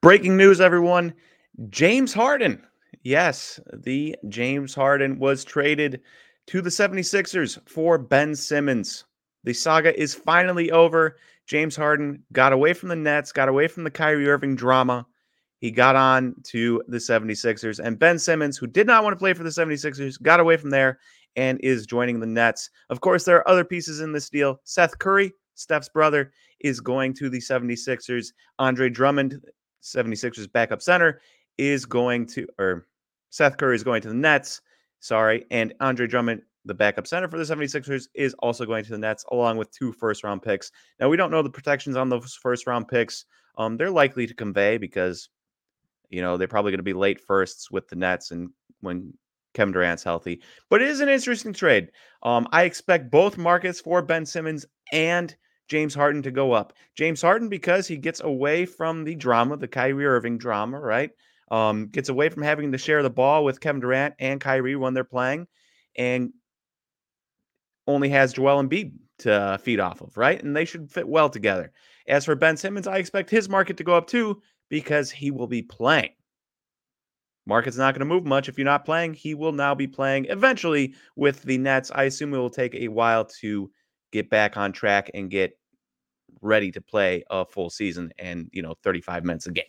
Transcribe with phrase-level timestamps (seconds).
[0.00, 1.12] Breaking news, everyone.
[1.70, 2.64] James Harden.
[3.02, 6.02] Yes, the James Harden was traded
[6.46, 9.06] to the 76ers for Ben Simmons.
[9.42, 11.16] The saga is finally over.
[11.48, 15.04] James Harden got away from the Nets, got away from the Kyrie Irving drama.
[15.58, 17.80] He got on to the 76ers.
[17.80, 20.70] And Ben Simmons, who did not want to play for the 76ers, got away from
[20.70, 21.00] there
[21.34, 22.70] and is joining the Nets.
[22.88, 24.60] Of course, there are other pieces in this deal.
[24.62, 26.30] Seth Curry, Steph's brother,
[26.60, 28.28] is going to the 76ers.
[28.60, 29.40] Andre Drummond,
[29.82, 31.20] 76ers backup center,
[31.56, 32.86] is going to, or
[33.30, 34.60] Seth Curry is going to the Nets.
[35.00, 35.44] Sorry.
[35.50, 39.24] And Andre Drummond, the backup center for the 76ers, is also going to the Nets,
[39.30, 40.70] along with two first round picks.
[41.00, 43.24] Now, we don't know the protections on those first round picks.
[43.56, 45.28] Um, they're likely to convey because,
[46.10, 48.50] you know, they're probably going to be late firsts with the Nets and
[48.80, 49.12] when
[49.54, 50.40] Kevin Durant's healthy.
[50.70, 51.90] But it is an interesting trade.
[52.22, 55.34] Um, I expect both markets for Ben Simmons and
[55.68, 56.72] James Harden to go up.
[56.94, 61.10] James Harden because he gets away from the drama, the Kyrie Irving drama, right?
[61.50, 64.94] Um, gets away from having to share the ball with Kevin Durant and Kyrie when
[64.94, 65.46] they're playing,
[65.96, 66.32] and
[67.86, 70.42] only has Joel Embiid to feed off of, right?
[70.42, 71.72] And they should fit well together.
[72.06, 75.46] As for Ben Simmons, I expect his market to go up too because he will
[75.46, 76.10] be playing.
[77.46, 79.14] Market's not going to move much if you're not playing.
[79.14, 81.90] He will now be playing eventually with the Nets.
[81.94, 83.70] I assume it will take a while to
[84.12, 85.58] get back on track and get
[86.40, 89.64] ready to play a full season and, you know, 35 minutes a game.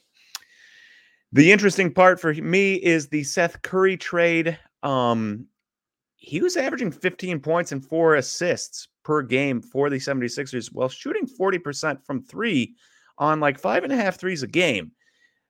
[1.31, 4.57] The interesting part for me is the Seth Curry trade.
[4.81, 5.45] Um,
[6.15, 11.27] he was averaging 15 points and four assists per game for the 76ers while shooting
[11.27, 12.75] 40% from three
[13.17, 14.91] on like five and a half threes a game.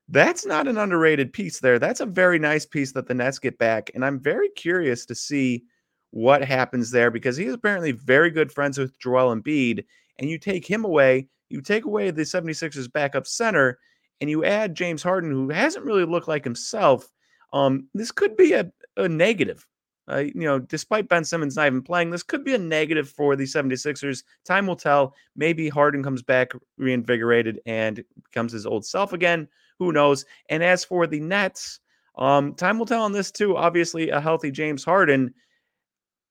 [0.09, 1.79] That's not an underrated piece there.
[1.79, 3.91] That's a very nice piece that the Nets get back.
[3.93, 5.63] And I'm very curious to see
[6.11, 9.85] what happens there because he's apparently very good friends with Joel Embiid.
[10.17, 13.79] And you take him away, you take away the 76ers backup center,
[14.21, 17.07] and you add James Harden, who hasn't really looked like himself.
[17.53, 19.65] Um, this could be a, a negative.
[20.11, 23.35] Uh, you know, despite Ben Simmons not even playing, this could be a negative for
[23.35, 24.23] the 76ers.
[24.43, 25.13] Time will tell.
[25.35, 29.47] Maybe Harden comes back reinvigorated and becomes his old self again.
[29.77, 30.25] Who knows?
[30.49, 31.79] And as for the Nets,
[32.17, 33.55] um, time will tell on this too.
[33.55, 35.33] Obviously, a healthy James Harden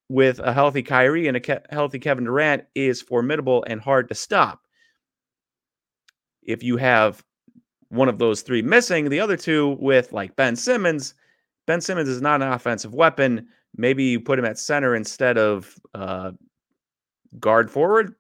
[0.09, 4.15] with a healthy Kyrie and a ke- healthy Kevin Durant is formidable and hard to
[4.15, 4.63] stop.
[6.43, 7.23] If you have
[7.91, 11.15] one of those three missing, the other two with like Ben Simmons,
[11.67, 13.49] Ben Simmons is not an offensive weapon.
[13.77, 16.33] Maybe you put him at center instead of uh,
[17.39, 18.15] guard forward.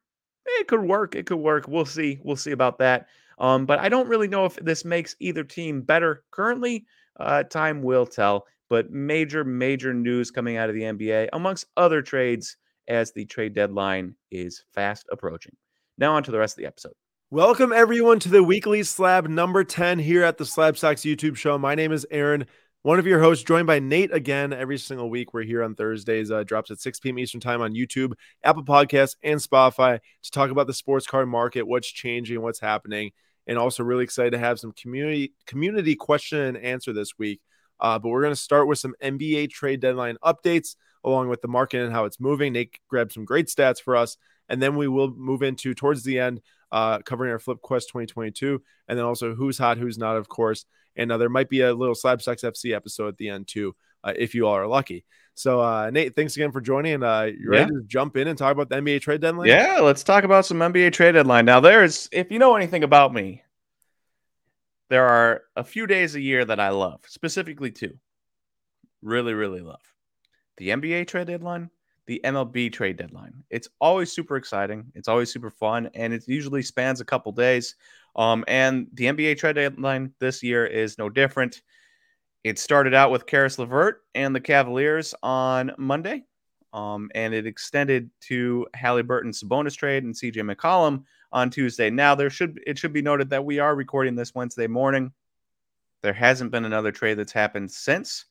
[0.45, 1.15] It could work.
[1.15, 1.69] It could work.
[1.69, 2.21] We'll see.
[2.23, 3.07] We'll see about that.
[3.39, 6.87] Um, but I don't really know if this makes either team better currently.
[7.19, 12.03] Uh, time will tell but major, major news coming out of the NBA, amongst other
[12.03, 12.57] trades,
[12.87, 15.55] as the trade deadline is fast approaching.
[15.99, 16.95] Now, on to the rest of the episode.
[17.31, 21.59] Welcome, everyone, to the weekly slab number 10 here at the Slab Stocks YouTube show.
[21.59, 22.47] My name is Aaron,
[22.83, 25.35] one of your hosts, joined by Nate again every single week.
[25.35, 27.19] We're here on Thursdays, uh, drops at 6 p.m.
[27.19, 28.13] Eastern Time on YouTube,
[28.43, 33.11] Apple Podcasts, and Spotify to talk about the sports card market, what's changing, what's happening.
[33.47, 37.41] And also, really excited to have some community community question and answer this week.
[37.81, 41.49] Uh, but we're going to start with some NBA trade deadline updates along with the
[41.49, 42.53] market and how it's moving.
[42.53, 44.17] Nate grabbed some great stats for us.
[44.49, 46.41] And then we will move into towards the end,
[46.73, 50.65] uh, covering our Flip Quest 2022, and then also who's hot, who's not, of course.
[50.97, 53.77] And uh, there might be a little Slab Stocks FC episode at the end, too,
[54.03, 55.05] uh, if you all are lucky.
[55.35, 56.95] So, uh, Nate, thanks again for joining.
[56.95, 57.79] And uh, you ready yeah.
[57.79, 59.49] to jump in and talk about the NBA trade deadline?
[59.49, 61.45] Yeah, let's talk about some NBA trade deadline.
[61.45, 63.43] Now, there's, if you know anything about me,
[64.89, 67.99] there are a few days a year that I love, specifically two.
[69.03, 69.81] Really, really love
[70.57, 71.71] the NBA trade deadline,
[72.07, 73.45] the MLB trade deadline.
[73.49, 74.91] It's always super exciting.
[74.95, 77.77] It's always super fun, and it usually spans a couple days.
[78.17, 81.63] Um, and the NBA trade deadline this year is no different.
[82.43, 86.25] It started out with Caris LeVert and the Cavaliers on Monday,
[86.73, 91.91] um, and it extended to Halliburton Sabonis trade and CJ McCollum on Tuesday.
[91.91, 95.13] Now there should it should be noted that we are recording this Wednesday morning.
[96.03, 98.25] There hasn't been another trade that's happened since.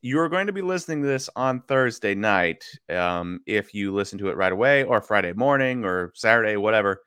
[0.00, 2.64] You are going to be listening to this on Thursday night.
[2.88, 7.02] Um, if you listen to it right away, or Friday morning, or Saturday, whatever.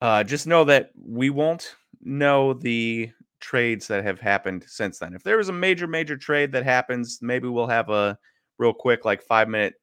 [0.00, 3.10] Uh, just know that we won't know the
[3.40, 5.14] trades that have happened since then.
[5.14, 8.18] If there is a major, major trade that happens, maybe we'll have a
[8.58, 9.74] real quick, like five minute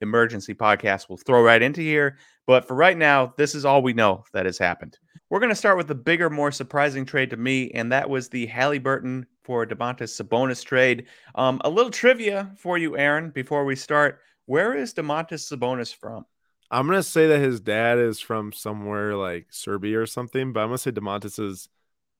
[0.00, 2.16] emergency podcast we'll throw right into here.
[2.46, 4.98] But for right now, this is all we know that has happened.
[5.28, 8.28] We're going to start with the bigger, more surprising trade to me, and that was
[8.28, 11.06] the Halliburton for Domantas Sabonis trade.
[11.36, 14.20] Um, a little trivia for you, Aaron, before we start.
[14.46, 16.26] Where is Domantas Sabonis from?
[16.72, 20.68] I'm gonna say that his dad is from somewhere like Serbia or something, but I'm
[20.68, 21.68] gonna say Domantas is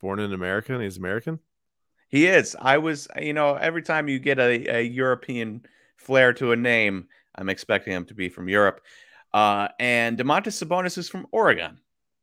[0.00, 1.38] born in America and he's American?
[2.09, 2.56] He is.
[2.61, 5.65] I was, you know, every time you get a, a European
[5.97, 7.06] flair to a name,
[7.41, 8.83] I'm expecting him to be from Europe.
[9.33, 11.79] Uh, and Domantas Sabonis is from Oregon.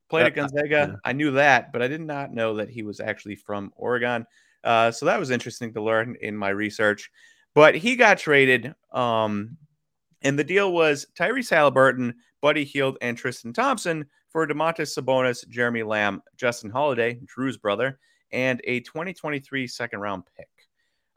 [0.09, 0.67] Played at Gonzaga.
[0.69, 0.95] Yeah.
[1.03, 4.25] I knew that, but I did not know that he was actually from Oregon.
[4.63, 7.11] Uh, so that was interesting to learn in my research.
[7.53, 8.73] But he got traded.
[8.91, 9.57] Um,
[10.21, 15.83] and the deal was Tyrese Halliburton, Buddy Hield, and Tristan Thompson for Domantas Sabonis, Jeremy
[15.83, 17.99] Lamb, Justin Holiday, Drew's brother,
[18.31, 20.49] and a 2023 second round pick.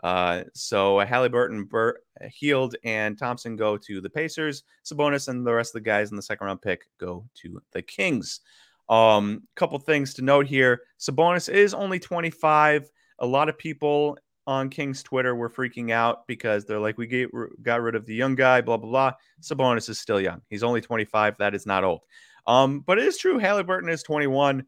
[0.02, 2.00] Uh, so Halliburton, Bur-
[2.32, 4.62] Hield, and Thompson go to the Pacers.
[4.84, 7.82] Sabonis and the rest of the guys in the second round pick go to the
[7.82, 8.40] Kings.
[8.88, 12.90] Um, couple things to note here: Sabonis is only 25.
[13.18, 17.30] A lot of people on Kings Twitter were freaking out because they're like, we get,
[17.62, 19.12] got rid of the young guy, blah blah blah.
[19.42, 20.40] Sabonis is still young.
[20.48, 21.36] He's only 25.
[21.38, 22.00] That is not old.
[22.46, 23.38] Um, but it is true.
[23.38, 24.64] Halliburton is 21,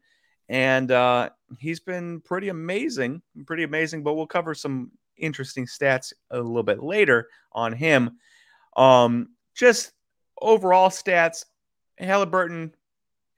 [0.47, 4.03] and uh, he's been pretty amazing, pretty amazing.
[4.03, 4.91] But we'll cover some
[5.23, 8.17] interesting stats a little bit later on him.
[8.75, 9.91] Um, just
[10.41, 11.45] overall stats,
[11.97, 12.73] Halliburton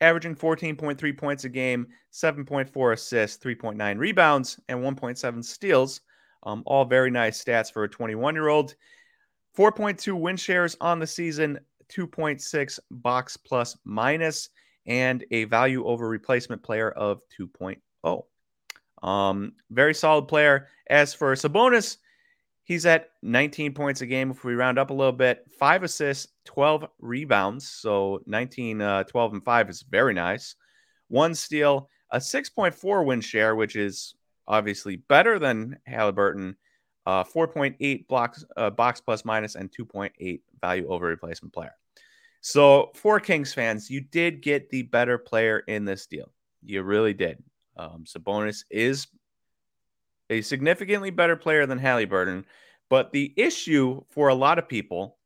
[0.02, 6.02] averaging 14.3 points a game, 7.4 assists, 3.9 rebounds, and 1.7 steals.
[6.44, 8.76] Um, all very nice stats for a 21 year old.
[9.58, 11.60] 4.2 win shares on the season,
[11.90, 14.50] 2.6 box plus minus,
[14.86, 18.24] and a value over replacement player of 2.0.
[19.06, 20.68] Um, very solid player.
[20.90, 21.98] As for Sabonis,
[22.64, 26.28] he's at 19 points a game if we round up a little bit, five assists,
[26.46, 27.70] 12 rebounds.
[27.70, 30.56] So 19, uh, 12, and five is very nice.
[31.08, 34.16] One steal, a 6.4 win share, which is
[34.48, 36.58] obviously better than Halliburton.
[37.06, 41.76] Uh, 4.8 blocks, uh, box plus minus, and 2.8 value over replacement player.
[42.42, 46.32] So for Kings fans, you did get the better player in this deal.
[46.64, 47.44] You really did.
[47.78, 49.08] Um, Sabonis is
[50.30, 52.46] a significantly better player than Halliburton,
[52.90, 55.18] but the issue for a lot of people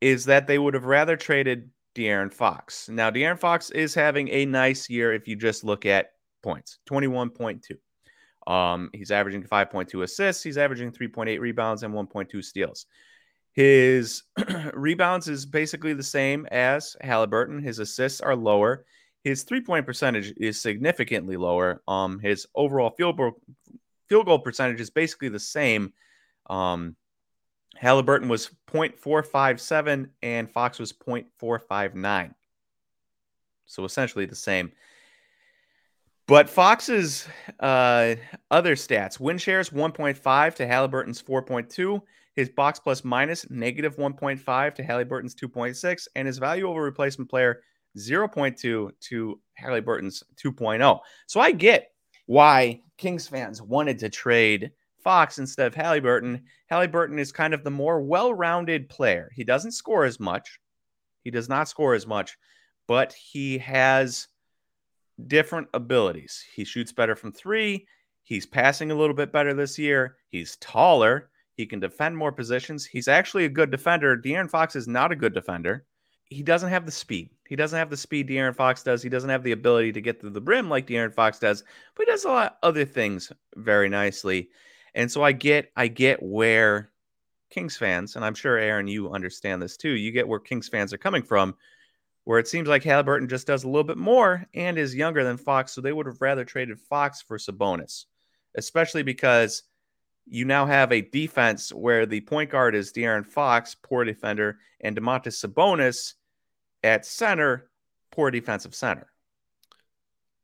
[0.00, 2.88] is that they would have rather traded De'Aaron Fox.
[2.88, 6.12] Now, De'Aaron Fox is having a nice year if you just look at
[6.42, 8.50] points 21.2.
[8.50, 12.86] Um, he's averaging 5.2 assists, he's averaging 3.8 rebounds and 1.2 steals.
[13.52, 14.22] His
[14.74, 17.62] rebounds is basically the same as Halliburton.
[17.62, 18.84] His assists are lower.
[19.24, 21.82] His three point percentage is significantly lower.
[21.86, 23.32] Um, his overall field goal,
[24.08, 25.92] field goal percentage is basically the same.
[26.48, 26.96] Um,
[27.76, 32.34] Halliburton was 0.457 and Fox was 0.459.
[33.66, 34.72] So essentially the same.
[36.26, 37.26] But Fox's
[37.58, 38.14] uh,
[38.50, 42.00] other stats win shares 1.5 to Halliburton's 4.2,
[42.34, 47.62] his box plus minus negative 1.5 to Halliburton's 2.6, and his value over replacement player
[47.96, 51.00] 0.2 to Halliburton's 2.0.
[51.26, 51.92] So I get
[52.26, 54.72] why Kings fans wanted to trade
[55.02, 56.42] Fox instead of Halliburton.
[56.68, 59.30] Halliburton is kind of the more well rounded player.
[59.34, 60.60] He doesn't score as much,
[61.22, 62.36] he does not score as much,
[62.86, 64.28] but he has
[65.26, 66.44] different abilities.
[66.54, 67.86] He shoots better from three.
[68.22, 70.16] He's passing a little bit better this year.
[70.28, 71.30] He's taller.
[71.56, 72.86] He can defend more positions.
[72.86, 74.16] He's actually a good defender.
[74.16, 75.84] De'Aaron Fox is not a good defender
[76.30, 77.28] he doesn't have the speed.
[77.50, 79.02] He doesn't have the speed De'Aaron Fox does.
[79.02, 81.64] He doesn't have the ability to get to the brim like De'Aaron Fox does,
[81.96, 84.50] but he does a lot of other things very nicely.
[84.94, 86.92] And so I get I get where
[87.50, 89.90] Kings fans, and I'm sure Aaron, you understand this too.
[89.90, 91.56] You get where Kings fans are coming from,
[92.22, 95.36] where it seems like Halliburton just does a little bit more and is younger than
[95.36, 98.04] Fox, so they would have rather traded Fox for Sabonis,
[98.54, 99.64] especially because
[100.24, 104.96] you now have a defense where the point guard is De'Aaron Fox, poor defender, and
[104.96, 106.14] Domantas Sabonis
[106.82, 107.70] at center,
[108.10, 109.10] poor defensive center.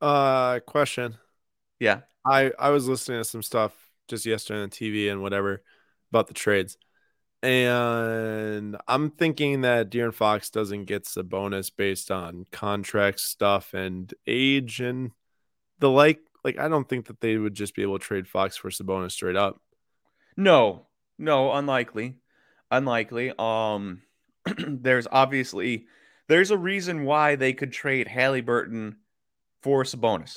[0.00, 1.16] Uh, question.
[1.80, 3.72] Yeah, I I was listening to some stuff
[4.08, 5.62] just yesterday on TV and whatever
[6.10, 6.76] about the trades,
[7.42, 14.12] and I'm thinking that De'Aaron Fox doesn't get the bonus based on contract stuff and
[14.26, 15.12] age and
[15.78, 16.20] the like.
[16.44, 19.12] Like, I don't think that they would just be able to trade Fox for Sabonis
[19.12, 19.60] straight up.
[20.36, 20.86] No,
[21.18, 22.18] no, unlikely,
[22.70, 23.32] unlikely.
[23.38, 24.02] Um,
[24.58, 25.86] there's obviously
[26.28, 28.96] there's a reason why they could trade Halliburton
[29.62, 30.36] for Sabonis.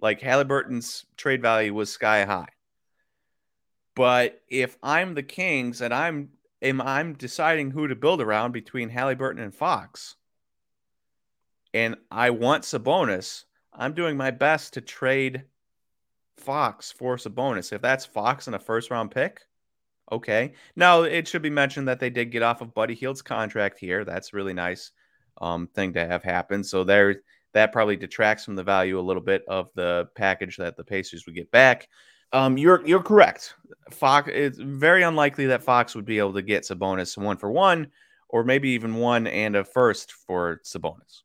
[0.00, 2.48] Like Halliburton's trade value was sky high.
[3.94, 8.88] But if I'm the Kings and I'm am I'm deciding who to build around between
[8.88, 10.16] Halliburton and Fox,
[11.72, 15.44] and I want Sabonis, I'm doing my best to trade
[16.36, 17.72] Fox for Sabonis.
[17.72, 19.42] If that's Fox and a first round pick,
[20.10, 20.52] okay.
[20.74, 24.04] Now it should be mentioned that they did get off of Buddy Hield's contract here.
[24.04, 24.90] That's really nice
[25.38, 26.64] um, thing to have happen.
[26.64, 27.22] So there,
[27.52, 31.26] that probably detracts from the value a little bit of the package that the Pacers
[31.26, 31.88] would get back.
[32.32, 33.54] Um, you're you're correct.
[33.90, 34.28] Fox.
[34.32, 37.88] It's very unlikely that Fox would be able to get Sabonis one for one,
[38.28, 41.22] or maybe even one and a first for Sabonis.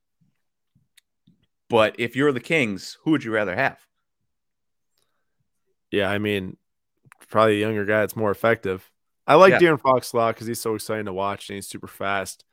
[1.67, 3.79] But if you're the Kings, who would you rather have?
[5.91, 6.57] Yeah, I mean,
[7.29, 8.89] probably a younger guy that's more effective.
[9.25, 9.59] I like Yeah.
[9.59, 12.43] De'Aaron Fox a lot because he's so exciting to watch and he's super fast.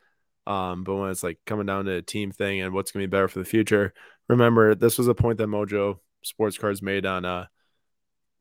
[0.47, 3.11] Um, but when it's like coming down to a team thing and what's gonna be
[3.11, 3.93] better for the future,
[4.29, 7.47] remember this was a point that Mojo Sports Cards made on uh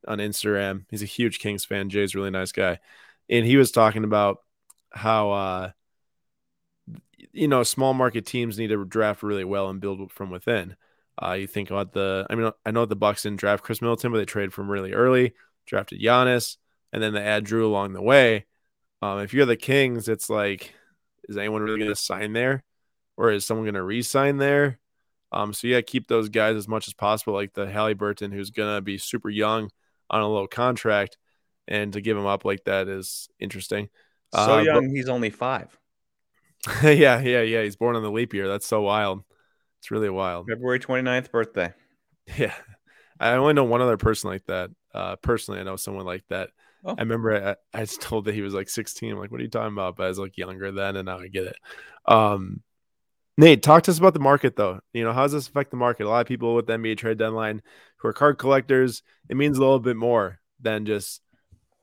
[0.06, 0.84] on Instagram.
[0.90, 1.90] He's a huge Kings fan.
[1.90, 2.78] Jay's really nice guy,
[3.28, 4.38] and he was talking about
[4.92, 5.70] how uh
[7.32, 10.76] you know small market teams need to draft really well and build from within.
[11.22, 14.12] Uh, you think about the, I mean, I know the Bucks didn't draft Khris Middleton,
[14.12, 15.32] but they traded from really early,
[15.66, 16.56] drafted Giannis,
[16.92, 18.44] and then they add Drew along the way.
[19.00, 20.74] Um, if you're the Kings, it's like,
[21.28, 22.62] is anyone really going to sign there,
[23.16, 24.78] or is someone going to re-sign there?
[25.32, 28.76] Um, so yeah, keep those guys as much as possible, like the Halliburton, who's going
[28.76, 29.70] to be super young
[30.08, 31.18] on a low contract,
[31.66, 33.88] and to give him up like that is interesting.
[34.34, 35.76] So Uh, but- young, he's only five.
[36.82, 37.62] yeah, yeah, yeah.
[37.62, 38.48] He's born on the leap year.
[38.48, 39.22] That's so wild.
[39.80, 40.48] It's really wild.
[40.48, 41.72] February 29th birthday.
[42.36, 42.54] Yeah.
[43.20, 44.70] I only know one other person like that.
[44.92, 46.50] Uh, personally, I know someone like that.
[46.84, 46.94] Oh.
[46.96, 49.12] I remember I, I was told that he was like 16.
[49.12, 49.96] I'm like, what are you talking about?
[49.96, 51.56] But I was like younger then, and now I get it.
[52.06, 52.62] Um,
[53.38, 54.80] Nate, talk to us about the market, though.
[54.92, 56.06] You know, how does this affect the market?
[56.06, 57.60] A lot of people with the NBA trade deadline
[57.98, 61.20] who are card collectors, it means a little bit more than just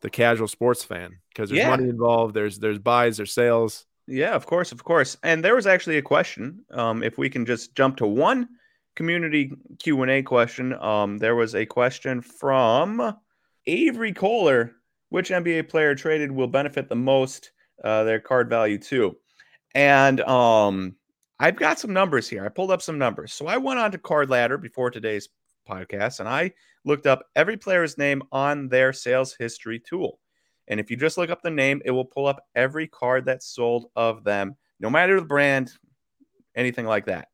[0.01, 1.69] the casual sports fan because there's Yeah.
[1.69, 2.33] money involved.
[2.33, 3.85] There's there's buys, there's sales.
[4.07, 5.15] Yeah, of course, of course.
[5.23, 6.65] And there was actually a question.
[6.71, 8.50] Um, if we can just jump to one
[8.95, 10.73] community Q and A question.
[10.73, 13.15] Um, there was a question from
[13.65, 14.73] Avery Kohler:
[15.13, 17.51] Which NBA player traded will benefit the most?
[17.84, 19.15] Uh, their card value too.
[19.75, 20.96] And um,
[21.39, 22.43] I've got some numbers here.
[22.43, 23.32] I pulled up some numbers.
[23.32, 25.29] So I went on to Card Ladder before today's
[25.70, 26.53] podcast, and I
[26.84, 30.20] looked up every player's name on their sales history tool.
[30.67, 33.46] And if you just look up the name, it will pull up every card that's
[33.46, 35.74] sold of them, no matter the brand,
[36.55, 37.27] anything like that.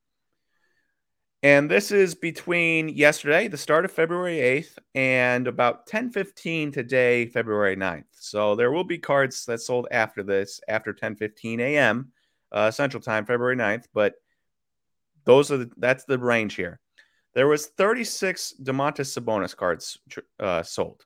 [1.42, 7.78] And this is between yesterday, the start of February 8th, and about 10:15 today, February
[7.78, 8.08] 9th.
[8.12, 12.12] So there will be cards that sold after this, after 10:15 a.m.
[12.52, 13.86] Uh, Central Time, February 9th.
[13.94, 14.16] But
[15.24, 16.82] those are the, that's the range here.
[17.34, 19.98] There was 36 Domantas Sabonis cards
[20.40, 21.06] uh, sold.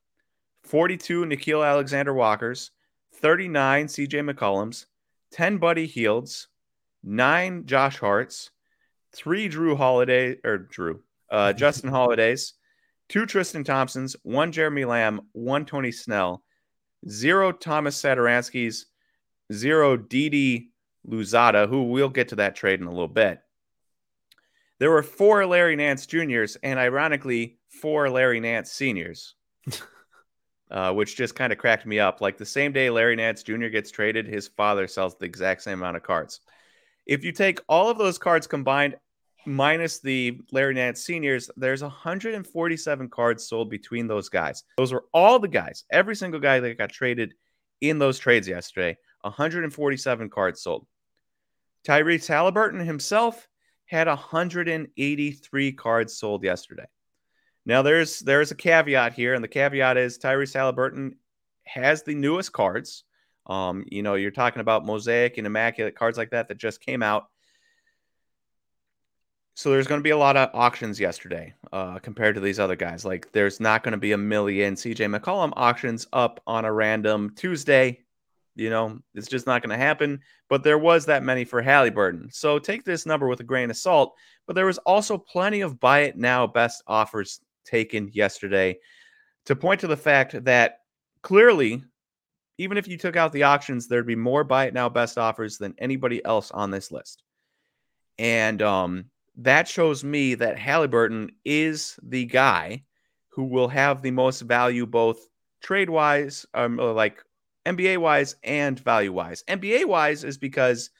[0.63, 2.71] 42 Nickeil Alexander Walkers,
[3.15, 4.85] 39 CJ McCollums,
[5.31, 6.47] 10 Buddy Hields,
[7.03, 8.51] 9 Josh Harts,
[9.15, 12.53] 3 Drew Holiday or Drew, uh, Justin Holidays,
[13.09, 16.43] 2 Tristan Thompsons, 1 Jeremy Lamb, 1 Tony Snell,
[17.09, 18.85] 0 Thomas Satoranskys,
[19.51, 20.71] 0 Didi
[21.07, 23.39] Louzada, who we'll get to that trade in a little bit.
[24.79, 29.35] There were four Larry Nance Juniors and ironically four Larry Nance Seniors
[30.71, 32.19] uh, which just kind of cracked me up.
[32.19, 33.67] Like the same day Larry Nance Jr.
[33.67, 36.41] gets traded, his father sells the exact same amount of cards.
[37.05, 38.95] If you take all of those cards combined
[39.45, 44.63] minus the Larry Nance seniors, there's 147 cards sold between those guys.
[44.77, 47.33] Those were all the guys, every single guy that got traded
[47.81, 48.97] in those trades yesterday.
[49.21, 50.87] 147 cards sold.
[51.85, 53.47] Tyrese Halliburton himself
[53.85, 56.85] had 183 cards sold yesterday.
[57.65, 61.17] Now there's there's a caveat here, and the caveat is Tyrese Halliburton
[61.65, 63.03] has the newest cards.
[63.45, 67.03] Um, you know, you're talking about mosaic and immaculate cards like that that just came
[67.03, 67.27] out.
[69.55, 72.75] So there's going to be a lot of auctions yesterday uh, compared to these other
[72.75, 73.05] guys.
[73.05, 77.33] Like there's not going to be a million CJ McCollum auctions up on a random
[77.35, 77.99] Tuesday.
[78.55, 80.21] You know, it's just not going to happen.
[80.49, 82.29] But there was that many for Halliburton.
[82.31, 84.15] So take this number with a grain of salt.
[84.47, 88.79] But there was also plenty of buy it now best offers taken yesterday
[89.45, 90.79] to point to the fact that
[91.21, 91.83] clearly,
[92.57, 95.57] even if you took out the auctions, there'd be more buy it now best offers
[95.57, 97.23] than anybody else on this list.
[98.17, 99.05] And um,
[99.37, 102.83] that shows me that Halliburton is the guy
[103.29, 105.17] who will have the most value, both
[105.61, 107.23] trade wise, um, like
[107.65, 109.43] NBA wise and value wise.
[109.47, 110.91] NBA wise is because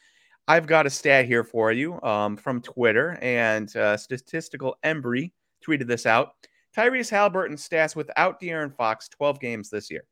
[0.47, 5.31] I've got a stat here for you um, from Twitter, and uh, Statistical Embry
[5.65, 6.33] tweeted this out.
[6.75, 10.05] Tyrese Halliburton stats without De'Aaron Fox 12 games this year.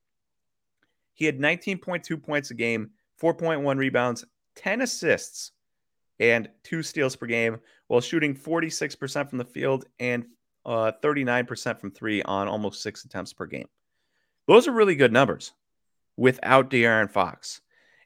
[1.22, 2.90] He had 19.2 points a game,
[3.22, 4.26] 4.1 rebounds,
[4.56, 5.52] 10 assists,
[6.20, 10.26] and two steals per game, while shooting 46% from the field and
[10.66, 13.68] uh, 39% from three on almost six attempts per game.
[14.48, 15.52] Those are really good numbers
[16.18, 17.62] without De'Aaron Fox.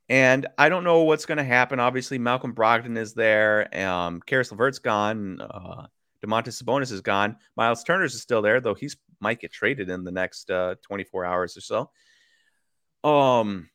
[0.10, 1.80] And I don't know what's going to happen.
[1.80, 3.74] Obviously, Malcolm Brogdon is there.
[3.80, 5.40] Um, Caris LeVert's gone.
[5.40, 5.88] Uh,
[6.22, 7.38] Domantas Sabonis is gone.
[7.56, 11.24] Miles Turner's is still there, though he's might get traded in the next uh, 24
[11.24, 11.90] hours or so.
[13.06, 13.70] Um,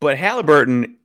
[0.00, 0.98] but Halliburton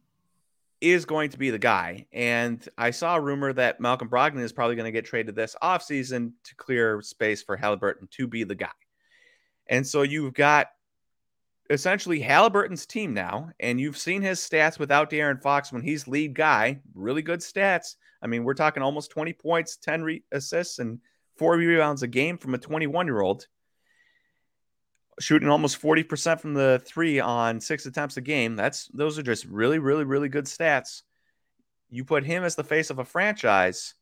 [0.82, 2.08] is going to be the guy.
[2.12, 5.56] And I saw a rumor that Malcolm Brogdon is probably going to get traded this
[5.62, 8.70] offseason to clear space for Halliburton to be the guy.
[9.68, 10.68] And so you've got
[11.70, 16.34] essentially Halliburton's team now, and you've seen his stats without De'Aaron Fox when he's lead
[16.34, 16.80] guy.
[16.96, 17.96] Really good stats.
[18.22, 21.00] I mean, we're talking almost 20 points, 10 re- assists, and
[21.36, 23.48] four rebounds a game from a 21 year old.
[25.20, 28.56] Shooting almost 40% from the three on six attempts a game.
[28.56, 31.02] That's those are just really, really, really good stats.
[31.90, 33.96] You put him as the face of a franchise,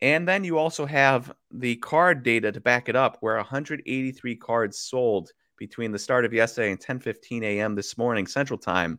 [0.00, 4.78] and then you also have the card data to back it up, where 183 cards
[4.78, 7.74] sold between the start of yesterday and 10:15 a.m.
[7.74, 8.98] this morning Central Time,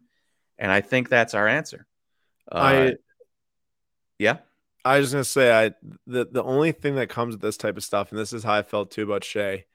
[0.57, 1.85] and I think that's our answer.
[2.51, 2.93] Uh, I
[4.19, 4.37] yeah.
[4.85, 5.71] I was gonna say I
[6.05, 8.53] the the only thing that comes with this type of stuff, and this is how
[8.53, 9.65] I felt too about Shai,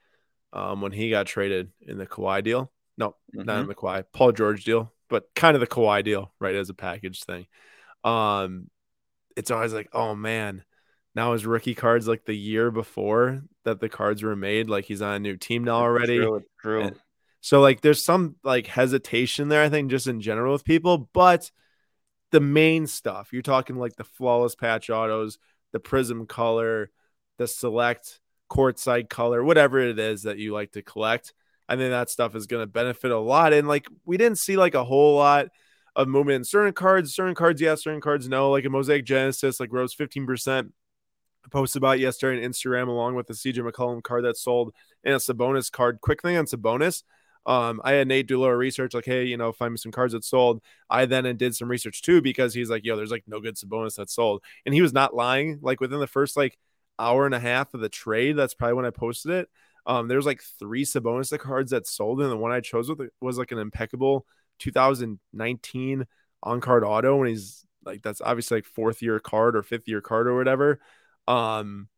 [0.53, 2.71] um, when he got traded in the Kawhi deal.
[2.97, 3.45] No, Mm-hmm.
[3.45, 6.69] not in the Kawhi, Paul George deal, but kind of the Kawhi deal, right, as
[6.69, 7.47] a package thing.
[8.03, 8.69] Um,
[9.35, 10.63] it's always like, oh man,
[11.15, 15.01] now his rookie cards like the year before that the cards were made, like he's
[15.01, 16.17] on a new team now already.
[16.17, 16.81] True, it's true.
[16.83, 16.99] And-
[17.41, 21.49] So like there's some like hesitation there, I think, just in general with people, but
[22.31, 25.37] the main stuff, you're talking like the flawless patch autos,
[25.71, 26.89] the prism color,
[27.37, 28.19] the select
[28.53, 31.33] courtside color, whatever it is that you like to collect.
[31.67, 33.53] I think that stuff is going to benefit a lot.
[33.53, 35.47] And like we didn't see like a whole lot
[35.95, 38.51] of movement in certain cards, certain cards, yes, certain cards, no.
[38.51, 40.71] Like a Mosaic Genesis, like rose 15%.
[41.45, 45.15] I posted about yesterday on Instagram along with the CJ McCollum card that sold and
[45.15, 45.99] it's a Sabonis card.
[46.01, 47.03] Quick thing on Sabonis.
[47.45, 49.91] Um, I had Nate do a little research, like, hey, you know, find me some
[49.91, 50.61] cards that sold.
[50.89, 53.55] I then and did some research too because he's like, yo, there's like no good
[53.55, 55.59] Sabonis that sold, and he was not lying.
[55.61, 56.57] Like within the first like
[56.99, 59.49] hour and a half of the trade, that's probably when I posted it.
[59.85, 63.37] Um, there's like three Sabonis cards that sold, and the one I chose with was
[63.37, 64.25] like an impeccable
[64.59, 66.05] 2019
[66.41, 70.01] on card auto, and he's like that's obviously like fourth year card or fifth year
[70.01, 70.79] card or whatever.
[71.27, 71.89] Um,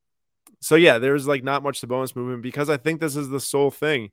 [0.62, 3.72] so yeah, there's like not much Sabonis movement because I think this is the sole
[3.72, 4.10] thing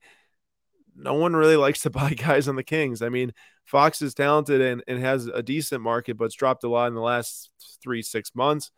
[0.94, 3.02] no one really likes to buy guys on the Kings.
[3.02, 3.33] I mean,
[3.64, 6.94] Fox is talented and, and has a decent market, but it's dropped a lot in
[6.94, 7.50] the last
[7.83, 8.70] three, six months.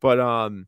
[0.00, 0.66] But um,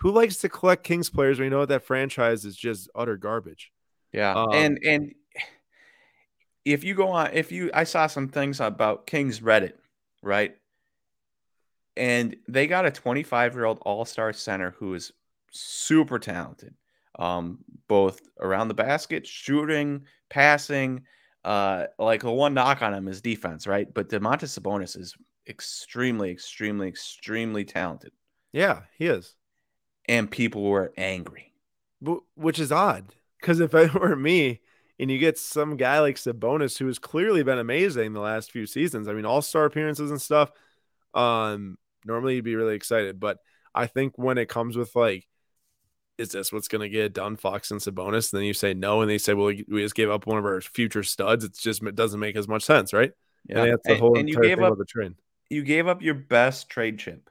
[0.00, 3.72] who likes to collect Kings players when you know that franchise is just utter garbage?
[4.12, 5.14] Yeah, Um, and and
[6.64, 9.74] if you go on, if you, I saw some things about Kings Reddit,
[10.22, 10.56] right?
[11.96, 15.12] And they got a 25 year old All Star center who is
[15.50, 16.74] super talented,
[17.18, 21.04] um, both around the basket, shooting, passing.
[21.44, 23.92] Uh, like the one knock on him is defense, right?
[23.92, 25.14] But Domantas Sabonis is
[25.48, 28.12] extremely, extremely, extremely talented,
[28.52, 29.34] Yeah, he is,
[30.08, 31.52] and people were angry.
[32.06, 34.60] Wh- which is odd because if it were me
[34.98, 38.66] and you get some guy like Sabonis who has clearly been amazing the last few
[38.66, 40.50] seasons, I mean, all star appearances and stuff,
[41.14, 43.20] um, normally you'd be really excited.
[43.20, 43.38] But
[43.74, 45.26] I think when it comes with like,
[46.16, 48.32] is this what's going to get done, Fox and Sabonis?
[48.32, 50.44] And then you say no, and they say, well, we just gave up one of
[50.44, 51.44] our future studs.
[51.44, 53.12] It's just it doesn't make as much sense, right?
[53.48, 55.14] Yeah, And that's the whole and you gave thing up the trade.
[55.48, 57.30] you gave up your best trade chip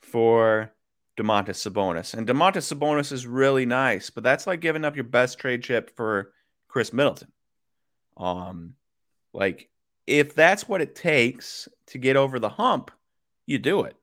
[0.00, 0.72] for
[1.16, 2.14] Domantas Sabonis.
[2.14, 5.96] And Domantas Sabonis is really nice, but that's like giving up your best trade chip
[5.96, 6.32] for
[6.68, 7.28] Khris Middleton.
[8.16, 8.74] Um
[9.32, 9.68] like
[10.06, 12.90] if that's what it takes to get over the hump,
[13.46, 13.96] you do it.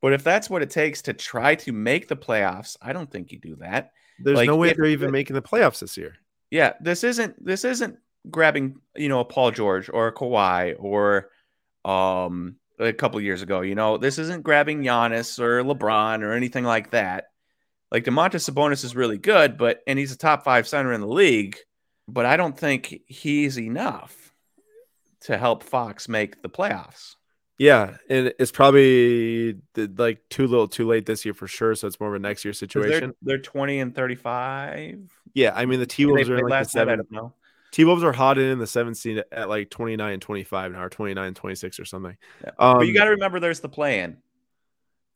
[0.00, 3.32] But if that's what it takes to try to make the playoffs, I don't think
[3.32, 3.92] you do that.
[4.20, 6.16] There's like, no way if- they're even making the playoffs this year.
[6.50, 7.98] Yeah, this isn't this isn't
[8.30, 11.30] grabbing, you know, a Paul George or a Kawhi or
[11.84, 13.98] um a couple years ago, you know.
[13.98, 17.26] This isn't grabbing Giannis or LeBron or anything like that.
[17.90, 21.06] Like Domantas Sabonis is really good, but and he's a top 5 center in the
[21.06, 21.56] league,
[22.06, 24.32] but I don't think he's enough
[25.22, 27.14] to help Fox make the playoffs.
[27.58, 31.74] Yeah, and it's probably like too little, too late this year for sure.
[31.74, 33.14] So it's more of a next year situation.
[33.22, 35.10] They're, they're 20 and 35.
[35.34, 37.32] Yeah, I mean the T Wolves are in like the last night, I seven.
[37.70, 40.88] T Wolves are hot in the seventh seed at like 29 and 25 now, or
[40.88, 42.16] 29 and 26 or something.
[42.42, 42.50] Yeah.
[42.58, 44.18] Um, but you got to remember there's the play in.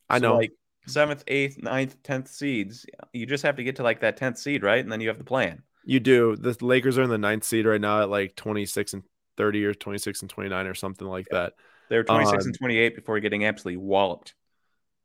[0.09, 0.35] I know.
[0.37, 0.51] like
[0.85, 2.85] seventh, eighth, ninth, tenth seeds.
[3.13, 4.79] You just have to get to like that tenth seed, right?
[4.83, 5.63] And then you have the plan.
[5.85, 6.35] You do.
[6.35, 9.03] The Lakers are in the ninth seed right now at like 26 and
[9.37, 11.53] 30 or 26 and 29 or something like that.
[11.89, 14.35] They were 26 Um, and 28 before getting absolutely walloped.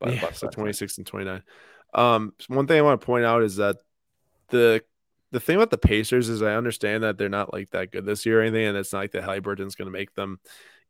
[0.00, 1.42] by the Yeah, Bucks so 26 and 29.
[1.94, 3.76] Um, one thing I want to point out is that
[4.50, 4.82] the
[5.32, 8.24] the thing about the Pacers is I understand that they're not like that good this
[8.24, 10.40] year or anything, and it's not like the Halliburton's going to make them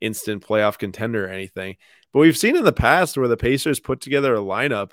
[0.01, 1.77] instant playoff contender or anything.
[2.13, 4.93] But we've seen in the past where the Pacers put together a lineup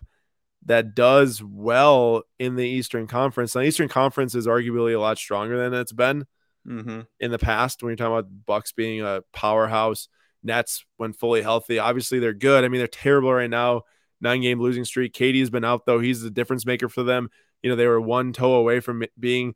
[0.65, 3.53] that does well in the Eastern Conference.
[3.53, 6.25] Now, Eastern Conference is arguably a lot stronger than it's been
[6.67, 7.01] Mm-hmm.
[7.19, 10.07] in the past when you're talking about Bucks being a powerhouse.
[10.41, 12.63] Nets when fully healthy, obviously they're good.
[12.63, 13.81] I mean, they're terrible right now.
[14.21, 15.13] Nine game losing streak.
[15.13, 15.99] Katie's been out though.
[15.99, 17.29] He's the difference maker for them.
[17.61, 19.55] You know, they were one toe away from being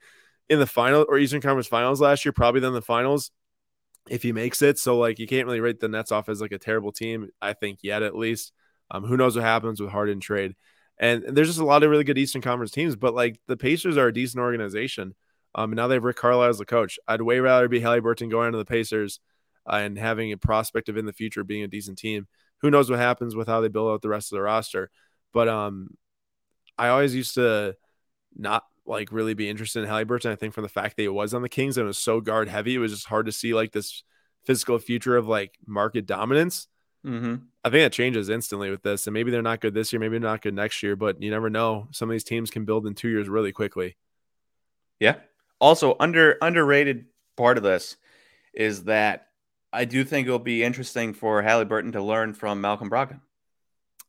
[0.50, 3.32] in the final or Eastern Conference Finals last year, probably then the finals
[4.10, 4.78] if he makes it.
[4.80, 7.54] So like you can't really rate the Nets off as like a terrible team, I
[7.54, 8.52] think yet at least.
[8.92, 10.56] Um, who knows what happens with Harden trade?
[10.98, 13.98] And there's just a lot of really good Eastern Conference teams, but like the Pacers
[13.98, 15.16] are a decent organization.
[15.56, 17.00] Um, and now they have Rick Carlisle as the coach.
[17.08, 19.20] I'd way rather be Halliburton going to the Pacers
[19.68, 22.28] uh, and having a prospect of in the future being a decent team.
[22.62, 24.90] Who knows what happens with how they build out the rest of the roster?
[25.34, 25.92] But um,
[26.78, 27.76] I always used to
[28.36, 30.32] not like really be interested in Halliburton.
[30.32, 32.22] I think from the fact that he was on the Kings and it was so
[32.22, 34.04] guard heavy, it was just hard to see like this
[34.46, 36.68] physical future of like market dominance.
[37.06, 37.36] Mm-hmm.
[37.64, 39.08] I think that changes instantly with this.
[39.08, 41.30] And maybe they're not good this year, maybe they're not good next year, but you
[41.30, 41.88] never know.
[41.92, 43.96] Some of these teams can build in two years really quickly.
[45.00, 45.16] Yeah.
[45.60, 47.98] Also, under underrated part of this
[48.54, 49.28] is that
[49.72, 53.22] I do think it'll be interesting for Halliburton to learn from Malcolm Brogdon.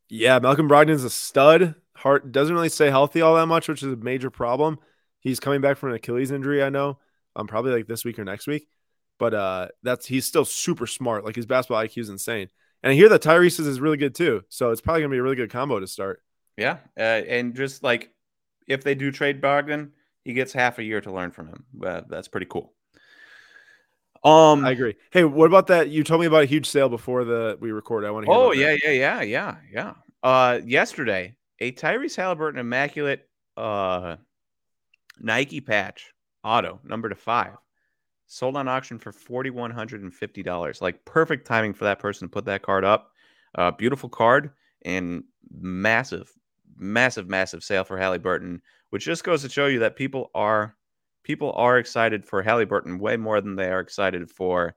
[0.09, 1.75] Yeah, Malcolm Brogdon's a stud.
[2.01, 4.79] Heart doesn't really stay healthy all that much, which is a major problem.
[5.21, 6.99] He's coming back from an Achilles injury, I know.
[7.37, 8.67] Um, probably like this week or next week.
[9.19, 11.27] But uh, that's he's still super smart.
[11.27, 12.49] Like his basketball IQ is insane.
[12.83, 14.43] And I hear that Tyrese is really good too.
[14.49, 16.23] So it's probably gonna be a really good combo to start.
[16.57, 18.11] Yeah, uh, and just like
[18.67, 19.91] if they do trade Brogdon,
[20.25, 21.65] he gets half a year to learn from him.
[21.85, 22.73] Uh, that's pretty cool.
[24.25, 24.97] Um, I agree.
[25.11, 25.91] Hey, what about that?
[25.91, 28.07] You told me about a huge sale before the we record.
[28.07, 28.41] I want to hear.
[28.41, 28.81] Oh yeah, that.
[28.85, 29.95] yeah, yeah, yeah, yeah.
[30.23, 34.17] Uh, yesterday, a Tyrese Halliburton immaculate uh
[35.19, 37.57] Nike patch auto number to five
[38.27, 40.81] sold on auction for forty one hundred and fifty dollars.
[40.81, 43.13] Like perfect timing for that person to put that card up.
[43.55, 44.51] Uh, beautiful card
[44.83, 46.33] and massive,
[46.77, 50.77] massive, massive sale for Halliburton, which just goes to show you that people are
[51.25, 54.77] people are excited for Halliburton way more than they are excited for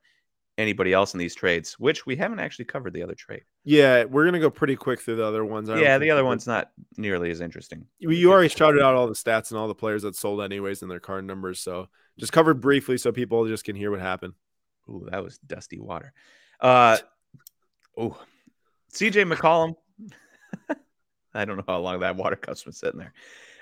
[0.58, 3.44] anybody else in these trades, which we haven't actually covered the other trade.
[3.63, 5.70] Yeah, we're gonna go pretty quick through the other ones.
[5.70, 7.86] I Yeah, the other one's not nearly as interesting.
[8.00, 10.82] You, you already shouted out all the stats and all the players that sold anyways
[10.82, 11.60] and their card numbers.
[11.60, 11.88] So
[12.20, 14.34] just cover briefly so people just can hear what happened.
[14.89, 16.13] Ooh, that was dusty water.
[16.60, 16.98] Uh,
[17.98, 18.20] oh,
[18.94, 19.76] CJ McCollum.
[21.34, 23.13] I don't know how long that water cup's been sitting there.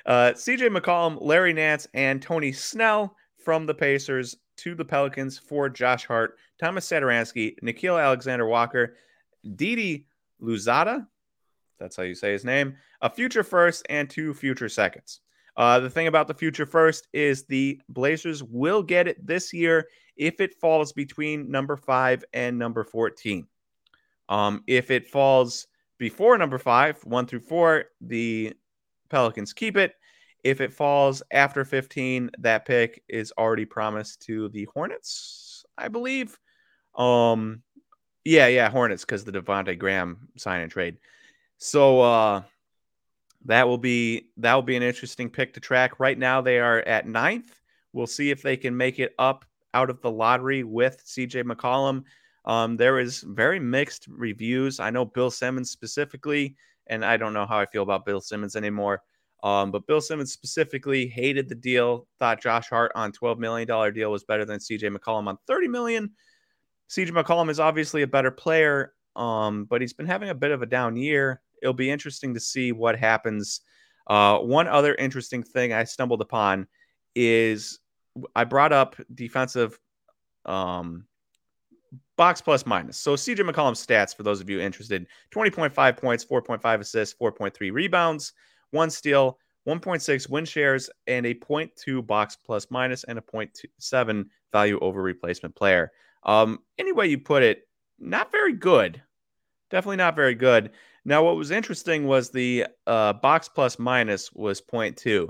[0.05, 5.69] Uh, CJ McCollum, Larry Nance, and Tony Snell from the Pacers to the Pelicans for
[5.69, 8.95] Josh Hart, Thomas Satoransky, Nickeil Alexander Walker,
[9.55, 10.07] Didi
[10.41, 11.07] Louzada.
[11.79, 12.75] That's how you say his name.
[13.01, 15.21] A future first and two future seconds.
[15.57, 19.87] Uh, the thing about the future first is the Blazers will get it this year
[20.15, 23.47] if it falls between number five and number 14.
[24.29, 28.53] Um, if it falls before number five, one through four, the
[29.09, 29.95] Pelicans keep it.
[30.43, 36.37] If it falls after 15, that pick is already promised to the Hornets, I believe.
[36.95, 37.61] Um,
[38.25, 40.97] yeah, yeah, Hornets because the Devonte Graham sign and trade.
[41.57, 42.41] So uh,
[43.45, 45.99] that will be that will be an interesting pick to track.
[45.99, 47.59] Right now, they are at ninth.
[47.93, 52.03] We'll see if they can make it up out of the lottery with CJ McCollum.
[52.45, 54.79] Um, there is very mixed reviews.
[54.79, 56.55] I know Bill Simmons specifically,
[56.87, 59.03] and I don't know how I feel about Bill Simmons anymore.
[59.43, 62.07] Um, but Bill Simmons specifically hated the deal.
[62.19, 65.67] Thought Josh Hart on twelve million dollar deal was better than CJ McCollum on 30
[65.67, 66.11] million.
[66.89, 70.61] CJ McCollum is obviously a better player, um, but he's been having a bit of
[70.61, 71.41] a down year.
[71.61, 73.61] It'll be interesting to see what happens.
[74.07, 76.67] Uh, one other interesting thing I stumbled upon
[77.15, 77.79] is
[78.35, 79.79] I brought up defensive
[80.45, 81.05] um,
[82.17, 82.97] box plus minus.
[82.97, 88.33] So CJ McCollum's stats, for those of you interested 20.5 points, 4.5 assists, 4.3 rebounds,
[88.71, 94.79] one steal, 1.6 win shares, and a 0.2 box plus minus, and a 0.7 value
[94.79, 95.91] over replacement player.
[96.23, 97.67] Um, any way you put it,
[97.99, 99.01] not very good.
[99.69, 100.71] Definitely not very good.
[101.05, 105.29] Now, what was interesting was the uh, box plus minus was 0.2.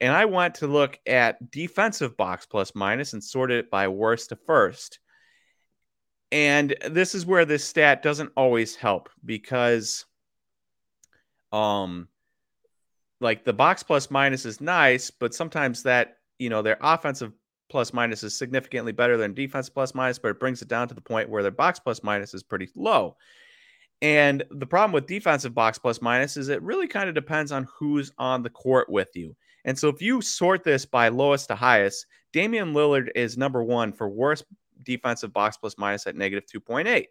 [0.00, 4.30] And I went to look at defensive box plus minus and sorted it by worst
[4.30, 4.98] to first.
[6.32, 10.06] And this is where this stat doesn't always help because
[11.52, 12.08] um
[13.22, 17.32] like the box plus minus is nice, but sometimes that, you know, their offensive
[17.70, 20.94] plus minus is significantly better than defense plus minus, but it brings it down to
[20.94, 23.16] the point where their box plus minus is pretty low.
[24.02, 27.68] And the problem with defensive box plus minus is it really kind of depends on
[27.78, 29.34] who's on the court with you.
[29.64, 33.92] And so if you sort this by lowest to highest, Damian Lillard is number one
[33.92, 34.44] for worst
[34.84, 37.06] defensive box plus minus at negative 2.8.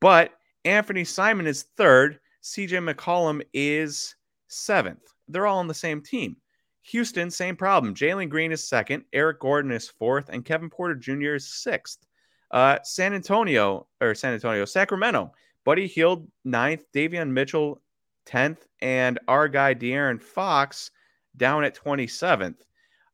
[0.00, 0.32] But
[0.64, 2.18] Anthony Simon is third.
[2.42, 4.14] CJ McCollum is
[4.48, 5.12] seventh.
[5.28, 6.36] They're all on the same team.
[6.82, 7.94] Houston, same problem.
[7.94, 9.04] Jalen Green is second.
[9.12, 10.28] Eric Gordon is fourth.
[10.28, 11.34] And Kevin Porter Jr.
[11.34, 12.06] is sixth.
[12.52, 15.32] Uh, San Antonio, or San Antonio, Sacramento,
[15.64, 16.84] Buddy Hield ninth.
[16.94, 17.82] Davion Mitchell
[18.26, 18.58] 10th.
[18.80, 20.92] And our guy, De'Aaron Fox,
[21.36, 22.56] down at 27th.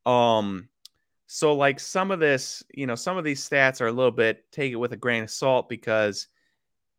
[0.05, 0.68] Um,
[1.27, 4.44] so like some of this, you know, some of these stats are a little bit
[4.53, 6.29] take it with a grain of salt because,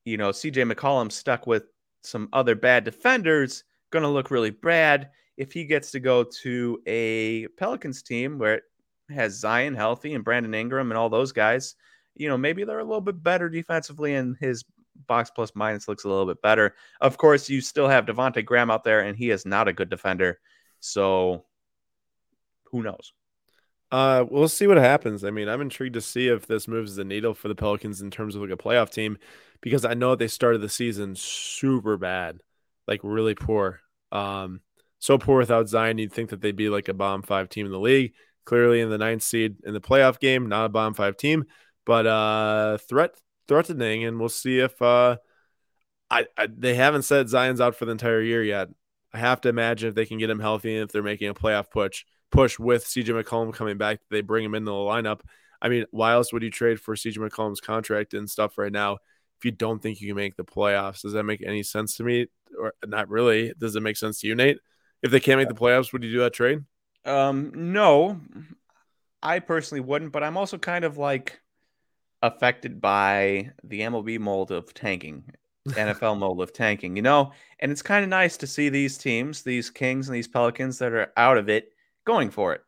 [0.05, 1.65] you know, CJ McCollum stuck with
[2.01, 6.81] some other bad defenders, going to look really bad if he gets to go to
[6.85, 8.63] a Pelicans team where it
[9.09, 11.75] has Zion healthy and Brandon Ingram and all those guys.
[12.15, 14.65] You know, maybe they're a little bit better defensively, and his
[15.07, 16.75] box plus minus looks a little bit better.
[17.01, 19.89] Of course, you still have Devonte Graham out there, and he is not a good
[19.89, 20.39] defender.
[20.79, 21.45] So
[22.71, 23.13] who knows?
[23.91, 25.23] Uh, we'll see what happens.
[25.23, 28.09] I mean, I'm intrigued to see if this moves the needle for the Pelicans in
[28.09, 29.17] terms of like a playoff team,
[29.61, 32.41] because I know they started the season super bad,
[32.87, 33.79] like really poor.
[34.11, 34.61] Um,
[34.99, 37.71] so poor without Zion, you'd think that they'd be like a bomb five team in
[37.71, 38.13] the league.
[38.45, 41.45] Clearly, in the ninth seed in the playoff game, not a bomb five team,
[41.85, 43.15] but uh, threat
[43.47, 45.17] threatening, and we'll see if uh,
[46.09, 48.69] I, I they haven't said Zion's out for the entire year yet.
[49.13, 51.33] I have to imagine if they can get him healthy and if they're making a
[51.33, 55.21] playoff push push with CJ McCollum coming back, they bring him into the lineup.
[55.61, 58.97] I mean, why else would you trade for CJ McCollum's contract and stuff right now
[59.43, 61.01] if you don't think you can make the playoffs?
[61.01, 62.27] Does that make any sense to me?
[62.57, 63.53] Or not really?
[63.59, 64.57] Does it make sense to you, Nate?
[65.01, 66.63] If they can't make the playoffs, would you do that trade?
[67.03, 68.21] Um, no,
[69.21, 71.41] I personally wouldn't, but I'm also kind of like
[72.21, 75.25] affected by the MLB mold of tanking.
[75.69, 77.33] NFL mold of tanking, you know?
[77.59, 80.93] And it's kind of nice to see these teams, these Kings and these Pelicans that
[80.93, 81.73] are out of it,
[82.05, 82.61] going for it.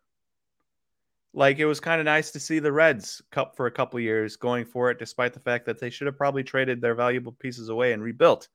[1.38, 4.38] Like it was kind of nice to see the Reds cup for a couple years
[4.38, 7.68] going for it, despite the fact that they should have probably traded their valuable pieces
[7.68, 8.48] away and rebuilt.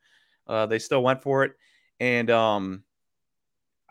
[0.47, 1.53] Uh, they still went for it,
[2.01, 2.83] and um,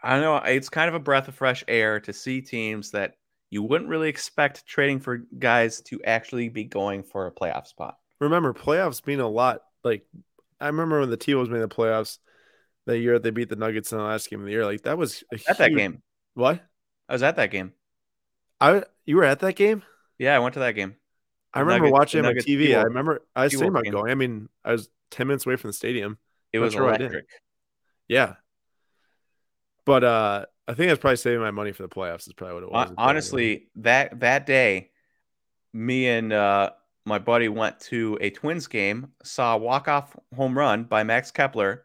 [0.02, 0.38] I don't know.
[0.38, 3.13] It's kind of a breath of fresh air to see teams that
[3.52, 7.95] you wouldn't really expect trading for guys to actually be going for a playoff spot.
[8.19, 9.62] Remember, playoffs mean a lot.
[9.84, 10.08] Like
[10.60, 12.17] I remember when the T Wolves made the playoffs
[12.88, 14.65] that year they beat the Nuggets in the last game of the year.
[14.65, 15.58] Like that was at huge...
[15.60, 16.02] that game.
[16.34, 16.60] What?
[17.08, 17.73] I was at that game.
[18.60, 19.84] I you were at that game?
[20.17, 20.95] Yeah, I went to that game.
[21.54, 22.78] I remember Nuggets, watching on TV.
[22.78, 23.93] I remember I was thinking about game.
[23.93, 24.12] going.
[24.12, 26.17] I mean, I was ten minutes away from the stadium.
[26.54, 27.26] It was sure electric.
[28.08, 28.36] Yeah,
[29.86, 32.28] but uh, I think I was probably saving my money for the playoffs.
[32.28, 32.93] Is probably what it was.
[32.98, 34.91] Honestly, that that day,
[35.74, 36.72] me and uh,
[37.06, 41.32] my buddy went to a Twins game, saw a walk off home run by Max
[41.32, 41.84] Kepler,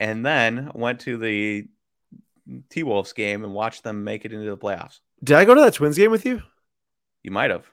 [0.00, 1.66] and then went to the
[2.70, 5.00] T Wolves game and watched them make it into the playoffs.
[5.24, 6.42] Did I go to that Twins game with you?
[7.22, 7.66] You might have.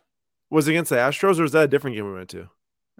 [0.49, 2.49] Was it against the Astros or was that a different game we went to?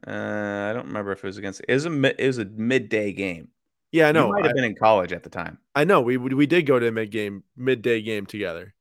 [0.07, 1.62] Uh, I don't remember if it was against.
[1.67, 3.49] It was a it was a midday game.
[3.91, 4.27] Yeah, I know.
[4.27, 5.57] You might have I, been in college at the time.
[5.75, 6.01] I know.
[6.01, 8.73] We we did go to a mid game midday game together.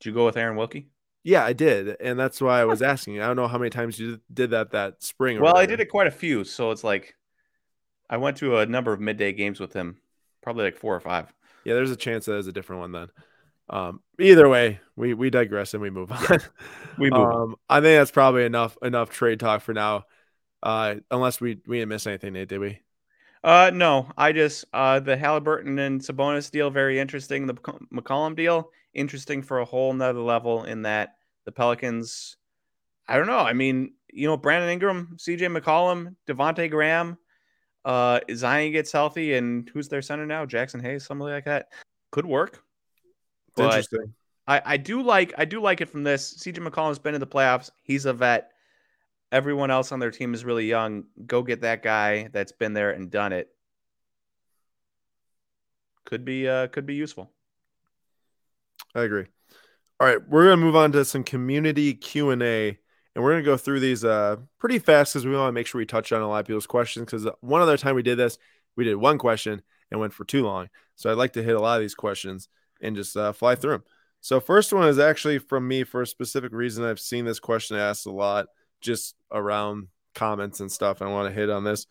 [0.00, 0.88] Did you go with Aaron Wilkie?
[1.22, 3.20] Yeah, I did, and that's why I was asking.
[3.20, 5.40] I don't know how many times you did that that spring.
[5.40, 7.14] well, I did it quite a few, so it's like
[8.08, 9.98] I went to a number of midday games with him,
[10.42, 11.32] probably like four or five.
[11.64, 13.08] Yeah, there's a chance that is a different one then.
[13.70, 16.40] Um, either way, we we digress and we move on.
[16.96, 17.20] We move.
[17.20, 17.54] um, on.
[17.68, 20.04] I think that's probably enough enough trade talk for now.
[20.62, 22.80] Uh, unless we we didn't miss anything, Nate, did we?
[23.42, 27.46] Uh, no, I just uh the Halliburton and Sabonis deal very interesting.
[27.46, 32.36] The McCollum deal interesting for a whole nother level in that the Pelicans.
[33.06, 33.38] I don't know.
[33.38, 35.46] I mean, you know, Brandon Ingram, C.J.
[35.48, 37.18] McCollum, Devonte Graham,
[37.84, 40.46] uh, Zion gets healthy, and who's their center now?
[40.46, 41.68] Jaxson Hayes, something like that.
[42.12, 42.62] Could work.
[43.56, 44.14] But interesting.
[44.46, 46.34] I, I do like I do like it from this.
[46.34, 47.70] CJ McCollum's been in the playoffs.
[47.82, 48.50] He's a vet.
[49.32, 51.04] Everyone else on their team is really young.
[51.26, 53.48] Go get that guy that's been there and done it.
[56.04, 57.30] Could be uh could be useful.
[58.94, 59.26] I agree.
[59.98, 62.78] All right, we're gonna move on to some community Q and A,
[63.14, 65.78] and we're gonna go through these uh pretty fast because we want to make sure
[65.78, 67.06] we touch on a lot of people's questions.
[67.06, 68.36] Because one other time we did this,
[68.76, 70.68] we did one question and went for too long.
[70.96, 72.48] So I'd like to hit a lot of these questions
[72.80, 73.84] and just uh, fly through them.
[74.20, 76.84] So first one is actually from me for a specific reason.
[76.84, 78.46] I've seen this question asked a lot,
[78.80, 81.02] just around comments and stuff.
[81.02, 81.86] I want to hit on this.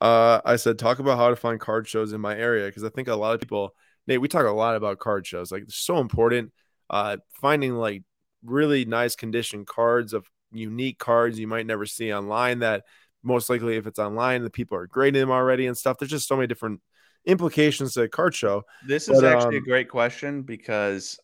[0.00, 2.88] Uh, I said talk about how to find card shows in my area because I
[2.88, 3.70] think a lot of people,
[4.06, 5.52] Nate, we talk a lot about card shows.
[5.52, 6.52] Like it's so important.
[6.90, 8.02] Uh, finding like
[8.44, 12.60] really nice condition cards of unique cards you might never see online.
[12.60, 12.84] That
[13.22, 15.98] most likely, if it's online, the people are grading them already and stuff.
[15.98, 16.80] There's just so many different
[17.26, 18.64] implications to a card show.
[18.86, 21.18] This is but, actually um, a great question because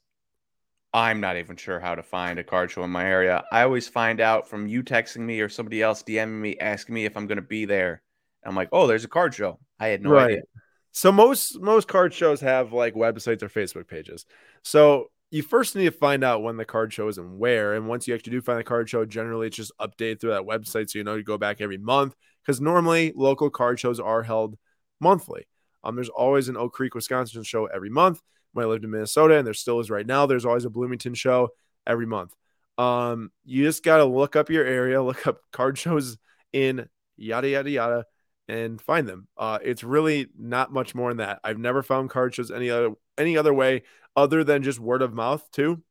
[0.92, 3.44] I'm not even sure how to find a card show in my area.
[3.50, 7.06] I always find out from you texting me or somebody else DMing me asking me
[7.06, 8.02] if I'm going to be there.
[8.44, 9.58] I'm like, oh, there's a card show.
[9.78, 10.24] I had no right.
[10.24, 10.42] idea.
[10.90, 14.26] So most most card shows have like websites or Facebook pages.
[14.62, 17.72] So you first need to find out when the card show is and where.
[17.72, 20.42] And once you actually do find the card show, generally it's just updated through that
[20.42, 20.90] website.
[20.90, 22.14] So you know you go back every month.
[22.44, 24.58] Because normally local card shows are held
[25.00, 25.46] monthly.
[25.84, 28.20] Um, there's always an Oak Creek, Wisconsin show every month.
[28.52, 31.14] When I lived in Minnesota, and there still is right now, there's always a Bloomington
[31.14, 31.50] show
[31.86, 32.34] every month.
[32.78, 36.18] Um, you just gotta look up your area, look up card shows
[36.52, 38.04] in yada yada yada,
[38.48, 39.28] and find them.
[39.36, 41.40] Uh, it's really not much more than that.
[41.44, 43.82] I've never found card shows any other any other way
[44.16, 45.82] other than just word of mouth too.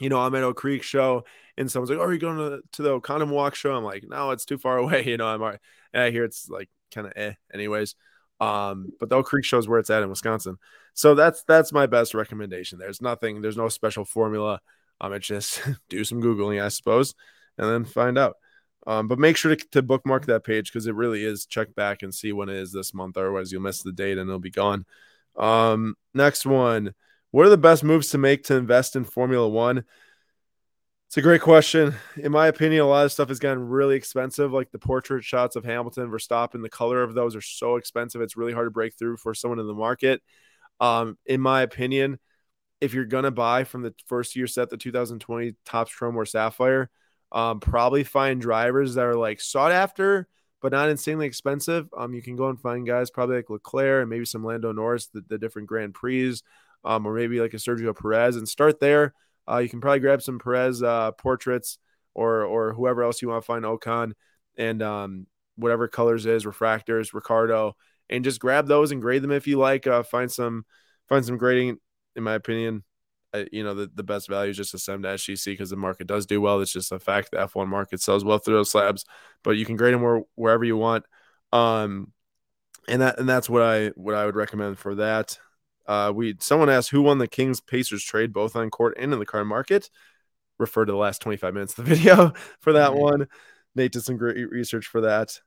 [0.00, 1.24] You know, I'm at Oak Creek show
[1.56, 3.74] and someone's like, oh, are you going to, to the Oconomowoc show?
[3.74, 5.04] I'm like, no, it's too far away.
[5.04, 5.60] You know, I'm all right.
[5.92, 7.94] And I hear it's like kind of eh anyways.
[8.44, 10.58] Um, but the Oak Creek shows where it's at in Wisconsin.
[10.92, 12.78] So that's that's my best recommendation.
[12.78, 14.60] There's nothing, there's no special formula.
[15.00, 17.14] Um, it's just do some Googling, I suppose,
[17.58, 18.36] and then find out.
[18.86, 22.02] Um, but make sure to, to bookmark that page because it really is check back
[22.02, 23.16] and see when it is this month.
[23.16, 24.84] Otherwise, you'll miss the date and it'll be gone.
[25.36, 26.94] Um, next one.
[27.30, 29.84] What are the best moves to make to invest in Formula One?
[31.14, 31.94] It's a great question.
[32.16, 34.52] In my opinion, a lot of stuff has gotten really expensive.
[34.52, 38.20] Like the portrait shots of Hamilton, Verstappen, the color of those are so expensive.
[38.20, 40.20] It's really hard to break through for someone in the market.
[40.80, 42.18] Um, in my opinion,
[42.80, 46.90] if you're gonna buy from the first year set, the 2020 Topps Chrome or Sapphire,
[47.30, 50.26] um, probably find drivers that are like sought after
[50.60, 51.88] but not insanely expensive.
[51.96, 55.06] Um, you can go and find guys probably like Leclerc and maybe some Lando Norris,
[55.06, 56.40] the, the different Grand Prix,
[56.84, 59.14] um, or maybe like a Sergio Perez, and start there.
[59.48, 61.78] Uh, you can probably grab some Perez uh, portraits
[62.14, 64.12] or or whoever else you want to find Ocon
[64.56, 65.26] and um,
[65.56, 67.76] whatever colors is refractors, Ricciardo
[68.10, 69.86] and just grab those and grade them if you like.
[69.86, 70.64] Uh, find some
[71.08, 71.78] find some grading,
[72.16, 72.84] in my opinion.
[73.32, 76.06] Uh, you know, the, the best value is just a 7 SGC because the market
[76.06, 76.60] does do well.
[76.60, 79.04] It's just a fact the F1 market sells well through those slabs,
[79.42, 81.04] but you can grade them where, wherever you want.
[81.52, 82.12] Um,
[82.86, 85.38] and that and that's what I what I would recommend for that.
[85.86, 89.18] Uh, we someone asked who won the Kings Pacers trade, both on court and in
[89.18, 89.90] the car market.
[90.58, 93.00] Refer to the last 25 minutes of the video for that mm-hmm.
[93.00, 93.28] one.
[93.74, 95.40] Nate did some great research for that.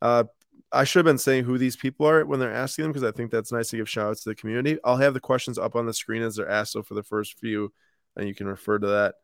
[0.00, 0.24] Uh,
[0.72, 3.12] I should have been saying who these people are when they're asking them because I
[3.12, 4.78] think that's nice to give shout outs to the community.
[4.84, 6.72] I'll have the questions up on the screen as they're asked.
[6.72, 7.72] So for the first few,
[8.16, 9.14] and you can refer to that.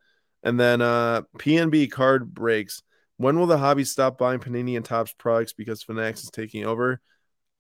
[0.43, 2.83] And then uh, PNB card breaks.
[3.17, 7.01] When will the hobby stop buying Panini and Topps products because Fanatics is taking over?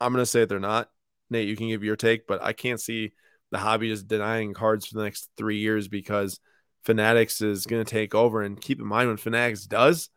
[0.00, 0.88] I'm going to say they're not.
[1.30, 3.12] Nate, you can give your take, but I can't see
[3.50, 6.40] the hobby just denying cards for the next three years because
[6.84, 8.42] Fanatics is going to take over.
[8.42, 10.08] And keep in mind, when Fanatics does,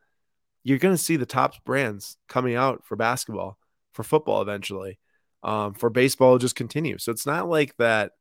[0.63, 3.57] you're going to see the top brands coming out for basketball,
[3.93, 4.99] for football eventually,
[5.43, 6.97] um, for baseball, just continue.
[6.97, 8.11] So it's not like that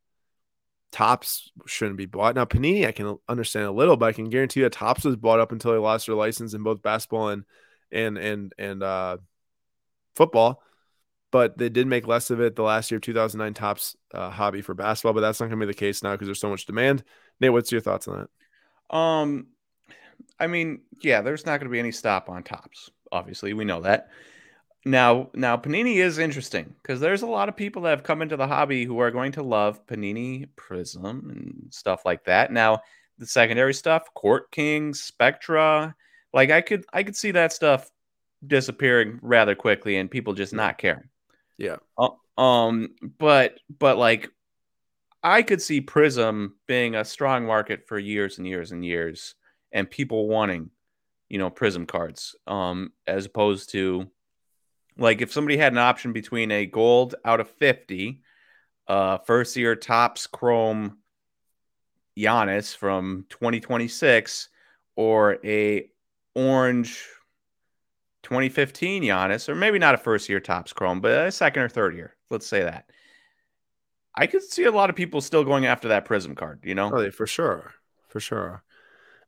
[0.91, 2.35] Topps shouldn't be bought.
[2.35, 5.39] Now, Panini, I can understand a little, but I can guarantee that Topps was bought
[5.39, 7.45] up until they lost their license in both basketball and
[7.91, 9.17] and and and uh,
[10.15, 10.61] football
[11.33, 14.61] but they did make less of it the last year of 2009 Topps uh, hobby
[14.61, 16.67] for basketball but that's not going to be the case now because there's so much
[16.67, 17.03] demand.
[17.41, 18.27] Nate what's your thoughts on
[18.89, 18.95] that?
[18.95, 19.47] Um
[20.39, 23.81] i mean yeah there's not going to be any stop on Topps obviously we know
[23.81, 24.09] that.
[24.85, 28.37] Now now panini is interesting because there's a lot of people that have come into
[28.37, 32.51] the hobby who are going to love panini prism and stuff like that.
[32.51, 32.81] Now
[33.17, 35.95] the secondary stuff court kings spectra
[36.33, 37.89] like i could i could see that stuff
[38.45, 41.07] disappearing rather quickly and people just not caring
[41.57, 41.77] yeah.
[41.97, 44.29] Uh, um, but but like
[45.21, 49.35] I could see Prism being a strong market for years and years and years,
[49.71, 50.69] and people wanting,
[51.29, 52.35] you know, Prism cards.
[52.47, 54.07] Um, as opposed to
[54.97, 58.21] like if somebody had an option between a gold out of 50,
[58.87, 60.97] uh, first year Topps Chrome
[62.17, 64.49] Giannis from 2026,
[64.95, 65.89] or a
[66.35, 67.07] orange
[68.23, 71.95] 2015 Giannis, or maybe not a first year Topps Chrome, but a second or third
[71.95, 72.15] year.
[72.29, 72.89] Let's say that.
[74.15, 76.91] I could see a lot of people still going after that Prism card, you know?
[76.93, 77.73] Oh, for sure.
[78.09, 78.63] For sure.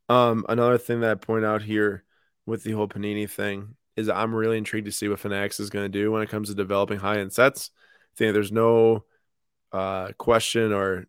[0.10, 2.03] Um, another thing that I point out here
[2.45, 5.86] with the whole Panini thing is I'm really intrigued to see what Fanatics is going
[5.86, 7.71] to do when it comes to developing high end sets.
[8.13, 9.05] I think there's no
[9.72, 11.07] uh, question or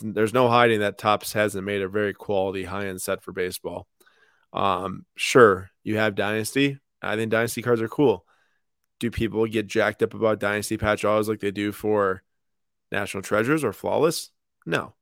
[0.00, 3.88] there's no hiding that Topps hasn't made a very quality high end set for baseball.
[4.52, 6.78] Um, sure, you have Dynasty.
[7.00, 8.26] I think Dynasty cards are cool.
[9.00, 12.22] Do people get jacked up about Dynasty patch autos like they do for
[12.92, 14.30] National Treasures or Flawless?
[14.66, 14.94] No,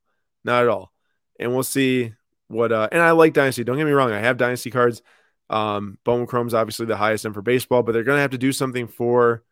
[0.44, 0.92] not at all.
[1.40, 2.14] And we'll see
[2.46, 2.70] what.
[2.70, 3.64] Uh, and I like Dynasty.
[3.64, 4.12] Don't get me wrong.
[4.12, 5.02] I have Dynasty cards.
[5.50, 8.52] Um, Bowman Chrome's obviously the highest end for baseball, but they're gonna have to do
[8.52, 9.42] something for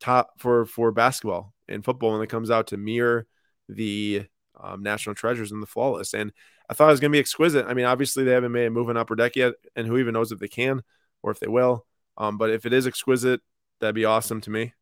[0.00, 3.26] top for for basketball and football when it comes out to mirror
[3.68, 4.24] the
[4.58, 6.14] um, national treasures and the flawless.
[6.14, 6.32] And
[6.68, 7.66] I thought it was going to be exquisite.
[7.66, 10.14] I mean, obviously they haven't made a move in upper deck yet, and who even
[10.14, 10.82] knows if they can
[11.22, 11.86] or if they will.
[12.16, 13.40] Um, but if it is exquisite,
[13.80, 14.72] that'd be awesome to me.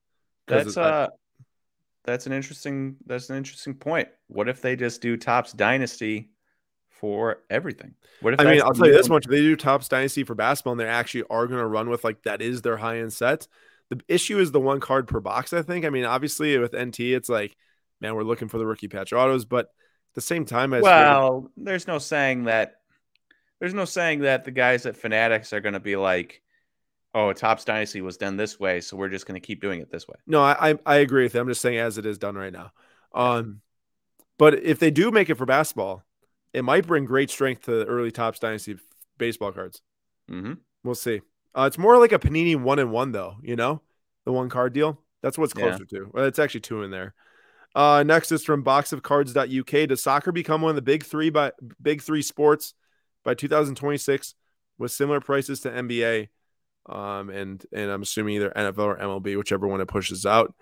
[0.46, 1.08] That's uh,
[2.04, 4.08] that's an interesting that's an interesting point.
[4.28, 6.30] What if they just do Topps Dynasty
[6.88, 7.94] for everything?
[8.20, 10.72] What if I mean, I'll tell you this much: they do Topps Dynasty for basketball,
[10.72, 13.48] and they actually are going to run with like that is their high end set.
[13.90, 15.52] The issue is the one card per box.
[15.52, 15.84] I think.
[15.84, 17.56] I mean, obviously with NT, it's like,
[18.00, 19.68] man, we're looking for the rookie patch autos, but
[20.14, 22.76] the same time, as well, there's no saying that.
[23.60, 26.42] There's no saying that the guys at Fanatics are going to be like,
[27.14, 29.90] oh, Topps Dynasty was done this way, so we're just going to keep doing it
[29.90, 30.16] this way.
[30.26, 31.40] No, I I agree with you.
[31.40, 32.72] I'm just saying as it is done right now.
[33.14, 33.60] Um,
[34.38, 36.02] but if they do make it for basketball,
[36.52, 38.76] it might bring great strength to the early Topps Dynasty
[39.18, 39.80] baseball cards.
[40.30, 40.54] Mm-hmm.
[40.82, 41.20] We'll see.
[41.54, 43.36] Uh, it's more like a Panini one and one though.
[43.42, 43.80] You know,
[44.24, 45.00] the one card deal.
[45.22, 46.00] That's what's closer yeah.
[46.00, 46.10] to.
[46.12, 47.14] Well, it's actually two in there.
[47.74, 49.88] Uh, next is from boxofcards.uk.
[49.88, 51.52] Does soccer become one of the big three by
[51.82, 52.74] big three sports
[53.24, 54.34] by 2026
[54.78, 56.28] with similar prices to NBA?
[56.86, 60.54] um, and and I'm assuming either NFL or MLB, whichever one it pushes out.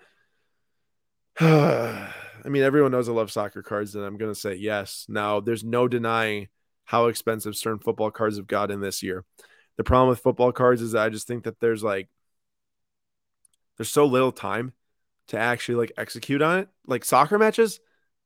[1.39, 5.05] I mean, everyone knows I love soccer cards, and I'm going to say yes.
[5.09, 6.47] Now, there's no denying
[6.85, 9.25] how expensive certain football cards have gotten this year.
[9.77, 12.09] The problem with football cards is I just think that there's like
[13.77, 14.73] there's so little time
[15.27, 16.69] to actually like execute on it.
[16.85, 17.79] Like soccer matches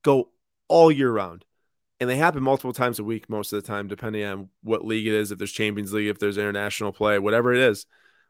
[0.03, 0.29] go
[0.67, 1.45] all year round
[1.99, 5.07] and they happen multiple times a week most of the time depending on what league
[5.07, 7.85] it is if there's champions league if there's international play whatever it is.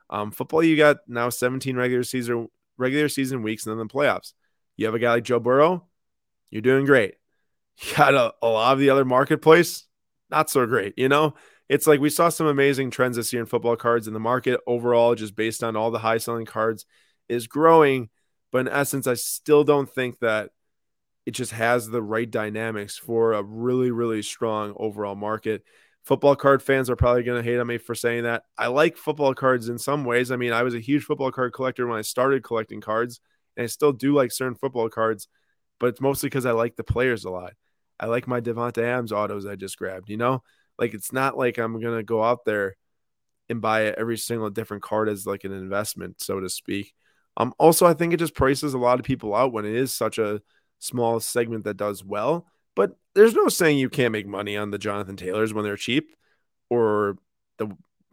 [0.10, 4.34] Um, football you got now 17 regular season regular season weeks and then the playoffs.
[4.76, 5.86] You have a guy like joe burrow
[6.50, 7.16] you're doing great.
[7.80, 9.84] You got a, a lot of the other marketplace
[10.32, 11.36] not so great you know?
[11.70, 14.62] It's like we saw some amazing trends this year in football cards and the market
[14.66, 16.86] overall just based on all the high selling cards
[17.28, 18.10] is growing
[18.52, 20.50] but in essence i still don't think that
[21.28, 25.62] it just has the right dynamics for a really, really strong overall market.
[26.06, 28.44] Football card fans are probably going to hate on me for saying that.
[28.58, 30.32] I like football cards in some ways.
[30.32, 33.20] I mean, I was a huge football card collector when I started collecting cards,
[33.58, 35.28] and I still do like certain football cards,
[35.82, 37.56] but it's mostly because I like the players a lot.
[38.00, 40.44] I like my Davante Adams autos I just grabbed, you know?
[40.80, 42.78] Like, it's not like I'm going to go out there
[43.50, 46.94] and buy every single different card as like an investment, so to speak.
[47.38, 49.94] Um, also, I think it just prices a lot of people out when it is
[49.94, 50.42] such a
[50.80, 52.48] small segment that does well.
[52.76, 56.16] But there's no saying you can't make money on the Jonathan Taylors when they're cheap
[56.70, 57.18] or
[57.58, 57.70] the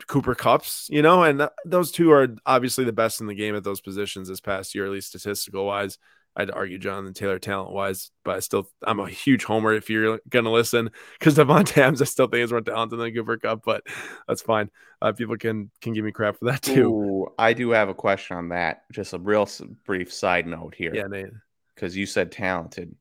[0.06, 3.54] Cooper Kupps, you know, and th- those two are obviously the best in the game
[3.56, 5.98] at those positions this past year, at least statistical wise.
[6.36, 10.18] I'd argue Jonathan Taylor talent wise, but I still I'm a huge homer if you're
[10.28, 13.84] gonna listen because Davante Adams I still think is more talented than Cooper Kupp, but
[14.26, 14.70] that's fine.
[15.00, 16.88] Uh, people can can give me crap for that too.
[16.88, 18.82] Ooh, I do have a question on that.
[18.92, 19.48] Just a real
[19.86, 20.94] brief side note here.
[20.94, 21.30] Yeah, Nate
[21.74, 22.94] because you said talented.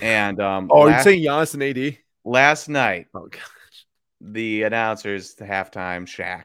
[0.00, 3.06] And um, oh, last, you're saying Giannis and AD last night.
[3.14, 3.86] Oh gosh,
[4.20, 6.44] the announcers, the halftime, Shaq,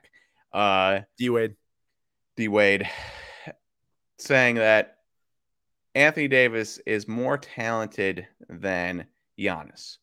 [0.53, 1.55] uh, D Wade,
[2.36, 2.89] D Wade,
[4.17, 4.95] saying that
[5.96, 9.06] Anthony Davis is more talented than
[9.39, 9.98] Giannis.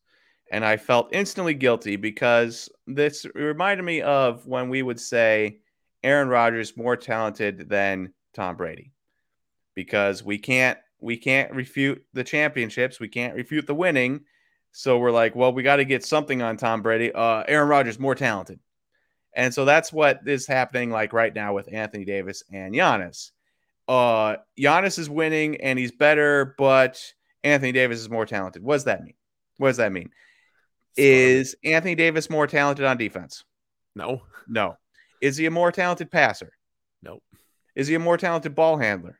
[0.51, 5.59] And I felt instantly guilty because this reminded me of when we would say
[6.03, 8.91] Aaron Rodgers more talented than Tom Brady
[9.75, 12.99] because we can't we can't refute the championships.
[12.99, 14.21] We can't refute the winning.
[14.71, 17.11] So we're like, well, we got to get something on Tom Brady.
[17.13, 18.59] Uh, Aaron Rodgers more talented.
[19.35, 23.31] And so that's what is happening like right now with Anthony Davis and Giannis.
[23.87, 27.01] Uh, Giannis is winning and he's better, but
[27.43, 28.63] Anthony Davis is more talented.
[28.63, 29.15] What does that mean?
[29.57, 30.09] What does that mean?
[30.95, 33.43] Is Anthony Davis more talented on defense?
[33.95, 34.21] No.
[34.47, 34.77] No.
[35.21, 36.51] Is he a more talented passer?
[37.01, 37.21] No.
[37.75, 39.19] Is he a more talented ball handler?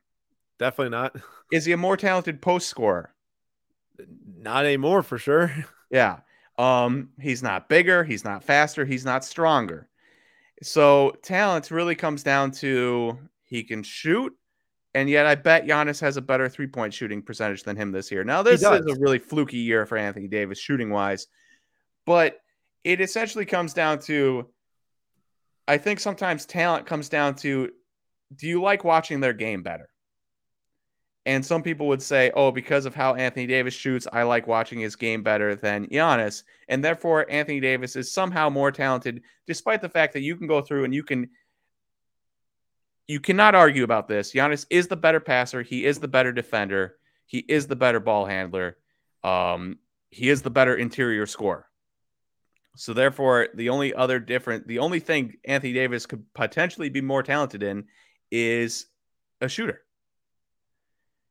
[0.59, 1.16] Definitely not.
[1.51, 3.14] Is he a more talented post scorer?
[4.38, 5.53] Not anymore, for sure.
[5.91, 6.22] Yeah.
[6.57, 9.89] Um, he's not bigger, he's not faster, he's not stronger.
[10.64, 14.36] So talent really comes down to he can shoot,
[14.94, 18.12] and yet I bet Giannis has a better three point shooting percentage than him this
[18.12, 18.24] year.
[18.24, 21.28] Now, this is a really fluky year for Anthony Davis shooting wise,
[22.06, 22.38] but
[22.84, 24.50] it essentially comes down to
[25.68, 27.72] I think sometimes talent comes down to
[28.36, 29.89] do you like watching their game better?
[31.26, 34.80] And some people would say, oh, because of how Anthony Davis shoots, I like watching
[34.80, 36.44] his game better than Giannis.
[36.68, 40.62] And therefore, Anthony Davis is somehow more talented, despite the fact that you can go
[40.62, 41.30] through and you can.
[43.08, 44.34] You cannot argue about this.
[44.34, 45.62] Giannis is the better passer.
[45.62, 46.95] He is the better defender.
[47.26, 48.78] He is the better ball handler.
[49.24, 49.80] Um,
[50.10, 51.68] he is the better interior scorer.
[52.76, 57.24] So therefore, the only other different, the only thing Anthony Davis could potentially be more
[57.24, 57.86] talented in
[58.32, 58.88] is
[59.41, 59.84] a shooter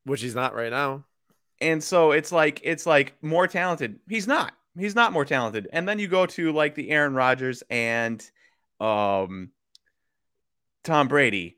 [0.05, 1.05] which he's not right now.
[1.61, 3.99] And so it's like it's like more talented.
[4.07, 4.53] He's not.
[4.77, 5.67] He's not more talented.
[5.71, 8.23] And then you go to like the Aaron Rodgers and
[8.79, 9.51] um
[10.83, 11.57] Tom Brady.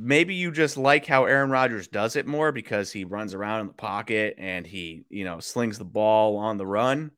[0.00, 3.66] Maybe you just like how Aaron Rodgers does it more because he runs around in
[3.66, 7.10] the pocket and he, you know, slings the ball on the run.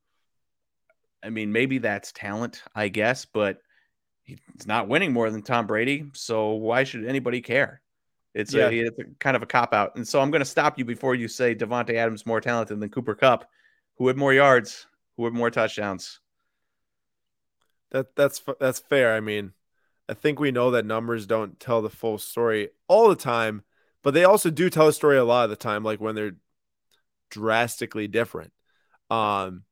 [1.23, 3.59] I mean, maybe that's talent, I guess, but
[4.23, 6.07] he's not winning more than Tom Brady.
[6.15, 7.83] So why should anybody care?
[8.35, 8.69] It's, yeah.
[8.69, 9.97] a, it's a kind of a cop out.
[9.97, 12.89] And so I'm going to stop you before you say Davante Adams more talented than
[12.89, 13.45] Cooper Kupp,
[13.99, 16.21] who had more yards, who had more touchdowns.
[17.91, 19.15] That that's that's fair.
[19.15, 19.53] I mean,
[20.11, 23.63] I think we know that numbers don't tell the full story all the time,
[24.03, 26.35] but they also do tell a story a lot of the time, like when they're
[27.31, 28.53] drastically different.
[29.09, 29.65] Um,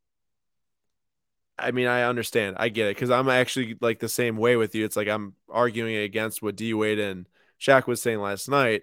[1.59, 2.57] I mean, I understand.
[2.61, 4.85] I get it because I'm actually like the same way with you.
[4.85, 7.27] It's like I'm arguing against what D Wade and
[7.61, 8.83] Shaq was saying last night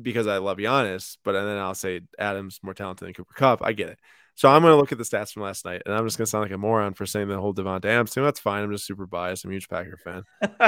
[0.00, 3.62] because I love Giannis, but and then I'll say Adams more talented than Cooper Kupp.
[3.62, 3.98] I get it.
[4.38, 6.26] So I'm going to look at the stats from last night, and I'm just going
[6.26, 8.22] to sound like a moron for saying the whole Davante Adams thing.
[8.22, 8.62] That's fine.
[8.62, 9.44] I'm just super biased.
[9.44, 10.22] I'm a huge Packer fan.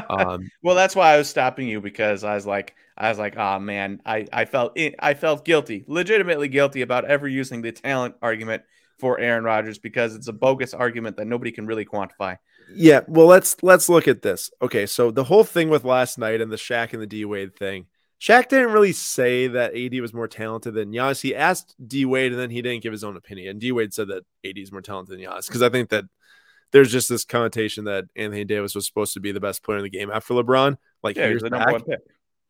[0.09, 3.37] Um, well, that's why I was stopping you because I was like, I was like,
[3.37, 8.16] oh man, I I felt I felt guilty, legitimately guilty about ever using the talent
[8.21, 8.64] argument
[8.99, 12.39] for Aaron Rodgers because it's a bogus argument that nobody can really quantify.
[12.75, 14.51] Yeah, well let's let's look at this.
[14.61, 17.55] Okay, so the whole thing with last night and the Shaq and the D Wade
[17.55, 17.87] thing.
[18.21, 21.23] Shaq didn't really say that AD was more talented than Giannis.
[21.23, 23.49] He asked D Wade and then he didn't give his own opinion.
[23.49, 26.05] And D Wade said that AD is more talented than Giannis because I think that
[26.73, 29.85] there's just this connotation that Anthony Davis was supposed to be the best player in
[29.85, 31.83] the game after LeBron, like yeah, years back,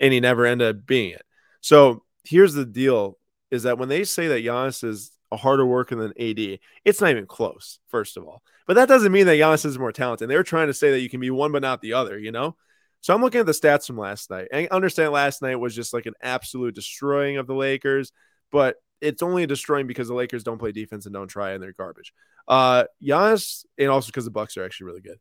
[0.00, 1.22] and he never ended up being it.
[1.60, 3.16] So here's the deal:
[3.50, 6.58] is that when they say that Giannis is a harder worker than AD.
[6.84, 8.42] It's not even close, first of all.
[8.66, 10.28] But that doesn't mean that Giannis is more talented.
[10.28, 12.56] They're trying to say that you can be one but not the other, you know?
[13.00, 14.48] So I'm looking at the stats from last night.
[14.52, 18.12] I understand last night was just like an absolute destroying of the Lakers,
[18.52, 21.72] but it's only destroying because the Lakers don't play defense and don't try and they're
[21.72, 22.12] garbage.
[22.46, 25.18] Uh Giannis, and also because the Bucks are actually really good.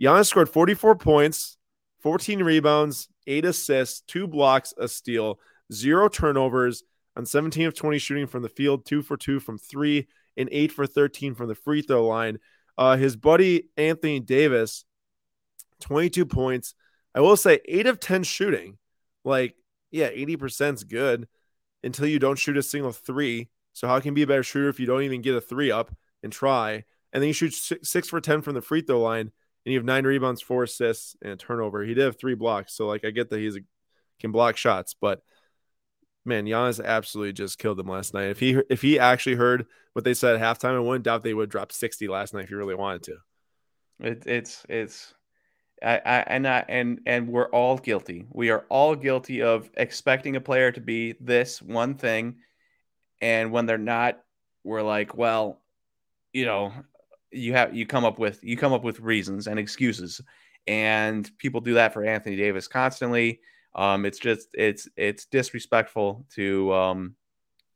[0.00, 1.58] Giannis scored 44 points,
[2.02, 5.38] 14 rebounds, eight assists, two blocks, a steal,
[5.72, 6.84] zero turnovers,
[7.16, 10.06] on 17 of 20 shooting from the field, two for two from three,
[10.36, 12.38] and eight for 13 from the free throw line.
[12.78, 14.84] Uh, his buddy Anthony Davis,
[15.80, 16.74] 22 points.
[17.14, 18.78] I will say eight of 10 shooting.
[19.24, 19.54] Like,
[19.90, 21.28] yeah, 80% is good
[21.82, 23.48] until you don't shoot a single three.
[23.72, 25.70] So, how can you be a better shooter if you don't even get a three
[25.70, 26.84] up and try?
[27.12, 29.32] And then you shoot six, for 10 from the free throw line,
[29.64, 31.82] and you have nine rebounds, four assists, and a turnover.
[31.84, 32.74] He did have three blocks.
[32.74, 33.58] So, like, I get that he's
[34.18, 35.22] can block shots, but
[36.24, 38.28] man, Giannis absolutely just killed them last night.
[38.28, 41.34] If he if he actually heard what they said at halftime, I wouldn't doubt they
[41.34, 43.16] would drop 60 last night if he really wanted to.
[44.00, 45.14] It, it's it's
[45.82, 48.26] I, I and I and and we're all guilty.
[48.30, 52.36] We are all guilty of expecting a player to be this one thing,
[53.20, 54.20] and when they're not,
[54.64, 55.60] we're like, well,
[56.32, 56.72] you know,
[57.30, 60.20] you have you come up with you come up with reasons and excuses,
[60.66, 63.40] and people do that for Anthony Davis constantly.
[63.74, 67.14] Um, it's just it's it's disrespectful to um,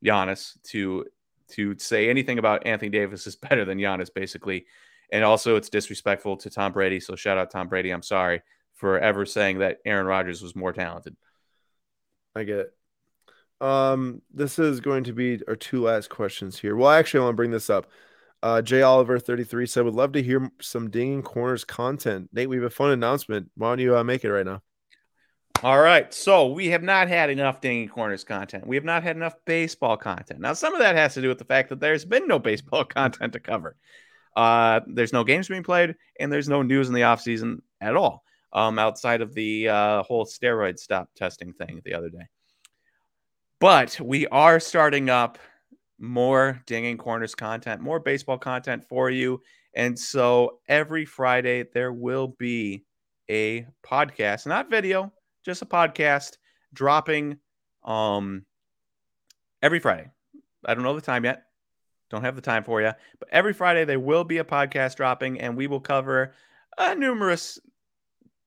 [0.05, 1.07] Giannis to
[1.51, 4.67] to say anything about Anthony Davis is better than Giannis, basically.
[5.13, 6.99] And also, it's disrespectful to Tom Brady.
[6.99, 7.91] So, shout out Tom Brady.
[7.91, 8.43] I'm sorry
[8.75, 11.15] for ever saying that Aaron Rodgers was more talented.
[12.35, 12.75] I get it.
[13.65, 16.75] Um, this is going to be our two last questions here.
[16.75, 17.87] Well, actually, I want to bring this up.
[18.43, 22.31] Uh, Jay Oliver 33 said, Would love to hear some dinging corners content.
[22.33, 23.51] Nate, we have a fun announcement.
[23.55, 24.63] Why don't you uh, make it right now?
[25.63, 26.13] All right.
[26.13, 28.67] So we have not had enough Dinging Corners content.
[28.67, 30.41] We have not had enough baseball content.
[30.41, 32.85] Now, some of that has to do with the fact that there's been no baseball
[32.85, 33.77] content to cover.
[34.37, 38.25] Uh, there's no games being played, and there's no news in the offseason at all,
[38.53, 42.27] um, outside of the uh, whole steroid stop testing thing the other day.
[43.61, 45.39] But we are starting up
[45.99, 49.41] more Dinging Corners content, more baseball content for you.
[49.75, 52.85] And so every Friday, there will be
[53.31, 55.13] a podcast, not video,
[55.45, 56.37] just a podcast
[56.75, 57.39] dropping
[57.85, 58.45] um
[59.63, 60.09] every Friday.
[60.65, 61.45] I don't know the time yet.
[62.13, 65.41] Don't have the time for you, but every Friday there will be a podcast dropping,
[65.41, 66.35] and we will cover
[66.77, 67.59] uh, numerous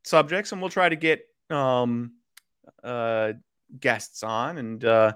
[0.03, 2.13] subjects, and we'll try to get um,
[2.83, 3.33] uh,
[3.79, 5.13] guests on, and uh,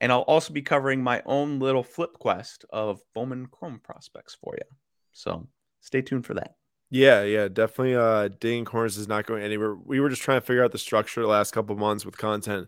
[0.00, 4.56] and I'll also be covering my own little flip quest of Bowman Chrome prospects for
[4.58, 4.76] you.
[5.12, 5.46] So
[5.80, 6.56] stay tuned for that.
[6.90, 7.94] Yeah, yeah, definitely.
[7.94, 9.76] Uh, Dinging Corners is not going anywhere.
[9.76, 12.66] We were just trying to figure out the structure the last couple months with content,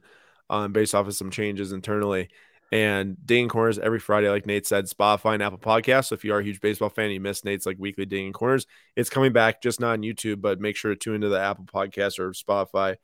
[0.48, 2.28] um, based off of some changes internally.
[2.72, 6.06] And Dinging Corners every Friday, like Nate said, Spotify and Apple Podcasts.
[6.06, 8.66] So if you are a huge baseball fan, you miss Nate's like weekly Dinging Corners.
[8.96, 11.64] It's coming back, just not on YouTube, but make sure to tune into the Apple
[11.64, 12.96] Podcast or Spotify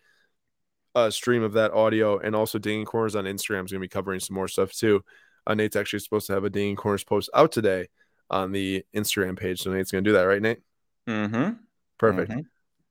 [0.94, 3.88] uh, stream of that audio, and also Dinging Corners on Instagram is going to be
[3.88, 5.04] covering some more stuff too.
[5.46, 7.88] Uh, Nate's actually supposed to have a Dinging Corners post out today
[8.30, 10.60] on the Instagram page, so Nate's going to do that, right, Nate?
[11.08, 11.54] Mm-hmm.
[11.98, 12.32] Perfect.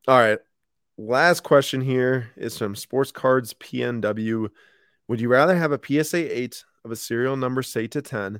[0.07, 0.39] All right.
[0.97, 4.49] Last question here is from Sports Cards PNW.
[5.11, 8.39] Would you rather have a PSA 8 of a serial number, say to 10,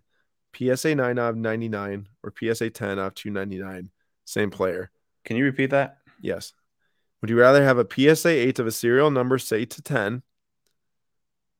[0.56, 3.90] PSA 9 of 99, or PSA 10 of 299?
[4.24, 4.90] Same player.
[5.26, 5.98] Can you repeat that?
[6.22, 6.54] Yes.
[7.20, 10.24] Would you rather have a PSA 8 of a serial number, say to 10,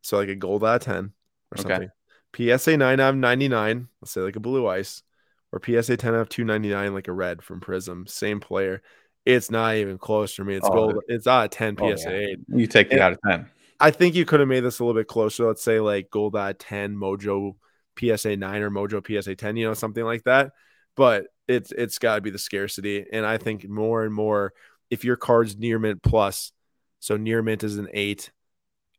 [0.02, 1.12] so like a gold out of 10
[1.52, 1.68] or Okay.
[1.68, 1.90] something?
[2.34, 5.04] PSA 9 out of 99, let's say like a blue ice,
[5.52, 8.82] or PSA 10 out of 299, like a red from Prism, same player.
[9.26, 10.56] It's not even close for me.
[10.56, 11.04] It's Oh, gold.
[11.10, 12.28] It's out of 10 Oh, PSA yeah.
[12.30, 12.40] 8.
[12.48, 13.08] You take the Yeah.
[13.08, 13.50] out of ten.
[13.82, 15.48] I think you could have made this a little bit closer.
[15.48, 17.56] Let's say like gold out of 10, Mojo
[18.00, 20.52] PSA 9 or Mojo PSA 10, you know, something like that.
[20.96, 23.06] But it's it's got to be the scarcity.
[23.12, 24.54] And I think more and more,
[24.92, 26.52] if your card's near mint plus,
[27.00, 28.32] so near mint is an eight,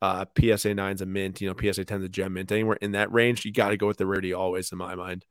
[0.00, 3.12] uh, PSA 9's a mint, you know, PSA 10's a gem mint, anywhere in that
[3.12, 5.24] range, you got to go with the rarity always, in my mind.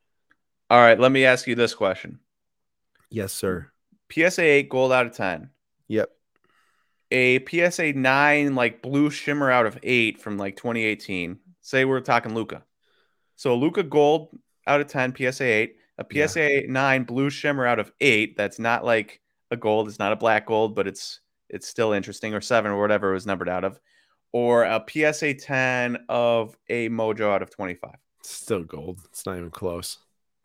[0.69, 2.19] All right, let me ask you this question:
[3.09, 3.69] Yes, sir.
[4.13, 5.49] PSA eight gold out of ten,
[5.89, 6.09] Yep.
[7.11, 11.37] A PSA nine like blue shimmer out of eight from like 2018.
[11.61, 12.63] Say we're talking Luka.
[13.35, 14.29] So Luka gold
[14.67, 16.27] out of 10, PSA eight, a Yeah.
[16.27, 18.37] PSA nine blue shimmer out of eight.
[18.37, 19.87] That's not like a gold.
[19.89, 23.13] It's not a black gold, but it's it's still interesting, or seven or whatever it
[23.13, 23.77] was numbered out of,
[24.31, 27.91] or a PSA 10 of a Mojo out of 25.
[28.23, 29.01] Still gold.
[29.09, 29.97] It's not even close.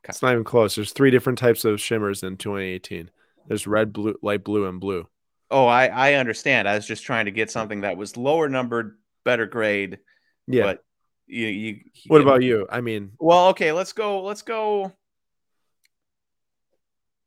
[0.05, 0.11] Okay.
[0.11, 0.75] It's not even close.
[0.75, 3.11] There's three different types of shimmers in 2018.
[3.47, 5.07] There's red, blue, light blue, and blue.
[5.51, 6.69] Oh, I I understand.
[6.69, 9.99] I was just trying to get something that was lower numbered, better grade.
[10.47, 10.63] Yeah.
[10.65, 10.85] But
[11.27, 11.81] you you.
[12.09, 12.67] what about you?
[12.71, 14.23] I mean, Well, okay, let's go.
[14.23, 14.93] Let's go.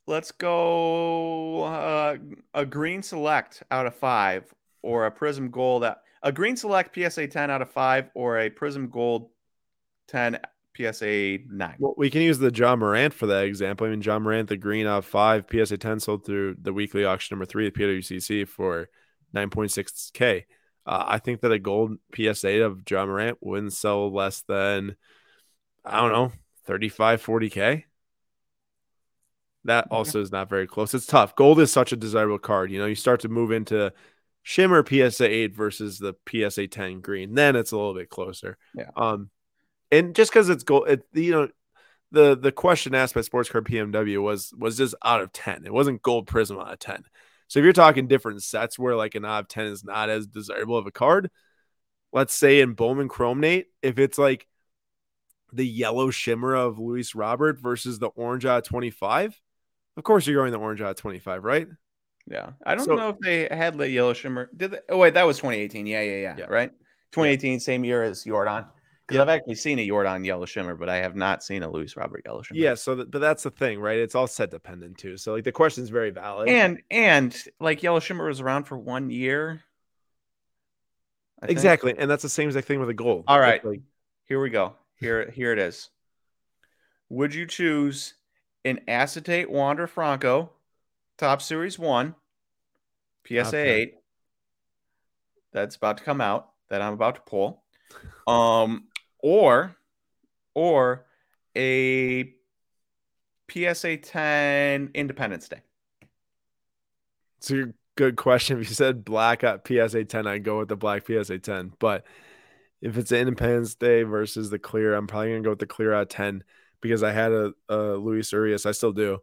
[0.08, 1.64] Let's go.
[1.64, 2.18] Uh,
[2.54, 4.44] a green select out of five,
[4.82, 5.84] or a prism gold.
[5.84, 9.30] that a green select PSA ten out of five, or a prism gold
[10.08, 10.40] ten
[10.78, 11.76] PSA nine.
[11.80, 13.86] well, we can use the Ja Morant for that example.
[13.88, 17.04] I mean, Ja Morant, the green out of five, PSA 10 sold through the weekly
[17.06, 18.88] auction number three at PWCC for
[19.36, 20.46] 9.6K.
[20.86, 24.96] Uh, I think that a gold PSA of Ja Morant wouldn't sell less than,
[25.84, 26.32] I don't know,
[26.66, 27.84] 35, 40K.
[29.66, 29.96] That Okay.
[29.96, 30.94] also is not very close.
[30.94, 31.36] It's tough.
[31.36, 32.72] Gold is such a desirable card.
[32.72, 33.92] You know, you start to move into
[34.42, 37.36] shimmer PSA 8 versus the PSA 10 green.
[37.36, 38.58] Then it's a little bit closer.
[38.74, 38.90] Yeah.
[38.96, 39.30] Um,
[39.92, 41.48] and just because it's gold, it, you know,
[42.12, 45.66] the the question asked by Sports Card PNW was was just out of 10.
[45.66, 47.04] It wasn't gold prism out of 10.
[47.48, 50.28] So if you're talking different sets where like an out of 10 is not as
[50.28, 51.30] desirable of a card,
[52.14, 54.48] let's say in Bowman Chrome Nate, if it's like
[55.54, 59.40] the yellow shimmer of Luis Robert versus the orange out of 25,
[59.98, 61.68] of course you're going the orange out of 25, right?
[62.28, 64.50] Yeah, I don't So- know if they had the yellow shimmer.
[64.56, 64.80] Did they?
[64.90, 65.88] Oh wait, that was 2018.
[65.88, 66.36] Yeah, yeah, yeah.
[66.38, 66.46] Yeah.
[66.46, 66.72] Right.
[67.12, 68.66] 2018, same year as Jordan.
[69.10, 69.22] Because Yeah.
[69.24, 72.22] I've actually seen a Jordan yellow shimmer, but I have not seen a Luis Robert
[72.26, 72.60] yellow shimmer.
[72.60, 73.98] Yeah, so th- but that's the thing, right?
[73.98, 75.18] It's all set dependent too.
[75.18, 76.48] So like the question is very valid.
[76.48, 79.64] and and like yellow shimmer was around for one year.
[81.42, 81.58] I think.
[81.58, 83.24] exactly, and that's the same exact thing with a gold.
[83.28, 83.82] All right, like-
[84.26, 84.76] Here we go.
[84.98, 85.90] Here here it is.
[87.10, 88.14] Would you choose
[88.64, 90.52] an acetate Wander Franco,
[91.18, 92.14] Topps Series One,
[93.26, 93.70] PSA Okay.
[93.82, 93.96] eight?
[95.52, 96.52] That's about to come out.
[96.70, 97.64] That I'm about to pull.
[98.28, 98.89] Um,
[99.20, 99.76] or
[100.54, 101.06] or
[101.56, 102.34] a
[103.50, 105.62] PSA 10 Independence Day.
[107.38, 108.60] It's a good question.
[108.60, 111.74] If you said black at PSA 10, I'd go with the black PSA 10.
[111.80, 112.06] But
[112.82, 116.04] if it's Independence Day versus the clear, I'm probably gonna go with the clear out
[116.04, 116.44] of 10
[116.82, 118.66] because I had a, a Luis Urias.
[118.66, 119.20] I still do.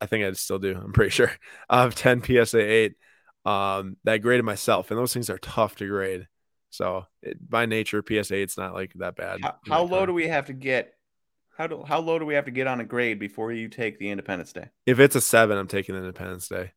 [0.00, 0.76] I think I still do.
[0.76, 1.32] I'm pretty sure.
[1.68, 2.94] I have 10 PSA 8
[3.44, 6.26] um, that I graded myself, and those things are tough to grade.
[6.74, 9.40] So it, by nature, PSA it's not like that bad.
[9.42, 10.08] How, how low card.
[10.08, 10.94] do we have to get?
[11.56, 13.98] How do how low do we have to get on a grade before you take
[13.98, 14.70] the Independence Day?
[14.84, 16.72] If it's a seven, I'm taking Independence Day.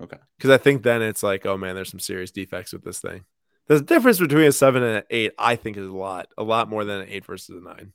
[0.00, 0.16] Okay.
[0.36, 3.24] because I think then it's like, oh man, there's some serious defects with this thing.
[3.68, 6.68] The difference between a seven and an eight, I think, is a lot, a lot
[6.68, 7.92] more than an eight versus a nine.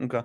[0.00, 0.22] Okay.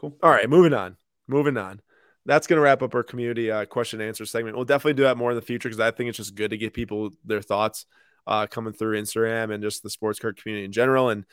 [0.00, 0.16] Cool.
[0.22, 0.96] All right, moving on,
[1.28, 1.80] moving on.
[2.26, 4.56] That's gonna wrap up our community uh, question and answer segment.
[4.56, 6.56] We'll definitely do that more in the future because I think it's just good to
[6.56, 7.86] get people their thoughts
[8.28, 11.08] uh, coming through Instagram and just the sports card community in general.
[11.08, 11.24] And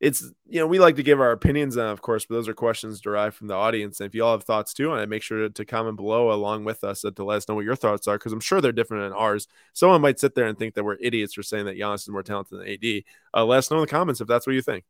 [0.00, 2.54] it's you know we like to give our opinions on, of course, but those are
[2.54, 4.00] questions derived from the audience.
[4.00, 6.32] And if you all have thoughts too on it, make sure to, to comment below
[6.32, 8.72] along with us to let us know what your thoughts are because I'm sure they're
[8.72, 9.46] different than ours.
[9.74, 12.22] Someone might sit there and think that we're idiots for saying that Giannis is more
[12.22, 13.02] talented than AD.
[13.34, 14.84] Uh, let us know in the comments if that's what you think.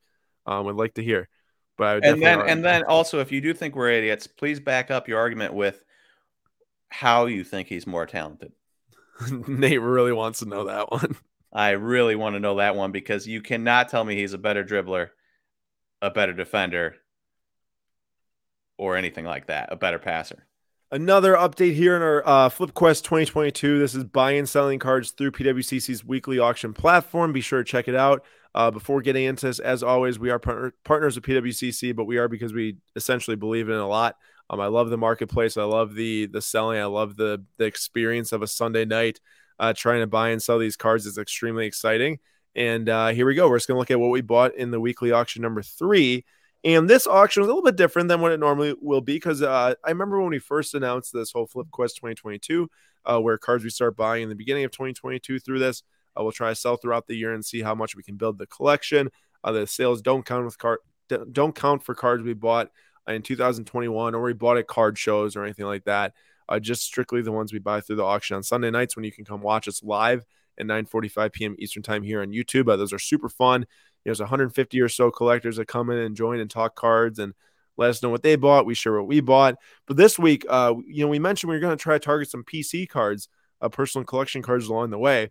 [0.46, 1.28] Um, we'd like to hear.
[1.76, 4.60] But I would And then and then also, if you do think we're idiots, please
[4.60, 5.82] back up your argument with
[6.90, 8.52] how you think he's more talented.
[9.48, 11.16] Nate really wants to know that one.
[11.52, 14.64] I really want to know that one because you cannot tell me he's a better
[14.64, 15.10] dribbler,
[16.00, 16.96] a better defender,
[18.78, 20.46] or anything like that, a better passer.
[20.92, 23.78] Another update here in our uh, FlipQuest 2022.
[23.78, 27.32] This is buying and selling cards through PWCC's weekly auction platform.
[27.32, 28.24] Be sure to check it out.
[28.52, 32.18] Uh, before getting into this, as always, we are partner- partners with PWCC, but we
[32.18, 34.16] are because we essentially believe in a lot.
[34.48, 35.56] Um, I love the marketplace.
[35.56, 36.80] I love the the selling.
[36.80, 39.20] I love the the experience of a Sunday night
[39.60, 42.18] uh, trying to buy and sell these cards is extremely exciting.
[42.56, 43.48] And uh, here we go.
[43.48, 46.24] We're just going to look at what we bought in the weekly auction number three.
[46.64, 49.42] And this auction was a little bit different than what it normally will be because
[49.42, 52.70] uh, I remember when we first announced this whole FlipQuest 2022,
[53.04, 55.82] uh, where cards we start buying in the beginning of 2022 through this.
[56.18, 58.38] Uh, we'll try to sell throughout the year and see how much we can build
[58.38, 59.10] the collection.
[59.44, 60.78] Uh, the sales don't count with card
[61.32, 62.70] don't count for cards we bought
[63.08, 66.14] in 2021 or we bought at card shows or anything like that
[66.50, 69.12] uh, just strictly the ones we buy through the auction on Sunday nights when you
[69.12, 70.24] can come watch us live
[70.58, 71.56] at 9:45 p.m.
[71.58, 72.70] Eastern time here on YouTube.
[72.70, 73.66] Uh, those are super fun.
[74.04, 77.34] There's 150 or so collectors that come in and join and talk cards and
[77.76, 78.66] let us know what they bought.
[78.66, 79.56] We share what we bought.
[79.86, 82.30] But this week, uh, you know, we mentioned we are going to try to target
[82.30, 83.28] some PC cards,
[83.60, 85.30] uh, personal collection cards along the way,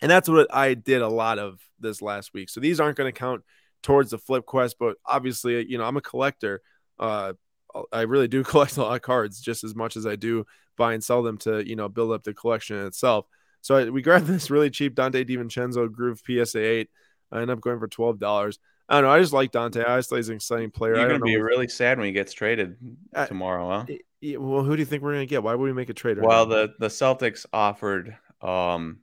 [0.00, 2.50] and that's what I did a lot of this last week.
[2.50, 3.42] So these aren't going to count
[3.82, 6.62] towards the flip quest, but obviously, you know, I'm a collector.
[6.98, 7.32] Uh,
[7.92, 10.46] I really do collect a lot of cards just as much as I do
[10.76, 13.26] buy and sell them to, you know, build up the collection itself.
[13.60, 16.90] So I, we grabbed this really cheap Donte DiVincenzo Groove PSA 8.
[17.32, 18.58] I end up going for $12.
[18.88, 19.10] I don't know.
[19.10, 19.86] I just like Donte.
[19.86, 20.96] I just think he's an exciting player.
[20.96, 22.76] You're going to be really sad when he gets traded
[23.28, 23.96] tomorrow, huh?
[24.40, 25.42] well, who do you think we're going to get?
[25.42, 26.18] Why would we make a trade?
[26.18, 26.54] Right well, now?
[26.54, 28.98] the, the Celtics offered um,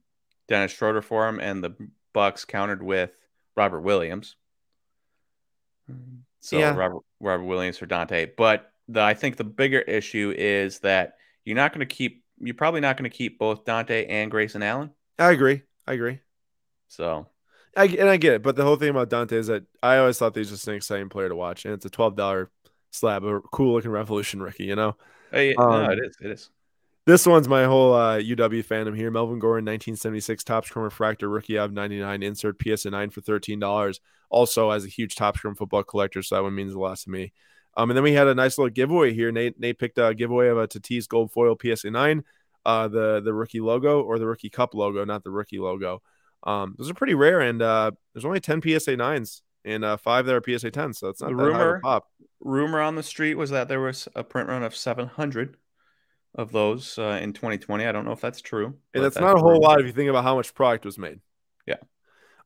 [0.50, 1.74] Dennis Schroeder for him, and the
[2.14, 3.12] Bucks countered with
[3.56, 4.36] Robert Williams.
[6.42, 6.76] So yeah.
[6.76, 8.32] Robert Robert Williams for Donte.
[8.38, 12.56] But the I think the bigger issue is that you're not going to keep you're
[12.56, 14.92] probably not going to keep both Donte and Grayson Allen.
[15.18, 15.64] I agree.
[15.88, 16.20] I agree.
[16.88, 17.28] So
[17.76, 20.18] I and I get it, but the whole thing about Donte is that I always
[20.18, 22.50] thought he's just an exciting player to watch, and it's a twelve dollar
[22.92, 24.96] slab, a cool looking Revolution rookie, you know.
[25.32, 26.18] Hey, um, no, it is.
[26.22, 26.50] It is.
[27.08, 29.10] This one's my whole uh, UW fandom here.
[29.10, 34.00] Melvin Gordon, 1976 Topps Chrome Refractor Rookie of 99 insert PSA 9 for $13.
[34.30, 37.10] Also, as a huge Topps Chrome football collector, so that one means a lot to
[37.10, 37.32] me.
[37.78, 39.32] Um, and then we had a nice little giveaway here.
[39.32, 42.26] Nate Nate picked a giveaway of a Tatis Gold Foil PSA 9,
[42.66, 46.02] uh, the the rookie logo or the rookie cup logo, not the rookie logo.
[46.44, 50.26] Um, those are pretty rare, and uh, there's only 10 PSA 9s and uh, five
[50.26, 51.80] that are PSA 10s, so it's not the rumor.
[51.82, 52.10] Pop.
[52.42, 55.56] Rumor on the street was that there was a print run of 700
[56.38, 57.86] of those uh, in 2020.
[57.86, 58.78] I don't know if that's true.
[58.94, 60.98] And that's, that's not a whole lot if you think about how much product was
[60.98, 61.20] made.
[61.66, 61.78] Yeah.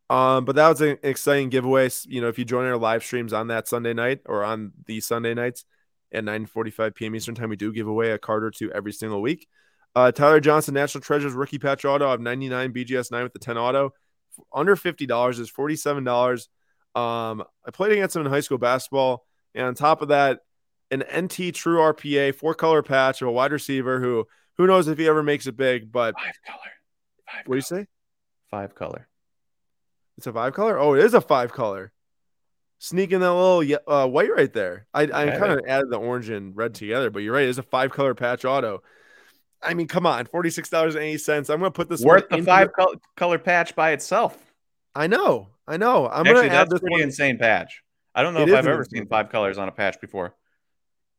[0.09, 1.89] Um, but that was an exciting giveaway.
[2.05, 5.05] You know, if you join our live streams on that Sunday night or on these
[5.05, 5.65] Sunday nights
[6.11, 7.15] at 9:45 p.m.
[7.15, 9.47] Eastern time, we do give away a card or two every single week.
[9.93, 13.57] Uh, Tyler Johnson, National Treasures rookie patch auto of 99 BGS 9 with the 10
[13.57, 13.93] auto,
[14.53, 16.47] under $50 is $47.
[16.93, 20.39] Um, I played against him in high school basketball, and on top of that,
[20.91, 24.27] an NT True RPA four color patch of a wide receiver who
[24.57, 26.59] who knows if he ever makes it big, but five color.
[27.25, 27.87] Five what do you say?
[28.49, 29.07] Five color.
[30.17, 30.77] It's a five color.
[30.77, 31.91] Oh, it is a five color.
[32.79, 34.87] Sneaking that little uh, white right there.
[34.93, 37.47] I, I kind of added the orange and red together, but you're right.
[37.47, 38.81] It's a five color patch auto.
[39.61, 41.49] I mean, come on, forty six dollars and eighty cents.
[41.49, 42.97] I'm gonna put this worth the five the...
[43.15, 44.37] color patch by itself.
[44.95, 46.07] I know, I know.
[46.07, 47.01] I'm Actually, gonna add this pretty one.
[47.03, 47.83] insane patch.
[48.13, 50.35] I don't know it if I've ever seen five colors on a patch before.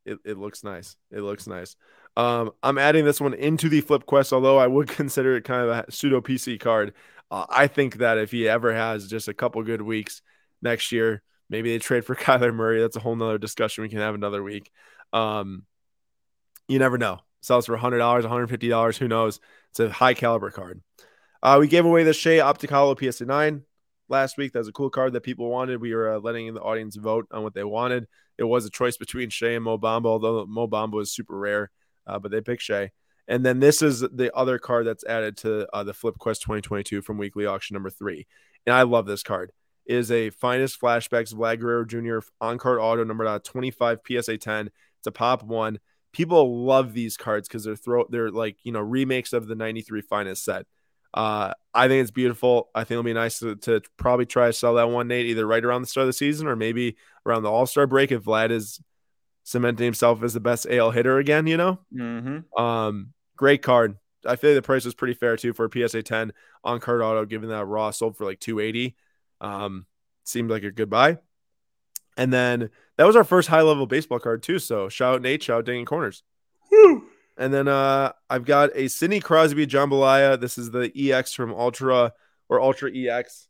[0.05, 0.95] It, it looks nice.
[1.11, 1.75] It looks nice.
[2.15, 5.69] Um, I'm adding this one into the flip quest, although I would consider it kind
[5.69, 6.93] of a pseudo PC card.
[7.31, 10.21] Uh, I think that if he ever has just a couple good weeks
[10.61, 12.81] next year, maybe they trade for Kyler Murray.
[12.81, 14.71] That's a whole nother discussion we can have another week.
[15.11, 15.65] Um,
[16.67, 17.19] you never know.
[17.41, 18.97] Sells for $100, $150.
[18.97, 19.39] Who knows?
[19.71, 20.81] It's a high caliber card.
[21.41, 23.63] Uh, we gave away the Shea Opticalo PSA 9
[24.07, 24.53] last week.
[24.53, 25.81] That was a cool card that people wanted.
[25.81, 28.07] We were uh, letting the audience vote on what they wanted
[28.37, 31.71] it was a choice between Shea and Mo Bamba, although Mo Bamba is super rare,
[32.07, 32.91] uh, but they picked Shea.
[33.27, 37.01] And then this is the other card that's added to uh, the Flip Quest 2022
[37.01, 38.27] from weekly auction number three.
[38.65, 39.51] And I love this card.
[39.85, 42.19] It is a finest flashbacks Vlad Guerrero Jr.
[42.41, 44.67] on card auto number 25 PSA 10.
[44.67, 45.79] It's a pop one.
[46.11, 50.01] People love these cards because they're throw they're like you know remakes of the 93
[50.01, 50.65] finest set.
[51.13, 52.69] Uh, I think it's beautiful.
[52.73, 55.45] I think it'll be nice to, to probably try to sell that one, Nate, either
[55.45, 58.23] right around the start of the season or maybe around the All Star break if
[58.23, 58.81] Vlad is
[59.43, 61.47] cementing himself as the best AL hitter again.
[61.47, 62.61] You know, mm-hmm.
[62.61, 63.97] um, great card.
[64.25, 67.01] I feel like the price was pretty fair too for a PSA 10 on card
[67.01, 68.95] auto, given that Raw sold for like 280.
[69.41, 69.85] Um,
[70.23, 71.17] seemed like a good buy.
[72.15, 74.59] And then that was our first high level baseball card too.
[74.59, 76.23] So shout out Nate, shout out Dinging Corners.
[76.71, 77.05] Woo!
[77.37, 80.39] And then uh, I've got a Sidney Crosby jambalaya.
[80.39, 82.13] This is the EX from Ultra
[82.47, 83.47] or Ultra EX.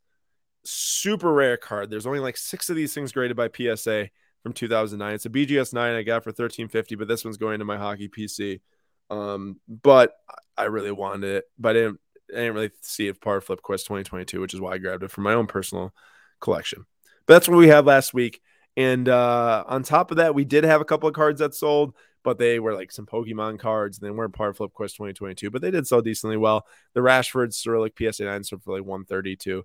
[0.63, 1.89] Super rare card.
[1.89, 4.09] There's only like six of these things graded by PSA
[4.43, 5.13] from 2009.
[5.13, 8.09] It's a BGS 9 I got for 1350, but this one's going to my hockey
[8.09, 8.61] PC.
[9.09, 10.13] Um, but
[10.57, 11.99] I really wanted it, but I didn't,
[12.31, 15.11] I didn't really see it part Flip Quest 2022, which is why I grabbed it
[15.11, 15.93] for my own personal
[16.39, 16.85] collection.
[17.25, 18.41] But that's what we had last week.
[18.75, 21.95] And uh, on top of that, we did have a couple of cards that sold,
[22.23, 25.61] but they were like some Pokemon cards and they weren't part Flip Quest 2022, but
[25.61, 26.65] they did sell decently well.
[26.93, 29.63] The Rashford Cyrillic PSA 9 sold for like 132.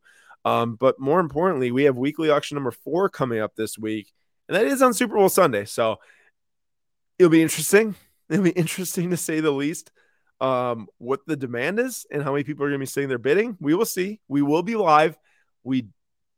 [0.49, 4.13] Um, but more importantly, we have weekly auction number four coming up this week,
[4.49, 5.67] and that is on Super Bowl Sunday.
[5.67, 5.99] So
[7.19, 7.95] it'll be interesting.
[8.31, 9.91] It'll be interesting to say the least.
[10.39, 13.17] Um, what the demand is and how many people are going to be sitting they're
[13.17, 14.21] bidding, we will see.
[14.29, 15.17] We will be live.
[15.65, 15.87] We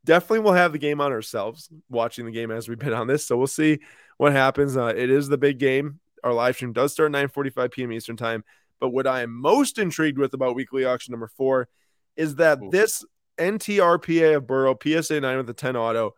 [0.05, 3.27] definitely will have the game on ourselves, watching the game as we bid on this.
[3.27, 3.81] So we'll see
[4.19, 4.77] what happens.
[4.77, 5.99] Uh, it is the big game.
[6.23, 7.93] Our live stream does start 9:45 p.m.
[7.93, 8.45] Eastern time.
[8.79, 11.69] But what I am most intrigued with about weekly auction number four
[12.17, 12.71] is that Ooh.
[12.71, 13.05] this
[13.41, 16.15] NTRPA of Burrow PSA 9 with a 10 auto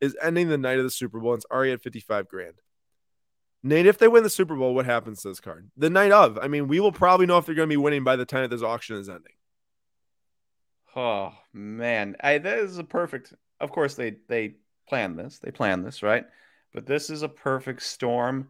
[0.00, 1.32] is ending the night of the Super Bowl.
[1.32, 2.54] And it's already at 55 grand.
[3.62, 5.70] Nate, if they win the Super Bowl, what happens to this card?
[5.76, 6.38] The night of.
[6.38, 8.42] I mean, we will probably know if they're going to be winning by the time
[8.42, 9.32] that this auction is ending.
[10.94, 13.32] Oh man, I, is a perfect.
[13.60, 14.54] Of course, they they
[14.88, 15.38] planned this.
[15.38, 16.24] They planned this, right?
[16.72, 18.48] But this is a perfect storm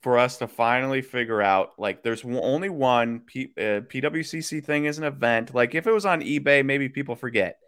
[0.00, 1.78] for us to finally figure out.
[1.78, 5.54] Like, there's only one P, uh, PWCC thing is an event.
[5.54, 7.58] Like, if it was on eBay, maybe people forget,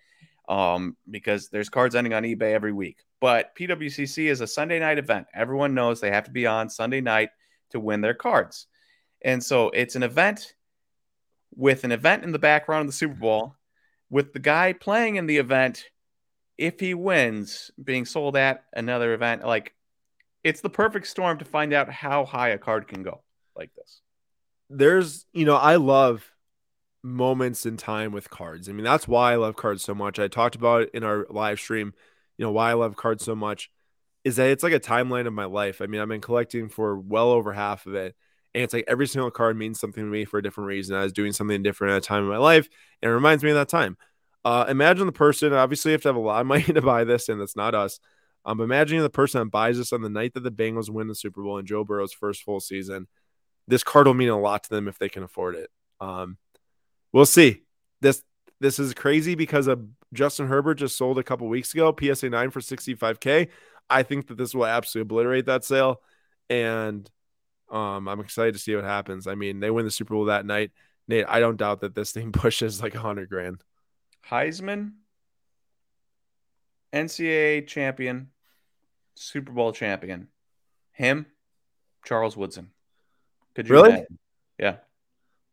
[0.49, 2.99] um, because there's cards ending on eBay every week.
[3.20, 5.26] But PWCC is a Sunday night event.
[5.35, 7.30] Everyone knows they have to be on Sunday night
[7.70, 8.66] to win their cards.
[9.24, 10.55] And so it's an event
[11.55, 13.55] with an event in the background of the Super Bowl,
[14.11, 15.85] with the guy playing in the event,
[16.59, 19.45] if he wins, being sold at another event.
[19.45, 19.74] Like
[20.45, 23.22] it's the perfect storm to find out how high a card can go
[23.57, 24.01] like this.
[24.70, 26.30] There's, you know, I love
[27.03, 28.68] moments in time with cards.
[28.68, 30.18] I mean, that's why I love cards so much.
[30.18, 31.93] I talked about it in our live stream
[32.43, 33.70] you know why I love cards so much
[34.24, 35.80] is that it's like a timeline of my life.
[35.80, 38.14] I mean, I've been collecting for well over half of it.
[38.55, 40.95] And it's like every single card means something to me for a different reason.
[40.97, 42.68] I was doing something different at a time in my life,
[43.01, 43.97] and it reminds me of that time.
[44.45, 47.05] Uh, imagine the person, obviously, you have to have a lot of money to buy
[47.05, 47.99] this, and that's not us.
[48.45, 51.14] Um, imagining the person that buys this on the night that the Bengals win the
[51.14, 53.07] Super Bowl and Joe Burrow's first full season.
[53.68, 55.70] This card will mean a lot to them if they can afford it.
[56.01, 56.38] Um,
[57.12, 57.62] we'll see.
[58.01, 58.22] This
[58.61, 62.51] this is crazy because of Justin Herbert just sold a couple weeks ago, PSA 9
[62.51, 63.49] for 65K.
[63.90, 66.01] I think that this will absolutely obliterate that sale.
[66.49, 67.09] And
[67.70, 69.26] um, I'm excited to see what happens.
[69.26, 70.70] I mean, they win the Super Bowl that night.
[71.09, 73.62] Nate, I don't doubt that this thing pushes like 100 grand.
[74.28, 74.93] Heisman,
[76.93, 78.30] NCAA champion,
[79.14, 80.28] Super Bowl champion.
[80.93, 81.26] Him,
[82.05, 82.70] Charles Woodson.
[83.55, 83.90] Could you really?
[83.90, 84.18] Imagine?
[84.59, 84.76] Yeah.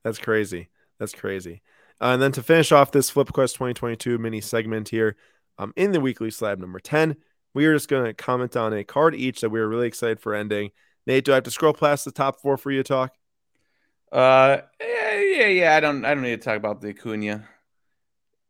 [0.04, 0.70] That's crazy.
[1.00, 1.62] That's crazy.
[2.02, 5.16] Uh, and then to finish off this Flip Quest 2022 mini segment here,
[5.58, 7.18] um, in the weekly slab number 10,
[7.54, 10.20] we are just going to comment on a card each that we are really excited
[10.20, 10.72] for ending.
[11.06, 13.14] Nate, do I have to scroll past the top four for you to talk?
[14.12, 15.76] Uh, yeah, yeah, yeah.
[15.76, 17.48] I don't, I don't need to talk about the Acuna,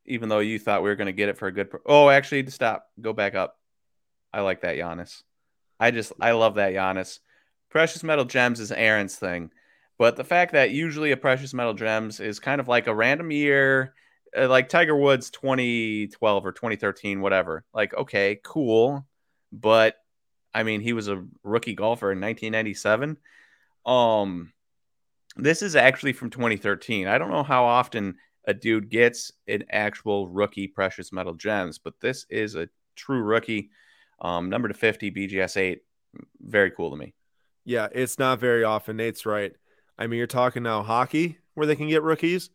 [0.09, 1.69] even though you thought we were going to get it for a good.
[1.69, 3.57] Pro- oh, actually, stop, go back up.
[4.33, 5.23] I like that Giannis.
[5.79, 7.19] I just, I love that Giannis.
[7.69, 9.51] Precious metal gems is Aaron's thing.
[9.97, 13.31] But the fact that usually a precious metal gems is kind of like a random
[13.31, 13.93] year,
[14.37, 17.65] uh, like Tiger Woods 2012 or 2013, whatever.
[17.73, 19.05] Like, okay, cool.
[19.51, 19.95] But
[20.53, 23.17] I mean, he was a rookie golfer in 1997.
[23.85, 24.53] Um,
[25.35, 27.07] this is actually from 2013.
[27.07, 28.15] I don't know how often
[28.45, 33.69] a dude gets an actual rookie precious metal gems, but this is a true rookie.
[34.21, 35.81] Um, number to 50, BGS 8.
[36.41, 37.13] Very cool to me.
[37.65, 38.97] Yeah, it's not very often.
[38.97, 39.53] Nate's right.
[39.97, 42.49] I mean, you're talking now hockey where they can get rookies,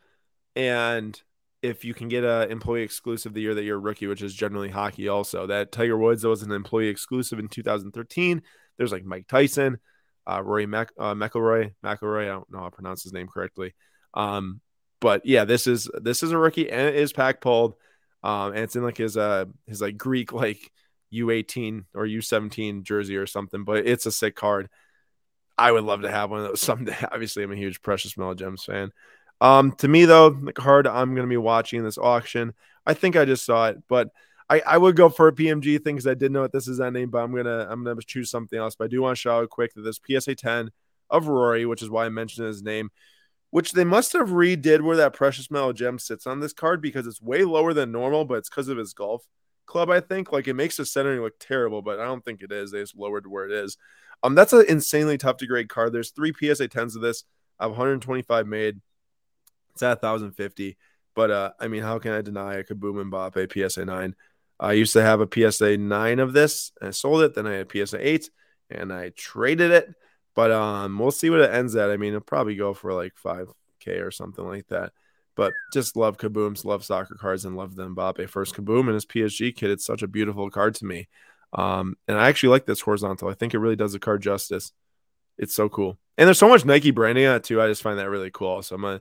[0.56, 1.20] and
[1.62, 4.34] if you can get a employee exclusive the year that you're a rookie, which is
[4.34, 8.42] generally hockey, also that Tiger Woods that was an employee exclusive in 2013.
[8.76, 9.78] There's like Mike Tyson,
[10.26, 12.24] uh, Rory Mac- uh, McIlroy, McIlroy.
[12.24, 13.74] I don't know how to pronounce his name correctly.
[14.14, 14.60] Um,
[15.04, 17.74] but yeah, this is this is a rookie and it is pack pulled.
[18.22, 20.72] Um, and it's in like his uh his like Greek like
[21.12, 24.70] U18 or U17 jersey or something, but it's a sick card.
[25.58, 26.96] I would love to have one of those someday.
[27.12, 28.92] Obviously, I'm a huge Precious Metal Gems fan.
[29.42, 32.54] Um, to me though, the card I'm to be watching this auction.
[32.86, 34.08] I think I just saw it, but
[34.48, 36.80] I, I would go for a PMG thing because I did know what this is
[36.80, 38.74] ending, but I'm gonna I'm gonna choose something else.
[38.74, 40.70] But I do want to shout out quick that this PSA 10
[41.10, 42.90] of Rory, which is why I mentioned his name,
[43.54, 47.06] which they must have redid where that precious metal gem sits on this card because
[47.06, 49.24] it's way lower than normal, but it's because of his golf
[49.64, 49.90] club.
[49.90, 52.72] I think like it makes the centering look terrible, but I don't think it is.
[52.72, 53.76] They just lowered where it is.
[54.24, 55.92] Um, that's an insanely tough to grade card.
[55.92, 57.22] There's three PSA 10s of this.
[57.60, 58.80] I have 125 made.
[59.74, 60.76] It's at 1,050.
[61.14, 64.16] But uh, I mean, how can I deny a Kaboom Mbappe PSA nine?
[64.58, 67.36] I used to have a PSA nine of this, and I sold it.
[67.36, 68.30] Then I had PSA eight,
[68.68, 69.94] and I traded it.
[70.34, 71.90] But um, we'll see what it ends at.
[71.90, 73.48] I mean, it'll probably go for like five
[73.80, 74.92] k or something like that.
[75.36, 79.06] But just love Kabooms, love soccer cards, and love the Mbappe first Kaboom and his
[79.06, 79.70] PSG kit.
[79.70, 81.08] It's such a beautiful card to me.
[81.52, 83.28] Um, and I actually like this horizontal.
[83.28, 84.72] I think it really does the card justice.
[85.38, 85.98] It's so cool.
[86.16, 87.60] And there's so much Nike branding on it too.
[87.60, 88.62] I just find that really cool.
[88.62, 89.00] So I'm a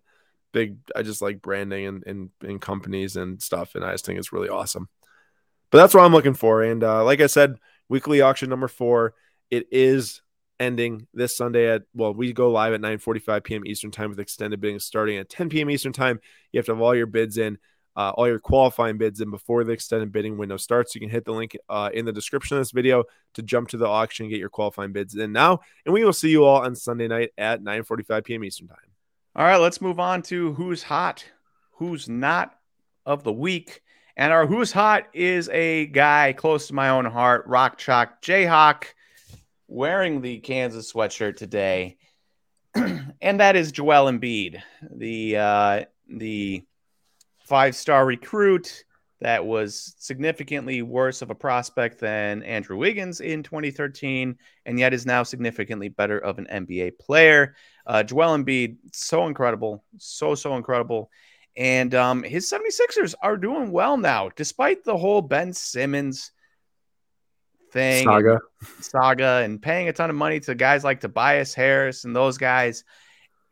[0.52, 3.76] big I just like branding and in, in, companies and stuff.
[3.76, 4.90] And I just think it's really awesome.
[5.70, 6.64] But that's what I'm looking for.
[6.64, 7.58] And uh, like I said,
[7.90, 9.14] weekly auction number four,
[9.52, 10.23] it is
[10.60, 13.66] ending this Sunday at well, we go live at 9:45 p.m.
[13.66, 15.70] Eastern time with extended bidding starting at 10 p.m.
[15.70, 16.20] Eastern time.
[16.52, 17.58] You have to have all your bids in,
[17.96, 20.96] uh, all your qualifying bids in before the extended bidding window starts.
[20.96, 23.78] You can hit the link uh, in the description of this video to jump to
[23.78, 25.60] the auction and get your qualifying bids in now.
[25.86, 28.44] And we will see you all on Sunday night at 9:45 p.m.
[28.44, 28.78] Eastern time.
[29.36, 31.26] All right, let's move on to who's hot,
[31.72, 32.56] who's not
[33.06, 33.82] of the week.
[34.16, 38.86] And our who's hot is a guy close to my own heart, Rock Chalk Jayhawk
[39.74, 41.98] wearing the Kansas sweatshirt today,
[42.76, 44.62] and that is Joel Embiid,
[44.92, 46.64] the uh, the
[47.46, 48.84] five star recruit
[49.20, 55.06] that was significantly worse of a prospect than Andrew Wiggins in 2013, and yet is
[55.06, 57.56] now significantly better of an NBA player.
[57.88, 61.10] Uh, Joel Embiid, so incredible, so so incredible.
[61.56, 66.32] And um, his 76ers are doing well now, despite the whole Ben Simmons
[67.74, 72.06] thing saga and, saga and paying a ton of money to guys like Tobias Harris
[72.06, 72.84] and those guys.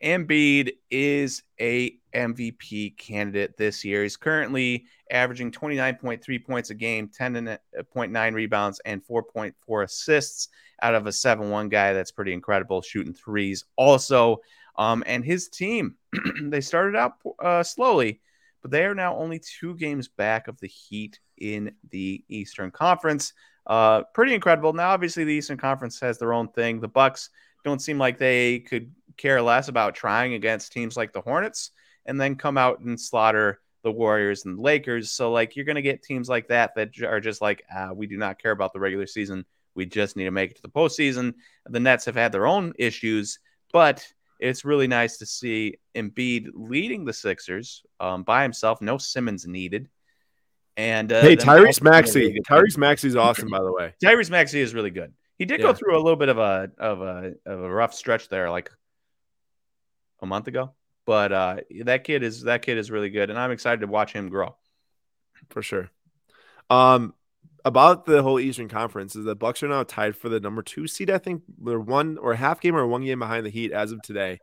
[0.02, 4.02] Embiid is a MVP candidate this year.
[4.02, 10.48] He's currently averaging 29.3 points a game, 10.9 rebounds, and 4.4 assists
[10.82, 11.92] out of a 7 1 guy.
[11.92, 14.38] That's pretty incredible, shooting threes also.
[14.76, 15.96] Um, and his team,
[16.42, 18.20] they started out uh, slowly,
[18.60, 23.34] but they are now only two games back of the Heat in the Eastern Conference.
[23.66, 24.72] Uh, pretty incredible.
[24.72, 26.80] Now, obviously, the Eastern Conference has their own thing.
[26.80, 27.30] The Bucks
[27.64, 31.70] don't seem like they could care less about trying against teams like the Hornets
[32.06, 35.10] and then come out and slaughter the Warriors and the Lakers.
[35.10, 38.06] So, like, you're going to get teams like that that are just like, ah, we
[38.06, 39.44] do not care about the regular season.
[39.74, 41.34] We just need to make it to the postseason.
[41.66, 43.38] The Nets have had their own issues,
[43.72, 44.06] but
[44.38, 48.82] it's really nice to see Embiid leading the Sixers um, by himself.
[48.82, 49.88] No Simmons needed.
[50.76, 52.38] And uh, hey, Tyrese Maxey.
[52.48, 53.94] Tyrese Maxey's awesome, by the way.
[54.02, 55.12] Tyrese Maxey is really good.
[55.38, 55.66] He did yeah.
[55.66, 58.70] go through a little bit of a of a of a rough stretch there, like
[60.20, 60.72] a month ago.
[61.04, 64.12] But uh, that kid is that kid is really good, and I'm excited to watch
[64.12, 64.54] him grow.
[65.50, 65.90] For sure.
[66.70, 67.14] Um,
[67.64, 70.86] about the whole Eastern Conference is the Bucks are now tied for the number two
[70.86, 71.10] seed.
[71.10, 74.00] I think they're one or half game or one game behind the Heat as of
[74.02, 74.40] today.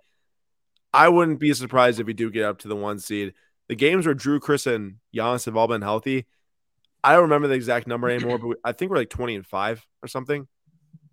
[0.93, 3.33] I wouldn't be surprised if we do get up to the one seed
[3.69, 6.25] the games where Jrue, Khris, and Giannis have all been healthy.
[7.03, 9.85] I don't remember the exact number anymore, but I think we're like 20 and five
[10.03, 10.47] or something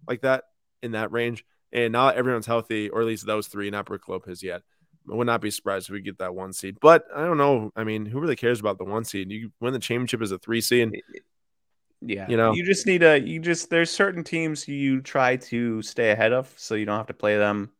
[0.08, 0.44] like that
[0.82, 1.44] in that range.
[1.72, 4.62] And now everyone's healthy, or at least those three, not Brook Lopez yet.
[5.10, 6.78] I would not be surprised if we get that one seed.
[6.80, 7.70] But I don't know.
[7.76, 9.30] I mean, who really cares about the one seed?
[9.30, 10.90] You win the championship as a three seed.
[12.00, 12.26] Yeah.
[12.28, 16.10] You know, you just need a, you just, there's certain teams you try to stay
[16.10, 17.70] ahead of so you don't have to play them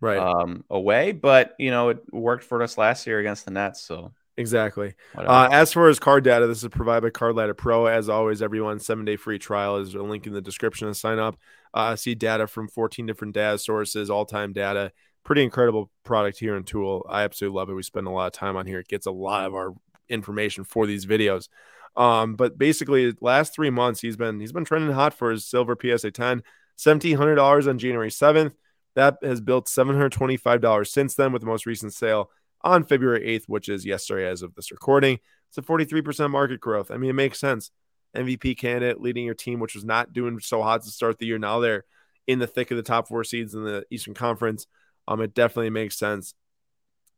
[0.00, 1.12] right um, away.
[1.12, 3.82] But, you know, it worked for us last year against the Nets.
[3.82, 4.94] So Exactly.
[5.14, 7.86] Uh, as far as card data, this is provided by Card Ladder Pro.
[7.86, 11.18] As always, everyone seven day free trial is a link in the description to sign
[11.18, 11.36] up.
[11.74, 14.92] Uh, see data from 14 different data sources, all time data.
[15.24, 17.04] Pretty incredible product here in Tool.
[17.08, 17.74] I absolutely love it.
[17.74, 18.78] We spend a lot of time on here.
[18.78, 19.74] It gets a lot of our
[20.08, 21.48] information for these videos.
[21.96, 25.76] Um, but basically, last three months he's been he's been trending hot for his silver
[25.80, 26.42] PSA 10,
[26.76, 28.54] seventeen hundred dollars on January 7th.
[28.94, 32.30] That has built seven hundred twenty five dollars since then with the most recent sale
[32.62, 35.18] on February 8th, which is yesterday as of this recording.
[35.48, 36.90] It's a 43% market growth.
[36.90, 37.70] I mean, it makes sense.
[38.16, 41.38] MVP candidate leading your team, which was not doing so hot to start the year.
[41.38, 41.84] Now they're
[42.26, 44.66] in the thick of the top four seeds in the Eastern Conference.
[45.08, 46.34] Um, it definitely makes sense.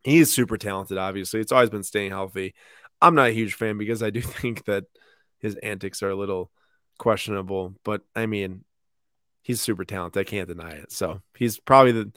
[0.03, 1.41] He's super talented, obviously.
[1.41, 2.55] It's always been staying healthy.
[3.01, 4.85] I'm not a huge fan because I do think that
[5.39, 6.51] his antics are a little
[6.99, 8.65] questionable, but I mean,
[9.43, 10.21] he's super talented.
[10.21, 10.93] I can't deny it.
[10.93, 12.13] So he's probably the,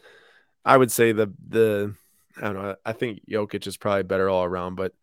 [0.64, 1.96] I would say the the
[2.38, 2.76] I don't know.
[2.86, 4.94] I think Jokic is probably better all around, but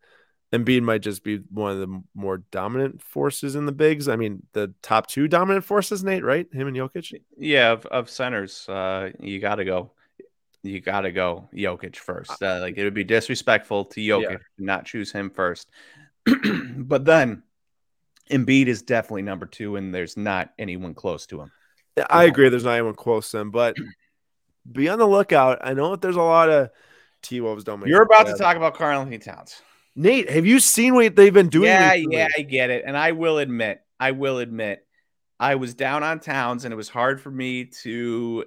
[0.53, 4.07] Embiid might just be one of the more dominant forces in the bigs.
[4.07, 6.47] I mean, the top two dominant forces, Nate, right?
[6.53, 7.11] Him and Jokic.
[7.37, 9.91] Yeah, of, of centers, uh, you got to go.
[10.61, 12.41] You got to go Jokic first.
[12.41, 14.37] Uh, like it would be disrespectful to Jokic yeah.
[14.37, 15.69] to not choose him first.
[16.77, 17.43] but then
[18.29, 21.51] Embiid is definitely number two, and there's not anyone close to him.
[22.09, 22.49] I agree.
[22.49, 23.75] There's not anyone close to him, but
[24.71, 25.59] be on the lookout.
[25.61, 26.69] I know that there's a lot of
[27.23, 27.89] T Wolves don't make.
[27.89, 29.61] You're about to talk about Karl Anthony Towns.
[29.95, 31.67] Nate, have you seen what they've been doing?
[31.67, 32.83] Yeah, yeah, I get it.
[32.85, 34.85] And I will admit, I will admit,
[35.39, 38.45] I was down on Towns, and it was hard for me to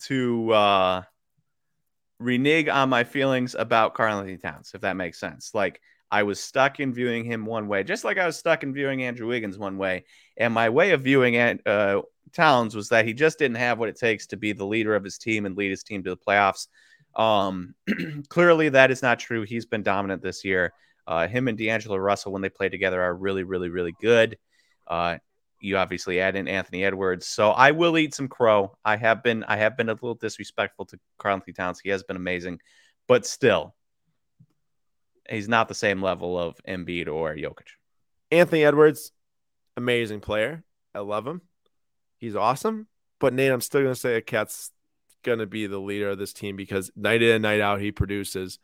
[0.00, 1.02] to uh
[2.18, 5.52] renege on my feelings about Karl-Anthony Towns, if that makes sense.
[5.54, 5.80] Like
[6.10, 9.02] I was stuck in viewing him one way, just like I was stuck in viewing
[9.02, 10.04] Andrew Wiggins one way.
[10.36, 12.00] And my way of viewing uh,
[12.32, 15.04] Towns was that he just didn't have what it takes to be the leader of
[15.04, 16.68] his team and lead his team to the playoffs.
[17.16, 17.74] Um,
[18.28, 19.42] clearly, that is not true.
[19.42, 20.72] He's been dominant this year.
[21.06, 24.36] Uh, him and D'Angelo Russell, when they play together, are really, really, really good.
[24.86, 25.18] Uh,
[25.60, 28.76] you obviously add in Anthony Edwards, so I will eat some crow.
[28.84, 31.80] I have been, I have been a little disrespectful to Karl-Anthony Towns.
[31.80, 32.60] He has been amazing,
[33.08, 33.74] but still,
[35.28, 37.68] he's not the same level of Embiid or Jokic.
[38.30, 39.12] Anthony Edwards,
[39.76, 40.62] amazing player.
[40.94, 41.40] I love him.
[42.18, 42.86] He's awesome.
[43.18, 44.72] But Nate, I'm still gonna say a KAT's
[45.26, 48.58] gonna be the leader of this team because night in and night out he produces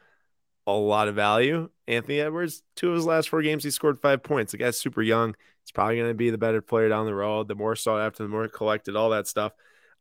[0.67, 1.69] a lot of value.
[1.89, 4.53] Anthony Edwards, two of his last four games, he scored five points.
[4.53, 5.35] The guy's super young.
[5.65, 7.49] He's probably gonna be the better player down the road.
[7.49, 9.53] The more sought after, the more collected, all that stuff.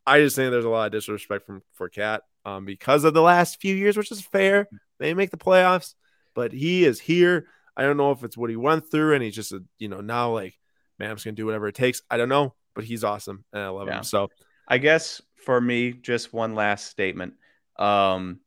[0.06, 3.22] I just think there's a lot of disrespect from for KAT um, because of the
[3.22, 4.68] last few years, which is fair.
[5.00, 5.96] They make the playoffs,
[6.34, 7.48] but he is here.
[7.76, 10.02] I don't know if it's what he went through, and he's just a, you know
[10.02, 10.58] now like,
[11.00, 12.02] man, I'm just gonna do whatever it takes.
[12.10, 13.98] I don't know, but he's awesome, and I love yeah.
[13.98, 14.04] him.
[14.04, 14.30] So,
[14.68, 17.34] I guess for me, just one last statement.
[17.78, 18.40] Um,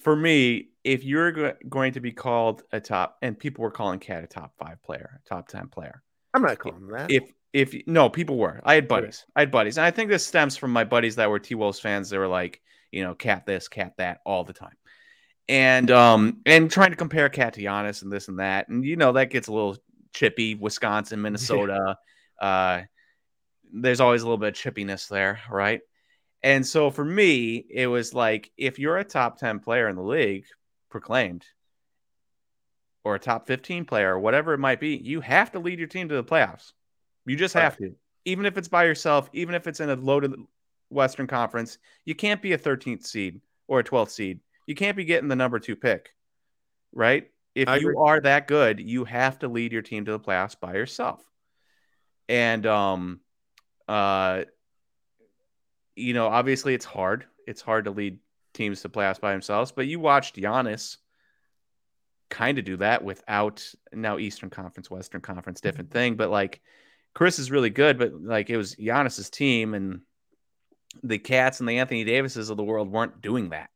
[0.00, 3.98] for me, if you're go- going to be called a top, and people were calling
[3.98, 6.02] KAT a top five player, top ten player,
[6.34, 7.10] I'm not calling that.
[7.10, 8.60] If if no, people were.
[8.64, 9.24] I had buddies.
[9.36, 11.80] I had buddies, and I think this stems from my buddies that were T Wolves
[11.80, 12.10] fans.
[12.10, 12.60] They were like,
[12.90, 14.76] you know, KAT this, KAT that, all the time,
[15.48, 18.96] and um, and trying to compare KAT to Giannis and this and that, and you
[18.96, 19.76] know that gets a little
[20.12, 20.54] chippy.
[20.54, 21.96] Wisconsin, Minnesota,
[22.40, 22.82] uh,
[23.72, 25.80] there's always a little bit of chippiness there, right?
[26.44, 30.02] And so for me, it was like if you're a top 10 player in the
[30.02, 30.44] league,
[30.90, 31.46] proclaimed,
[33.02, 35.88] or a top 15 player, or whatever it might be, you have to lead your
[35.88, 36.72] team to the playoffs.
[37.24, 37.96] You just have to.
[38.26, 40.34] Even if it's by yourself, even if it's in a loaded
[40.90, 44.40] Western Conference, you can't be a 13th seed or a 12th seed.
[44.66, 46.10] You can't be getting the number two pick,
[46.92, 47.30] right?
[47.54, 50.74] If you are that good, you have to lead your team to the playoffs by
[50.74, 51.22] yourself.
[52.28, 53.20] And um
[53.88, 54.44] uh
[55.96, 57.24] you know, obviously it's hard.
[57.46, 58.18] It's hard to lead
[58.52, 60.96] teams to playoffs by themselves, but you watched Giannis
[62.30, 65.98] kind of do that without now Eastern Conference, Western Conference, different mm-hmm.
[65.98, 66.14] thing.
[66.16, 66.60] But like
[67.14, 70.00] Khris is really good, but like it was Giannis's team and
[71.02, 73.70] the KATs and the Anthony Davises of the world weren't doing that.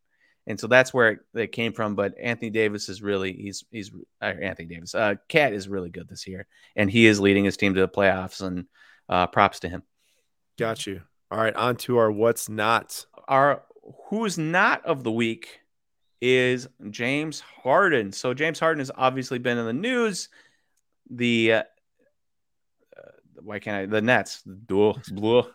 [0.47, 1.95] And so that's where it, came from.
[1.95, 3.91] But Anthony Davis is really he's he's
[4.23, 4.95] uh, Anthony Davis.
[4.95, 7.89] Uh, Cat is really good this year, and he is leading his team to the
[7.89, 8.41] playoffs.
[8.41, 8.65] And
[9.09, 9.83] uh, props to him.
[10.59, 11.03] Got you.
[11.31, 13.05] All right, on to our what's not.
[13.29, 13.63] Our
[14.07, 15.61] who's not of the week
[16.21, 18.13] is James Harden.
[18.13, 20.31] So James Harden has obviously been in the news.
[21.11, 21.63] The uh,
[23.43, 23.87] why can't I?
[23.87, 24.43] The Nets.
[24.43, 25.47] Duh, blah.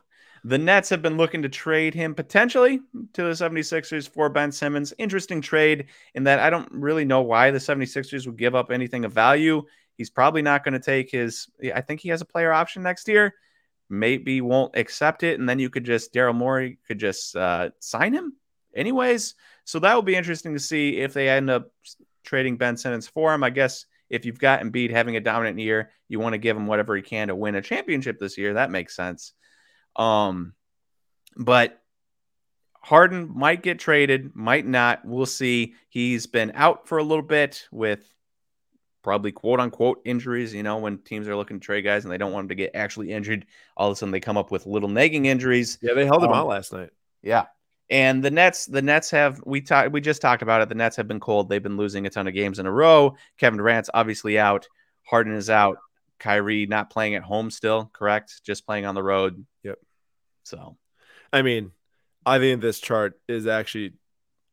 [0.46, 2.82] The Nets have been looking to trade him potentially
[3.14, 4.94] to the 76ers for Ben Simmons.
[4.98, 9.06] Interesting trade in that I don't really know why the 76ers would give up anything
[9.06, 9.64] of value.
[9.96, 13.08] He's probably not going to take his, I think he has a player option next
[13.08, 13.34] year
[13.94, 18.14] maybe won't accept it, and then you could just Daryl Morey could just uh, sign
[18.14, 18.34] him
[18.76, 19.36] anyways.
[19.66, 21.72] So that will be interesting to see if they end up
[22.24, 23.44] trading Ben Simmons for him.
[23.44, 26.68] I guess if you've got Embiid having a dominant year, you want to give him
[26.68, 28.56] whatever he can to win a championship this year.
[28.56, 29.34] That makes sense.
[29.96, 30.54] Um,
[31.38, 31.80] but
[32.82, 35.06] Harden might get traded, might not.
[35.06, 35.76] We'll see.
[35.90, 38.06] He's been out for a little bit with
[39.04, 40.54] probably quote unquote injuries.
[40.54, 42.64] You know, when teams are looking to trade guys and they don't want them to
[42.64, 43.46] get actually injured,
[43.78, 45.78] all of a sudden they come up with little nagging injuries.
[45.82, 46.90] Yeah, they held um, him out last night.
[47.22, 47.46] Yeah.
[47.90, 50.70] And the Nets, the Nets have we talked we just talked about it.
[50.70, 51.50] The Nets have been cold.
[51.50, 53.16] They've been losing a ton of games in a row.
[53.38, 54.68] Kevin Durant's obviously out.
[55.04, 55.78] Harden is out.
[56.20, 58.42] Kyrie not playing at home still, correct?
[58.46, 59.46] Just playing on the road.
[59.64, 59.80] Yep.
[60.44, 60.78] So
[61.32, 61.72] I mean,
[62.26, 63.94] I think this chart is actually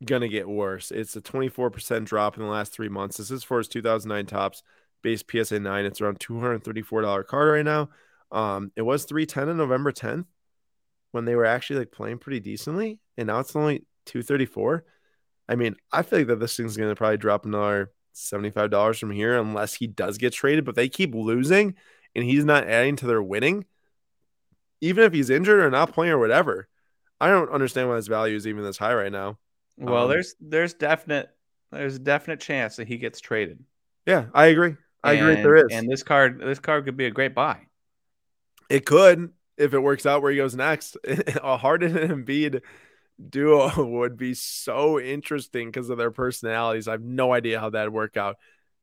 [0.05, 0.91] going to get worse.
[0.91, 3.19] It's a 24% drop in the last three months.
[3.19, 4.63] This is for his 2009 Topps
[5.03, 5.85] base PSA 9.
[5.85, 7.91] It's around $234 card right now.
[8.33, 10.27] Um, it was 310 on November 10th
[11.13, 14.85] when they were actually like playing pretty decently, and now it's only 234.
[15.49, 19.11] I mean, I feel like that this thing's going to probably drop another $75 from
[19.11, 21.75] here unless he does get traded, but they keep losing
[22.15, 23.65] and he's not adding to their winning.
[24.81, 26.69] Even if he's injured or not playing or whatever,
[27.21, 29.39] I don't understand why his value is even this high right now.
[29.81, 31.31] Well, um, there's there's definite
[31.73, 33.65] there's a definite chance that he gets traded.
[34.07, 34.77] Yeah, I agree.
[35.03, 35.43] I and, agree.
[35.43, 37.61] There is, and this card this card could be a great buy.
[38.69, 40.97] It could if it works out where he goes next.
[41.43, 42.61] a Harden and Embiid
[43.29, 46.89] duo would be so interesting because of their personalities.
[46.89, 48.37] I have no idea how that'd work out.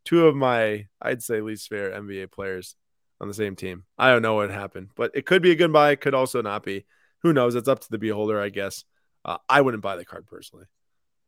[0.06, 2.76] Two of my, I'd say, least favorite NBA players
[3.20, 3.84] on the same team.
[3.98, 5.92] I don't know what happened, but it could be a good buy.
[5.92, 6.86] It could also not be.
[7.24, 7.56] Who knows?
[7.56, 8.86] It's up to the beholder, I guess.
[9.26, 10.66] Uh, I wouldn't buy the card personally.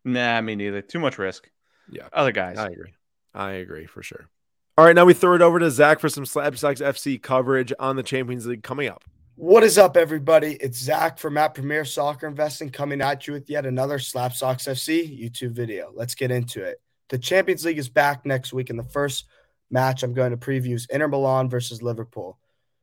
[0.05, 0.81] Nah, me neither.
[0.81, 1.49] Too much risk.
[1.91, 2.07] Yeah.
[2.13, 2.57] Other guys.
[2.57, 2.93] I agree.
[3.33, 4.29] I agree for sure.
[4.77, 7.73] All right, now we throw it over to Zach for some Slab Sox FC coverage
[7.79, 9.03] on the Champions League coming up.
[9.35, 10.53] What is up, everybody?
[10.61, 14.65] It's Zach from at Premier Soccer Investing coming at you with yet another Slab Sox
[14.65, 15.91] FC YouTube video.
[15.93, 16.81] Let's get into it.
[17.09, 19.25] The Champions League is back next week, and the first
[19.69, 22.37] match I'm going to preview is Inter Milan versus Liverpool.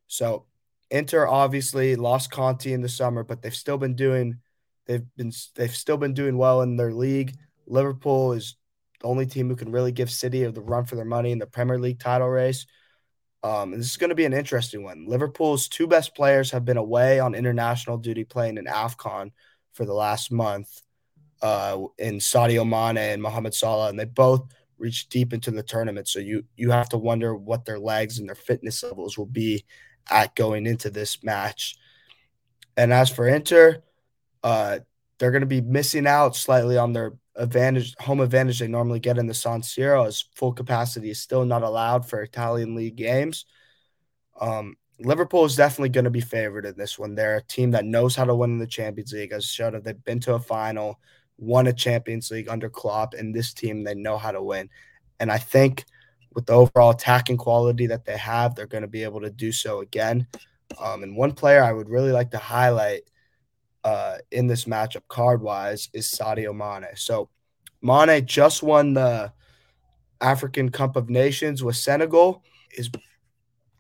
[0.06, 0.44] So,
[0.90, 4.38] Inter obviously lost Conte in the summer, but they've still been doing
[4.86, 7.36] they've been they've still been doing well in their league.
[7.66, 8.56] Liverpool is
[9.00, 11.46] the only team who can really give City the run for their money in the
[11.46, 12.66] Premier League title race.
[13.42, 15.06] Um, and this is going to be an interesting one.
[15.06, 19.30] Liverpool's two best players have been away on international duty playing in AFCON
[19.72, 20.82] for the last month
[21.42, 24.42] uh, in Sadio Mane and Mohamed Salah, and they both
[24.78, 26.08] reached deep into the tournament.
[26.08, 29.64] So you you have to wonder what their legs and their fitness levels will be
[30.10, 31.76] at going into this match.
[32.76, 33.82] And as for Inter,
[34.46, 34.78] uh,
[35.18, 39.18] they're going to be missing out slightly on their advantage, home advantage they normally get
[39.18, 43.44] in the San Siro, as full capacity is still not allowed for Italian league games.
[44.40, 47.16] Um, Liverpool is definitely going to be favored in this one.
[47.16, 49.32] They're a team that knows how to win in the Champions League.
[49.32, 51.00] As that they've been to a final,
[51.38, 54.70] won a Champions League under Klopp, and this team they know how to win.
[55.18, 55.86] And I think
[56.34, 59.50] with the overall attacking quality that they have, they're going to be able to do
[59.50, 60.28] so again.
[60.80, 63.10] Um, and one player I would really like to highlight
[63.86, 66.88] uh, in this matchup card wise is Sadio Mane.
[66.96, 67.30] So
[67.80, 69.32] Mane just won the
[70.20, 72.42] African Cup of Nations with Senegal.
[72.72, 72.90] His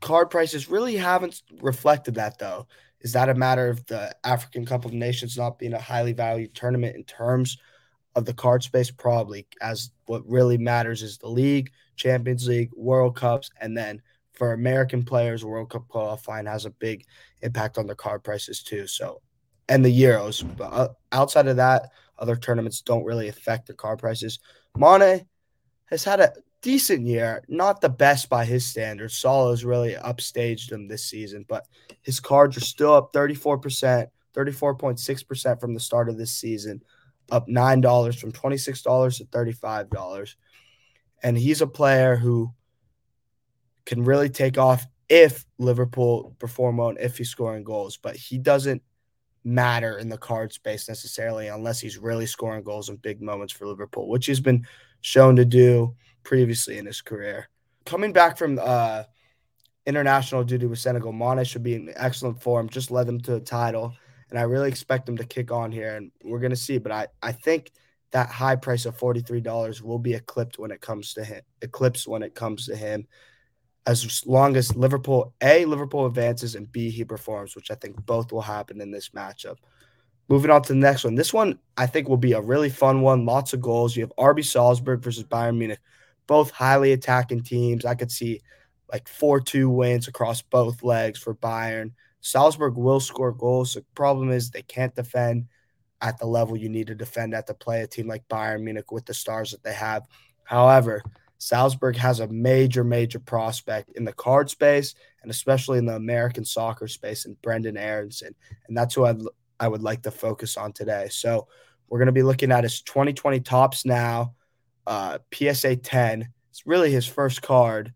[0.00, 2.68] card prices really haven't reflected that though.
[3.00, 6.54] Is that a matter of the African Cup of Nations not being a highly valued
[6.54, 7.58] tournament in terms
[8.14, 8.92] of the card space?
[8.92, 14.00] Probably, as what really matters is the league, Champions League, World Cups, and then
[14.34, 17.04] for American players, World Cup qualifying has a big
[17.42, 18.86] impact on the card prices too.
[18.86, 19.20] So
[19.68, 20.44] and the Euros.
[20.56, 24.38] But uh, outside of that, other tournaments don't really affect the car prices.
[24.76, 25.26] Mane
[25.86, 26.32] has had a
[26.62, 29.22] decent year, not the best by his standards.
[29.22, 31.66] has really upstaged him this season, but
[32.02, 36.82] his cards are still up 34%, 34.6% from the start of this season,
[37.30, 40.34] up $9 from $26 to $35.
[41.22, 42.52] And he's a player who
[43.84, 48.38] can really take off if Liverpool perform well and if he's scoring goals, but he
[48.38, 48.82] doesn't–
[49.46, 53.66] matter in the card space necessarily unless he's really scoring goals in big moments for
[53.66, 54.66] Liverpool, which he's been
[55.02, 55.94] shown to do
[56.24, 57.48] previously in his career.
[57.84, 59.04] Coming back from uh,
[59.86, 63.40] international duty with Senegal, Mane should be in excellent form, just led them to a
[63.40, 63.94] title.
[64.30, 66.78] And I really expect him to kick on here, and we're going to see.
[66.78, 67.70] But I, I think
[68.10, 72.24] that high price of $43 will be eclipsed when it comes to him, eclipsed when
[72.24, 73.06] it comes to him
[73.86, 78.32] as long as Liverpool A Liverpool advances and B he performs, which I think both
[78.32, 79.56] will happen in this matchup.
[80.28, 81.14] Moving on to the next one.
[81.14, 83.24] This one I think will be a really fun one.
[83.24, 83.94] Lots of goals.
[83.94, 85.78] You have RB Salzburg versus Bayern Munich,
[86.26, 87.84] both highly attacking teams.
[87.84, 88.40] I could see
[88.92, 91.92] like 4-2 wins across both legs for Bayern.
[92.20, 93.74] Salzburg will score goals.
[93.74, 95.46] The problem is they can't defend
[96.00, 98.90] at the level you need to defend at to play a team like Bayern Munich
[98.90, 100.06] with the stars that they have.
[100.44, 101.02] However,
[101.38, 106.44] Salzburg has a major, major prospect in the card space and especially in the American
[106.44, 108.34] soccer space and Brendan Aaronson.
[108.68, 109.20] And that's who I'd,
[109.58, 111.08] I would like to focus on today.
[111.10, 111.48] So
[111.88, 114.34] we're going to be looking at his 2020 Topps Now,
[114.86, 116.28] uh, PSA 10.
[116.50, 117.92] It's really his first card,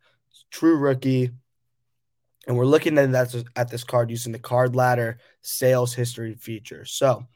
[0.51, 1.31] true rookie.
[2.47, 6.85] And we're looking at, that, at this card using the Card Ladder sales history feature.
[6.85, 7.27] So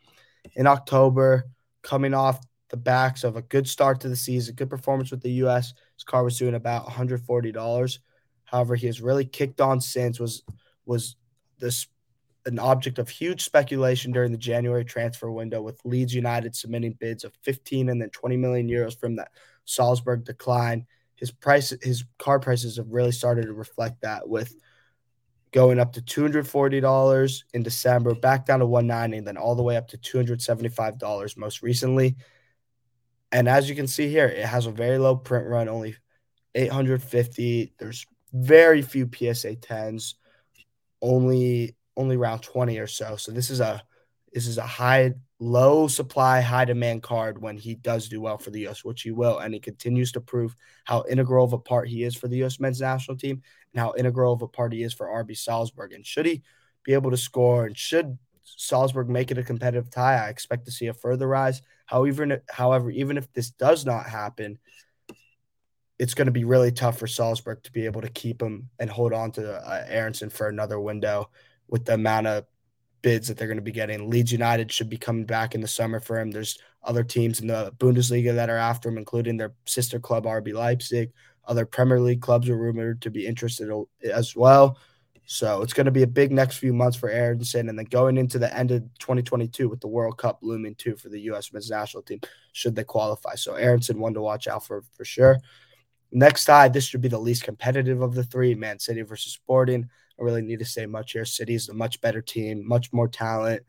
[0.55, 1.44] in October,
[1.82, 2.40] coming off
[2.74, 5.74] the backs of a good start to the season, good performance with the U.S.
[5.94, 7.98] His car was doing about $140.
[8.46, 10.18] However, he has really kicked on since.
[10.18, 10.42] Was
[10.84, 11.14] was
[11.60, 11.86] this
[12.46, 17.22] an object of huge speculation during the January transfer window, with Leeds United submitting bids
[17.22, 19.30] of 15 and then 20 million euros from that
[19.66, 20.84] Salzburg decline.
[21.14, 24.52] His price, his car prices have really started to reflect that, with
[25.52, 29.76] going up to $240 in December, back down to 190, and then all the way
[29.76, 32.16] up to $275 most recently.
[33.32, 35.96] And as you can see here, it has a very low print run, only
[36.55, 37.74] 850.
[37.78, 40.14] There's very few PSA 10s,
[41.02, 43.16] only only around 20 or so.
[43.16, 43.82] So this is a
[44.32, 48.51] this is a high low supply, high demand card when he does do well for
[48.51, 49.38] the US, which he will.
[49.38, 52.59] And he continues to prove how integral of a part he is for the US
[52.59, 53.42] men's national team
[53.72, 55.92] and how integral of a part he is for RB Salzburg.
[55.92, 56.42] And should he
[56.82, 60.72] be able to score and should Salzburg make it a competitive tie, I expect to
[60.72, 61.62] see a further rise.
[61.86, 64.59] However, however, even if this does not happen,
[65.98, 68.90] it's going to be really tough for Salzburg to be able to keep him and
[68.90, 71.31] hold on to uh, Aaronson for another window
[71.69, 72.44] with the amount of
[73.02, 74.11] bids that they're going to be getting.
[74.11, 76.31] Leeds United should be coming back in the summer for him.
[76.31, 80.52] There's other teams in the Bundesliga that are after him, including their sister club RB
[80.52, 81.12] Leipzig.
[81.47, 83.70] Other Premier League clubs are rumored to be interested
[84.11, 84.78] as well.
[85.26, 88.18] So it's going to be a big next few months for Aaronson, and then going
[88.18, 91.52] into the end of 2022 with the World Cup looming too for the U.S.
[91.52, 92.20] men's national team,
[92.52, 93.34] should they qualify.
[93.34, 95.38] So Aaronson, one to watch out for for sure.
[96.12, 98.55] Next tie, this should be the least competitive of the three.
[98.55, 99.88] Man City versus Sporting.
[100.18, 101.24] I really need to say much here.
[101.24, 103.62] City is a much better team, much more talent,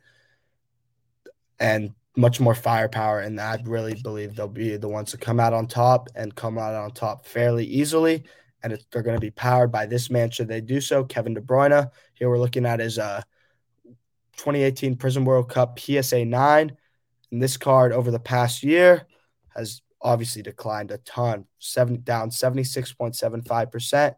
[1.60, 3.22] and much more firepower.
[3.22, 6.58] And I really believe they'll be the ones to come out on top and come
[6.58, 8.24] out on top fairly easily.
[8.66, 11.04] And they're going to be powered by this man should they do so.
[11.04, 11.88] Kevin De Bruyne.
[12.16, 13.22] Here we're looking at his uh,
[14.38, 16.76] 2018 Prizm World Cup PSA 9.
[17.32, 19.06] And this card over the past year
[19.56, 24.16] has obviously declined a ton, seven down 76.75%.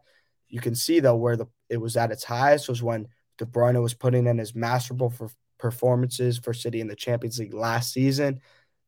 [0.48, 3.82] You can see though where the it was at its highest was when De Bruyne
[3.82, 8.40] was putting in his masterful for performances for City in the Champions League last season.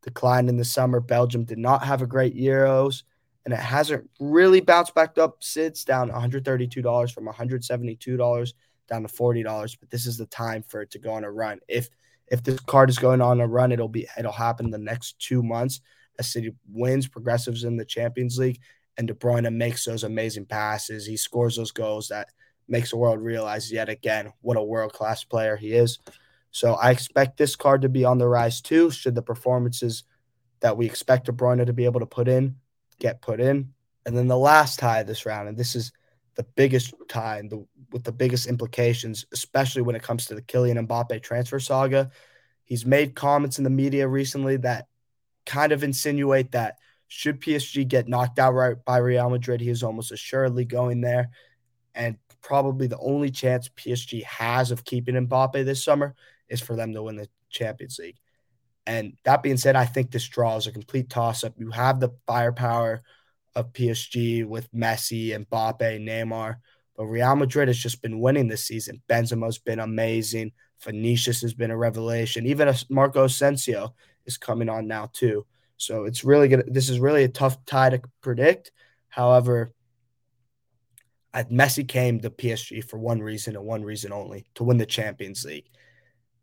[0.02, 1.00] Declined in the summer.
[1.00, 3.02] Belgium did not have a great Euros,
[3.44, 8.52] and it hasn't really bounced back up since down $132 from $172
[8.88, 9.76] down to $40.
[9.80, 11.60] But this is the time for it to go on a run.
[11.68, 11.88] If
[12.28, 15.42] if this card is going on a run, it'll be it'll happen the next two
[15.42, 15.80] months
[16.18, 18.60] as City wins progressives in the Champions League
[19.00, 21.06] and De Bruyne makes those amazing passes.
[21.06, 22.28] He scores those goals that
[22.68, 25.98] makes the world realize yet again what a world class player he is.
[26.50, 28.90] So I expect this card to be on the rise too.
[28.90, 30.04] Should the performances
[30.60, 32.56] that we expect De Bruyne to be able to put in
[33.00, 33.72] get put in,
[34.06, 35.92] and then the last tie of this round, and this is
[36.36, 40.42] the biggest tie and the, with the biggest implications, especially when it comes to the
[40.42, 42.10] Kylian Mbappe transfer saga.
[42.64, 44.86] He's made comments in the media recently that
[45.44, 46.76] kind of insinuate that
[47.08, 51.30] should PSG get knocked out right by Real Madrid, he is almost assuredly going there.
[51.94, 56.14] And probably the only chance PSG has of keeping Mbappe this summer
[56.48, 58.16] is for them to win the Champions League.
[58.90, 61.54] And that being said, I think this draw is a complete toss up.
[61.56, 63.02] You have the firepower
[63.54, 66.56] of PSG with Messi, and Mbappe, Neymar,
[66.96, 69.00] but Real Madrid has just been winning this season.
[69.08, 70.50] Benzema's been amazing.
[70.82, 72.46] Vinicius has been a revelation.
[72.46, 73.94] Even Marco Asensio
[74.26, 75.46] is coming on now too.
[75.76, 76.64] So it's really good.
[76.66, 78.72] This is really a tough tie to predict.
[79.08, 79.72] However,
[81.32, 85.44] Messi came to PSG for one reason and one reason only to win the Champions
[85.44, 85.70] League.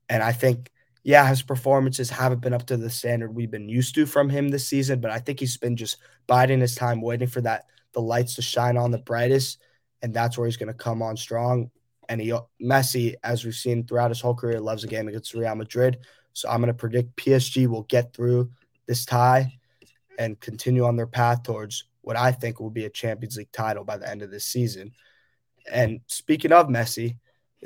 [0.07, 0.71] And I think,
[1.07, 4.49] yeah, his performances haven't been up to the standard we've been used to from him
[4.49, 8.01] this season, but I think he's been just biding his time, waiting for that the
[8.01, 9.61] lights to shine on the brightest,
[10.01, 11.71] and that's where he's going to come on strong.
[12.09, 15.55] And he Messi, as we've seen throughout his whole career, loves a game against Real
[15.55, 15.99] Madrid.
[16.33, 18.51] So I'm going to predict PSG will get through
[18.85, 19.57] this tie
[20.19, 23.85] and continue on their path towards what I think will be a Champions League title
[23.85, 24.91] by the end of this season.
[25.71, 27.15] And speaking of Messi,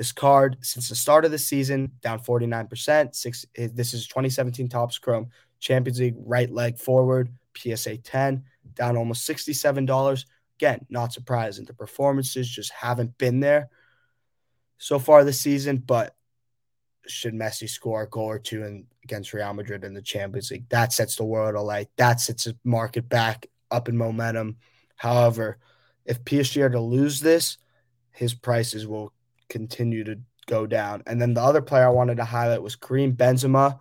[0.02, 3.14] this card since the start of the season down 49%.
[3.14, 5.30] Six, eh, this is 2017 Topps Chrome
[5.60, 8.42] Champions League right leg forward PSA 10
[8.74, 10.24] down almost $67.
[10.58, 11.66] Again, not surprising.
[11.66, 13.68] The performances just haven't been there
[14.76, 16.16] so far this season, but
[17.06, 20.68] should Messi score a goal or two in, against Real Madrid in the Champions League,
[20.70, 21.90] that sets the world alight.
[21.96, 24.56] That sets the market back up in momentum.
[24.96, 25.58] However,
[26.04, 27.56] if PSG are to lose this,
[28.10, 29.12] his prices will
[29.52, 31.02] continue to go down.
[31.06, 33.78] And then the other player I wanted to highlight was Karim Benzema.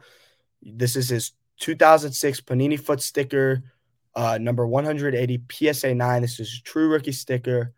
[0.62, 1.32] This is his
[1.62, 3.64] 2006 Panini Foot sticker,
[4.14, 6.22] uh, number 180 PSA 9.
[6.22, 7.74] This is a true rookie sticker.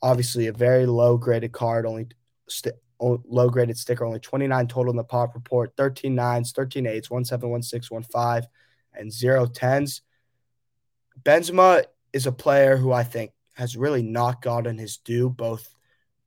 [0.00, 2.06] Obviously, a very low graded card, only
[2.48, 7.10] st- low graded sticker, only 29 total in the pop report, 13 nines, 13 eights,
[7.10, 8.48] 1716, 15,
[8.94, 10.02] and zero tens.
[11.22, 15.73] Benzema is a player who I think has really not gotten his due, both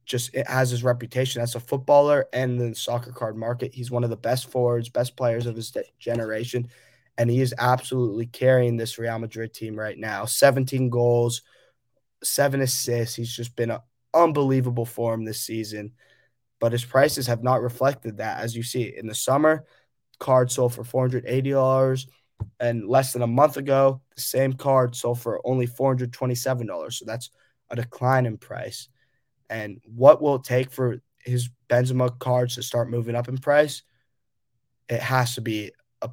[0.07, 3.73] just it has his reputation as a footballer and the soccer card market.
[3.73, 6.67] He's one of the best forwards, best players of his generation,
[7.17, 10.25] and he is absolutely carrying this Real Madrid team right now.
[10.25, 11.43] 17 goals,
[12.23, 13.15] seven assists.
[13.15, 13.81] He's just been an
[14.13, 15.93] unbelievable form this season
[16.59, 18.39] but his prices have not reflected that.
[18.39, 19.65] As you see in the summer,
[20.19, 22.07] card sold for $480.
[22.59, 26.93] And less than a month ago, the same card sold for only $427.
[26.93, 27.31] So that's
[27.69, 28.89] a decline in price.
[29.49, 33.83] And what will it take for his Benzema cards to start moving up in price?
[34.89, 35.71] It has to be
[36.01, 36.09] a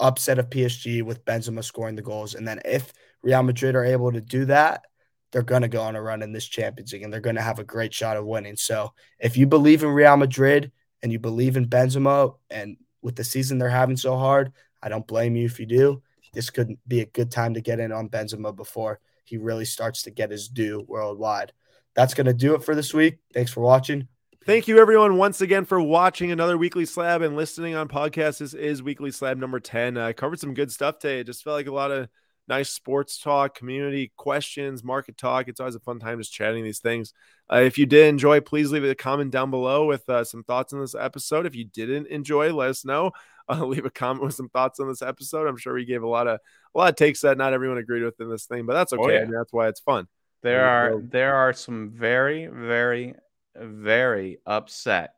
[0.00, 2.34] upset of PSG with Benzema scoring the goals.
[2.34, 2.92] And then if
[3.22, 4.84] Real Madrid are able to do that,
[5.32, 7.42] they're going to go on a run in this Champions League and they're going to
[7.42, 8.56] have a great shot of winning.
[8.56, 10.70] So if you believe in Real Madrid
[11.02, 15.06] and you believe in Benzema and with the season they're having so hard, I don't
[15.06, 16.02] blame you if you do.
[16.32, 20.02] This could be a good time to get in on Benzema before he really starts
[20.02, 21.52] to get his due worldwide.
[21.94, 23.18] That's going to do it for this week.
[23.32, 24.08] Thanks for watching.
[24.44, 28.38] Thank you, everyone, once again for watching another Weekly Slab and listening on podcast.
[28.38, 29.96] This is Weekly Slab number 10.
[29.96, 31.20] I covered some good stuff today.
[31.20, 32.08] It just felt like a lot of
[32.46, 35.48] nice sports talk, community questions, market talk.
[35.48, 37.14] It's always a fun time just chatting these things.
[37.50, 40.74] Uh, if you did enjoy, please leave a comment down below with uh, some thoughts
[40.74, 41.46] on this episode.
[41.46, 43.12] If you didn't enjoy, let us know.
[43.46, 45.46] Uh, leave a comment with some thoughts on this episode.
[45.46, 46.40] I'm sure we gave a lot of
[46.74, 49.02] a lot of takes that not everyone agreed with in this thing, but that's okay.
[49.02, 49.18] Oh, yeah.
[49.18, 50.08] I mean, that's why it's fun.
[50.44, 53.14] There are there are some very very
[53.56, 55.14] very upset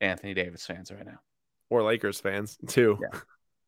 [0.00, 1.18] Anthony Davis fans right now,
[1.68, 2.96] or Lakers fans too.
[3.02, 3.18] Yeah.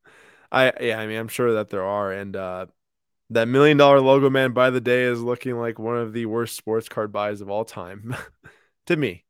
[0.53, 2.67] I yeah, I mean, I'm sure that there are, and uh,
[3.29, 6.55] that million dollar logo man by the day is looking like one of the worst
[6.55, 8.15] sports card buys of all time
[8.85, 9.25] to me.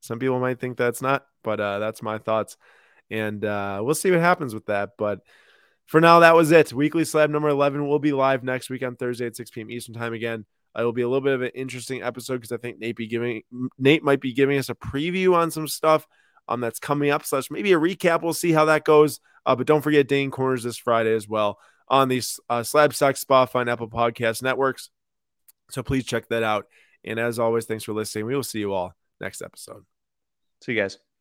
[0.00, 2.58] Some people might think that's not, but uh, that's my thoughts,
[3.10, 4.98] and uh, we'll see what happens with that.
[4.98, 5.20] But
[5.86, 6.74] for now, that was it.
[6.74, 9.70] Weekly Slab number 11 will be live next week on Thursday at 6 p.m.
[9.70, 10.44] Eastern Time again.
[10.76, 13.06] It will be a little bit of an interesting episode because I think Nate be
[13.06, 13.42] giving
[13.78, 16.06] Nate might be giving us a preview on some stuff
[16.48, 18.22] um that's coming up slash maybe a recap.
[18.22, 19.20] We'll see how that goes.
[19.44, 21.58] Uh, but don't forget Dane Corners this Friday as well
[21.88, 24.90] on these uh, Slab Stock, Spotify, and Apple Podcast networks.
[25.70, 26.66] So please check that out.
[27.04, 28.26] And as always, thanks for listening.
[28.26, 29.84] We will see you all next episode.
[30.62, 31.11] See you guys.